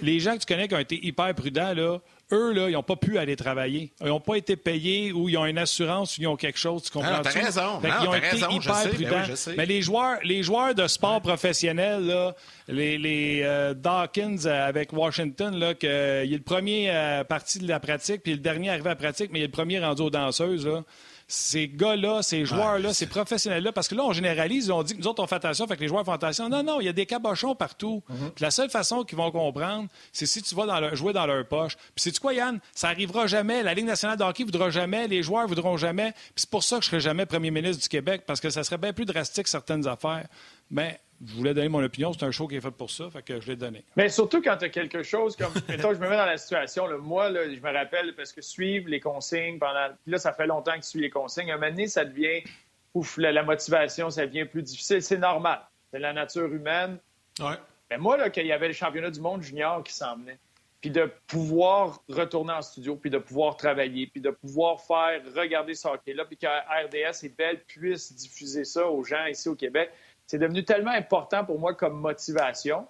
[0.00, 2.00] Les gens que tu connais qui ont été hyper prudents, là,
[2.32, 3.92] eux, là, ils n'ont pas pu aller travailler.
[4.00, 6.82] Ils n'ont pas été payés ou ils ont une assurance ou ils ont quelque chose.
[6.84, 7.22] Tu comprends?
[7.22, 7.80] Raison.
[7.82, 9.52] ils ont été raison, hyper ben prudents.
[9.56, 12.34] Mais les joueurs, les joueurs de sport professionnels, là,
[12.68, 17.68] les, les euh, Dawkins avec Washington, là, que, il est le premier euh, parti de
[17.68, 20.02] la pratique, puis le dernier arrivé à la pratique, mais il est le premier rendu
[20.02, 20.66] aux danseuses.
[20.66, 20.82] Là
[21.26, 25.06] ces gars-là, ces joueurs-là, ces professionnels-là, parce que là, on généralise, on dit que nous
[25.06, 26.48] autres, on fait attention, fait que les joueurs font attention.
[26.48, 28.02] Non, non, il y a des cabochons partout.
[28.08, 28.30] Mhm.
[28.40, 31.76] La seule façon qu'ils vont comprendre, c'est si tu vas dans jouer dans leur poche.
[31.76, 32.60] Puis c'est quoi, Yann?
[32.74, 33.62] Ça arrivera jamais.
[33.62, 36.12] La Ligue nationale de hockey ne voudra jamais, les joueurs ne voudront jamais.
[36.12, 38.50] Puis c'est pour ça que je ne serai jamais premier ministre du Québec, parce que
[38.50, 40.26] ça serait bien plus drastique certaines affaires.
[40.70, 42.12] Mais je voulais donner mon opinion.
[42.12, 43.84] C'est un show qui est fait pour ça, fait que je l'ai donné.
[43.96, 45.52] Mais surtout quand tu as quelque chose comme.
[45.68, 46.86] Mettons, je me mets dans la situation.
[47.00, 49.88] moi, là, je me rappelle, parce que suivre les consignes pendant.
[50.02, 51.50] Puis là, ça fait longtemps que tu suis les consignes.
[51.50, 52.42] Un moment donné, ça devient.
[52.94, 55.02] Ouf, la, motivation, ça devient plus difficile.
[55.02, 55.60] C'est normal.
[55.90, 56.98] C'est la nature humaine.
[57.40, 57.56] Ouais.
[57.90, 60.38] Mais moi, là, qu'il y avait le championnat du monde junior qui s'en venait,
[60.80, 65.74] puis de pouvoir retourner en studio, puis de pouvoir travailler, puis de pouvoir faire regarder
[65.74, 69.90] ce hockey-là, puis que RDS et Belle puissent diffuser ça aux gens ici au Québec
[70.26, 72.86] c'est devenu tellement important pour moi comme motivation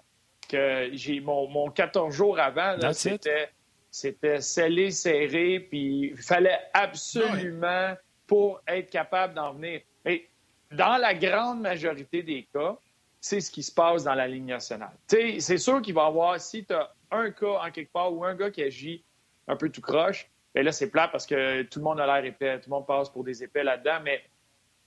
[0.49, 3.51] que j'ai mon, mon 14 jours avant, c'était,
[3.91, 7.95] c'était scellé, serré, puis il fallait absolument
[8.27, 9.81] pour être capable d'en venir.
[10.05, 10.29] Et
[10.71, 12.77] dans la grande majorité des cas,
[13.21, 14.93] c'est ce qui se passe dans la ligne nationale.
[15.09, 18.25] c'est sûr qu'il va y avoir, si tu as un cas en quelque part ou
[18.25, 19.03] un gars qui agit
[19.49, 22.25] un peu tout croche, bien là, c'est plat parce que tout le monde a l'air
[22.25, 24.23] épais, tout le monde passe pour des épais là-dedans, mais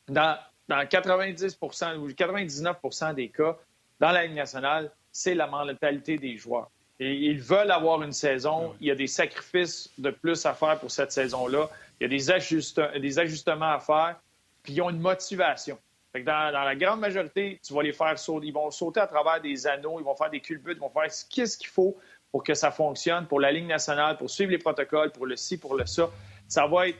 [0.07, 0.37] dans,
[0.67, 1.67] dans 90 ou
[2.09, 3.57] 99% des cas,
[3.99, 6.69] dans la Ligue nationale, c'est la mentalité des joueurs.
[6.99, 8.75] Et ils veulent avoir une saison.
[8.81, 11.69] Il y a des sacrifices de plus à faire pour cette saison-là.
[11.99, 14.19] Il y a des, des ajustements à faire.
[14.63, 15.77] Puis ils ont une motivation.
[16.13, 18.47] dans, la grande majorité, tu vas les faire sauter.
[18.47, 21.11] Ils vont sauter à travers des anneaux, ils vont faire des culbutes, ils vont faire
[21.11, 21.25] ce
[21.57, 21.97] qu'il faut
[22.31, 25.57] pour que ça fonctionne, pour la Ligue nationale, pour suivre les protocoles, pour le ci,
[25.57, 26.09] pour le ça.
[26.47, 26.99] Ça va être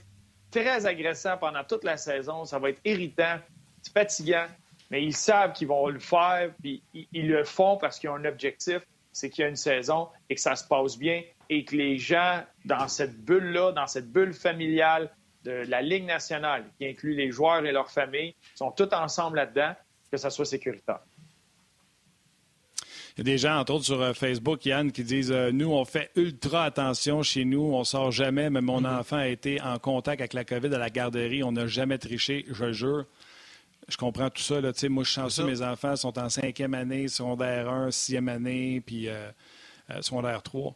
[0.52, 2.46] très agressant pendant toute la saison.
[2.46, 3.38] Ça va être irritant
[3.88, 4.48] c'est fatigant,
[4.90, 8.26] mais ils savent qu'ils vont le faire, puis ils, le font parce qu'ils ont un
[8.26, 8.80] objectif,
[9.12, 11.98] c'est qu'il y a une saison et que ça se passe bien et que les
[11.98, 15.10] gens dans cette bulle-là, dans cette bulle familiale
[15.44, 19.74] de la Ligue nationale, qui inclut les joueurs et leurs familles, sont tous ensemble là-dedans,
[20.12, 21.00] que ça soit sécuritaire.
[23.18, 25.72] Il y a des gens, entre autres, sur euh, Facebook, Yann, qui disent euh, Nous,
[25.72, 29.00] on fait ultra attention chez nous, on sort jamais, mais mon mm-hmm.
[29.00, 32.46] enfant a été en contact avec la COVID à la garderie, on n'a jamais triché,
[32.52, 33.06] je jure
[33.88, 34.60] je comprends tout ça.
[34.60, 34.72] Là.
[34.90, 39.08] Moi, je suis chanceux, mes enfants sont en cinquième année, secondaire 1, sixième année, puis
[39.08, 39.30] euh,
[39.92, 40.76] euh, secondaire 3.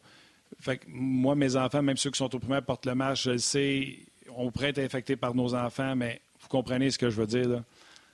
[0.60, 3.32] Fait que moi, mes enfants, même ceux qui sont au primaire, portent le masque, je
[3.32, 4.00] le sais,
[4.36, 7.50] on pourrait être infecté par nos enfants, mais vous comprenez ce que je veux dire.
[7.50, 7.64] Là.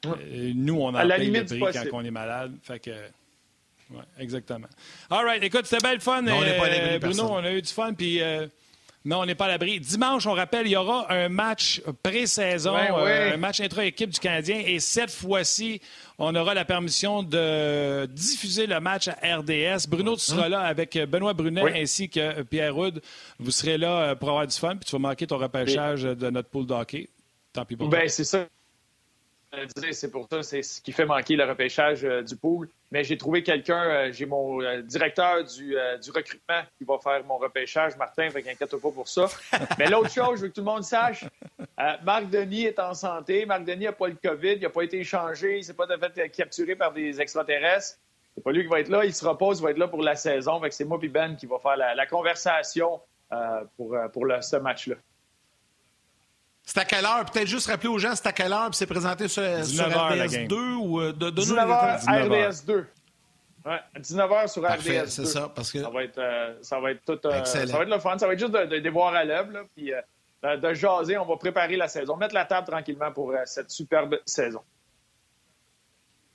[0.05, 2.53] Euh, nous, on a paye le prix quand on est malade.
[2.63, 4.67] Fait que, ouais, exactement.
[5.09, 7.23] All right, écoute, c'était belle fun, Bruno.
[7.29, 8.19] On a eu du fun, puis...
[9.07, 9.79] Non, on n'est pas à l'abri.
[9.79, 14.61] Dimanche, on rappelle, il y aura un match pré-saison, euh, un match intra-équipe du Canadien.
[14.65, 15.79] Et cette fois-ci,
[16.19, 19.87] on aura la permission de diffuser le match à RDS.
[19.87, 23.01] Bruno, tu seras là avec Benoît Brunet ainsi que Pierre Rude.
[23.39, 26.29] Vous serez là euh, pour avoir du fun, puis tu vas marquer ton repêchage de
[26.29, 27.07] notre pool d'hockey.
[27.53, 28.45] Tant pis pour ben, C'est ça.
[29.91, 32.69] C'est pour ça, c'est ce qui fait manquer le repêchage euh, du pool.
[32.91, 37.23] Mais j'ai trouvé quelqu'un, euh, j'ai mon euh, directeur du, du, recrutement qui va faire
[37.25, 39.27] mon repêchage, Martin, fait qu'inquiète pas pour ça.
[39.79, 41.25] Mais l'autre chose, je veux que tout le monde sache,
[42.03, 43.45] Marc Denis est en santé.
[43.45, 45.87] Marc Denis n'a pas le COVID, il n'a pas été échangé, il ne s'est pas
[45.87, 47.97] fait capturé par des extraterrestres.
[48.35, 50.03] C'est pas lui qui va être là, il se repose, il va être là pour
[50.03, 50.59] la saison.
[50.59, 52.99] Fait que c'est moi et Ben qui va faire la, conversation
[53.77, 54.95] pour, pour ce match-là.
[56.67, 57.23] C'est à quelle heure?
[57.23, 58.69] Peut-être juste rappeler aux gens, c'est à quelle heure?
[58.69, 62.85] Puis c'est présenté sur, RDS 2 ou euh, de, de 19h, RDS 2.
[63.65, 65.09] Ouais, 19h sur Parfait, RDS 2.
[65.09, 65.81] C'est ça, parce que...
[65.81, 67.25] Ça va être, euh, ça va être tout...
[67.25, 68.17] Euh, ça va être le fun.
[68.17, 69.93] Ça va être juste de, de, de voir à l'œuvre, puis
[70.43, 71.17] de jaser.
[71.17, 72.17] On va préparer la saison.
[72.17, 74.61] Mettre la table tranquillement pour cette superbe saison.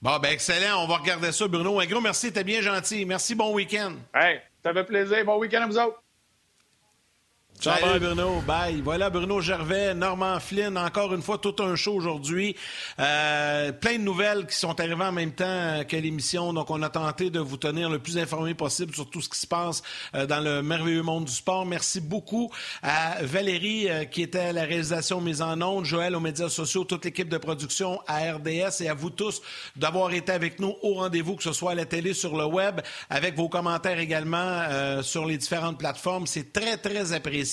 [0.01, 0.83] Bon, ben excellent.
[0.83, 1.79] On va regarder ça, Bruno.
[1.79, 2.33] Un gros merci.
[2.33, 3.05] T'es bien gentil.
[3.05, 3.35] Merci.
[3.35, 3.93] Bon week-end.
[4.15, 5.27] Hey, ça fait plaisir.
[5.27, 6.03] Bon week-end à vous autres.
[7.63, 8.81] Salut Bruno, bye.
[8.81, 12.57] Voilà Bruno Gervais, Normand Flynn, encore une fois tout un show aujourd'hui.
[12.99, 16.89] Euh, plein de nouvelles qui sont arrivées en même temps que l'émission, donc on a
[16.89, 19.85] tenté de vous tenir le plus informé possible sur tout ce qui se passe
[20.17, 21.65] euh, dans le merveilleux monde du sport.
[21.65, 22.51] Merci beaucoup
[22.83, 26.83] à Valérie euh, qui était à la réalisation mise en onde, Joël aux médias sociaux,
[26.83, 29.41] toute l'équipe de production à RDS et à vous tous
[29.77, 32.81] d'avoir été avec nous au rendez-vous, que ce soit à la télé, sur le web,
[33.09, 36.27] avec vos commentaires également sur les différentes plateformes.
[36.27, 37.52] C'est très, très apprécié.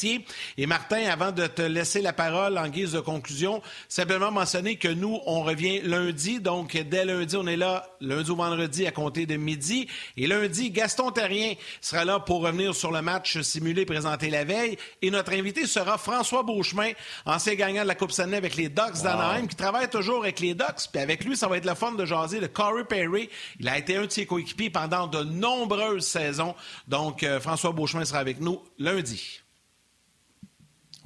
[0.58, 4.88] Et Martin, avant de te laisser la parole en guise de conclusion, simplement mentionner que
[4.88, 6.40] nous, on revient lundi.
[6.40, 9.88] Donc, dès lundi, on est là, lundi ou vendredi, à compter de midi.
[10.18, 14.78] Et lundi, Gaston Terrien sera là pour revenir sur le match simulé présenté la veille.
[15.02, 16.92] Et notre invité sera François Beauchemin,
[17.26, 20.54] ancien gagnant de la Coupe Stanley avec les Ducks d'Anaheim, qui travaille toujours avec les
[20.54, 20.90] Ducks.
[20.92, 23.30] Puis avec lui, ça va être le fun de jaser de Corey Perry.
[23.60, 26.56] Il a été un de ses coéquipiers pendant de nombreuses saisons.
[26.88, 29.42] Donc, euh, François Beauchemin sera avec nous lundi.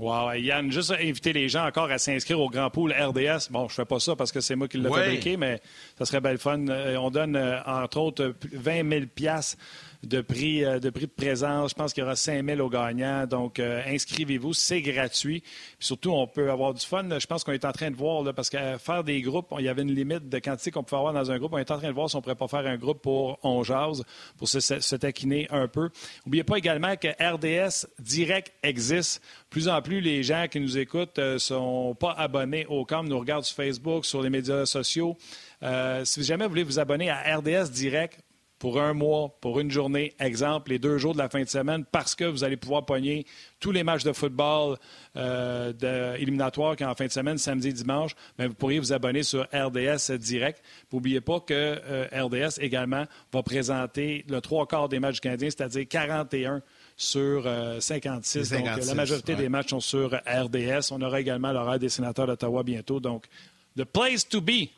[0.04, 3.50] Wow, Yann, juste inviter les gens encore à s'inscrire au Grand Pool RDS.
[3.50, 5.62] Bon, je fais pas ça parce que c'est moi qui l'ai fabriqué, mais
[5.98, 6.68] ça serait belle fun.
[6.68, 9.06] Euh, on donne, euh, entre autres, 20 000
[10.04, 11.72] de prix, euh, de prix de présence.
[11.72, 13.26] Je pense qu'il y aura 5 000 aux gagnants.
[13.26, 15.44] Donc, euh, inscrivez-vous, c'est gratuit.
[15.80, 17.04] surtout, on peut avoir du fun.
[17.18, 19.70] Je pense qu'on est en train de voir, parce qu'à faire des groupes, il y
[19.70, 21.54] avait une limite de quantité qu'on pouvait avoir dans un groupe.
[21.54, 23.40] On est en train de voir si on ne pourrait pas faire un groupe pour
[23.44, 24.04] On Jase,
[24.38, 25.90] pour se, taquiner un peu.
[26.26, 29.22] N'oubliez pas également que RDS Direct existe.
[29.50, 33.08] Plus en plus, les gens qui nous écoutent ne euh, sont pas abonnés au COM,
[33.08, 35.18] nous regardent sur Facebook, sur les médias sociaux.
[36.04, 38.20] si jamais vous voulez vous abonner à RDS Direct,
[38.64, 41.84] pour un mois, pour une journée, exemple, les deux jours de la fin de semaine,
[41.84, 43.26] parce que vous allez pouvoir pogner
[43.60, 44.78] tous les matchs de football
[45.18, 48.94] euh, de, éliminatoires qui en fin de semaine, samedi et dimanche, mais vous pourriez vous
[48.94, 50.64] abonner sur RDS Direct.
[50.94, 53.04] N'oubliez pas que euh, RDS également
[53.34, 56.62] va présenter le trois quarts des matchs canadiens, c'est-à-dire 41
[56.96, 57.46] sur
[57.82, 58.54] 56.
[58.54, 60.90] Euh, donc, la majorité des matchs sont sur RDS.
[60.92, 63.02] On aura également l'horaire des sénateurs d'Ottawa bientôt.
[63.02, 63.26] Donc,
[63.76, 64.70] the place to be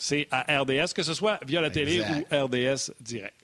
[0.00, 3.34] c'est à RDS, que ce soit via la télé ou RDS direct.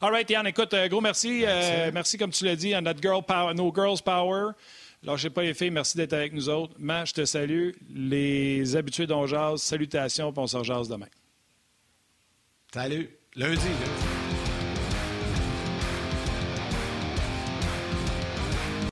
[0.00, 1.42] All right, Yann, écoute, euh, gros merci.
[1.44, 4.52] Euh, merci, comme tu l'as dit, à notre girl power, No Girls Power.
[5.16, 6.74] sais pas les filles, merci d'être avec nous autres.
[6.78, 7.70] Ma, je te salue.
[7.94, 9.26] Les habitués d'On
[9.56, 11.08] salutations, puis on se rejase demain.
[12.72, 13.10] Salut.
[13.34, 14.15] Lundi, lundi.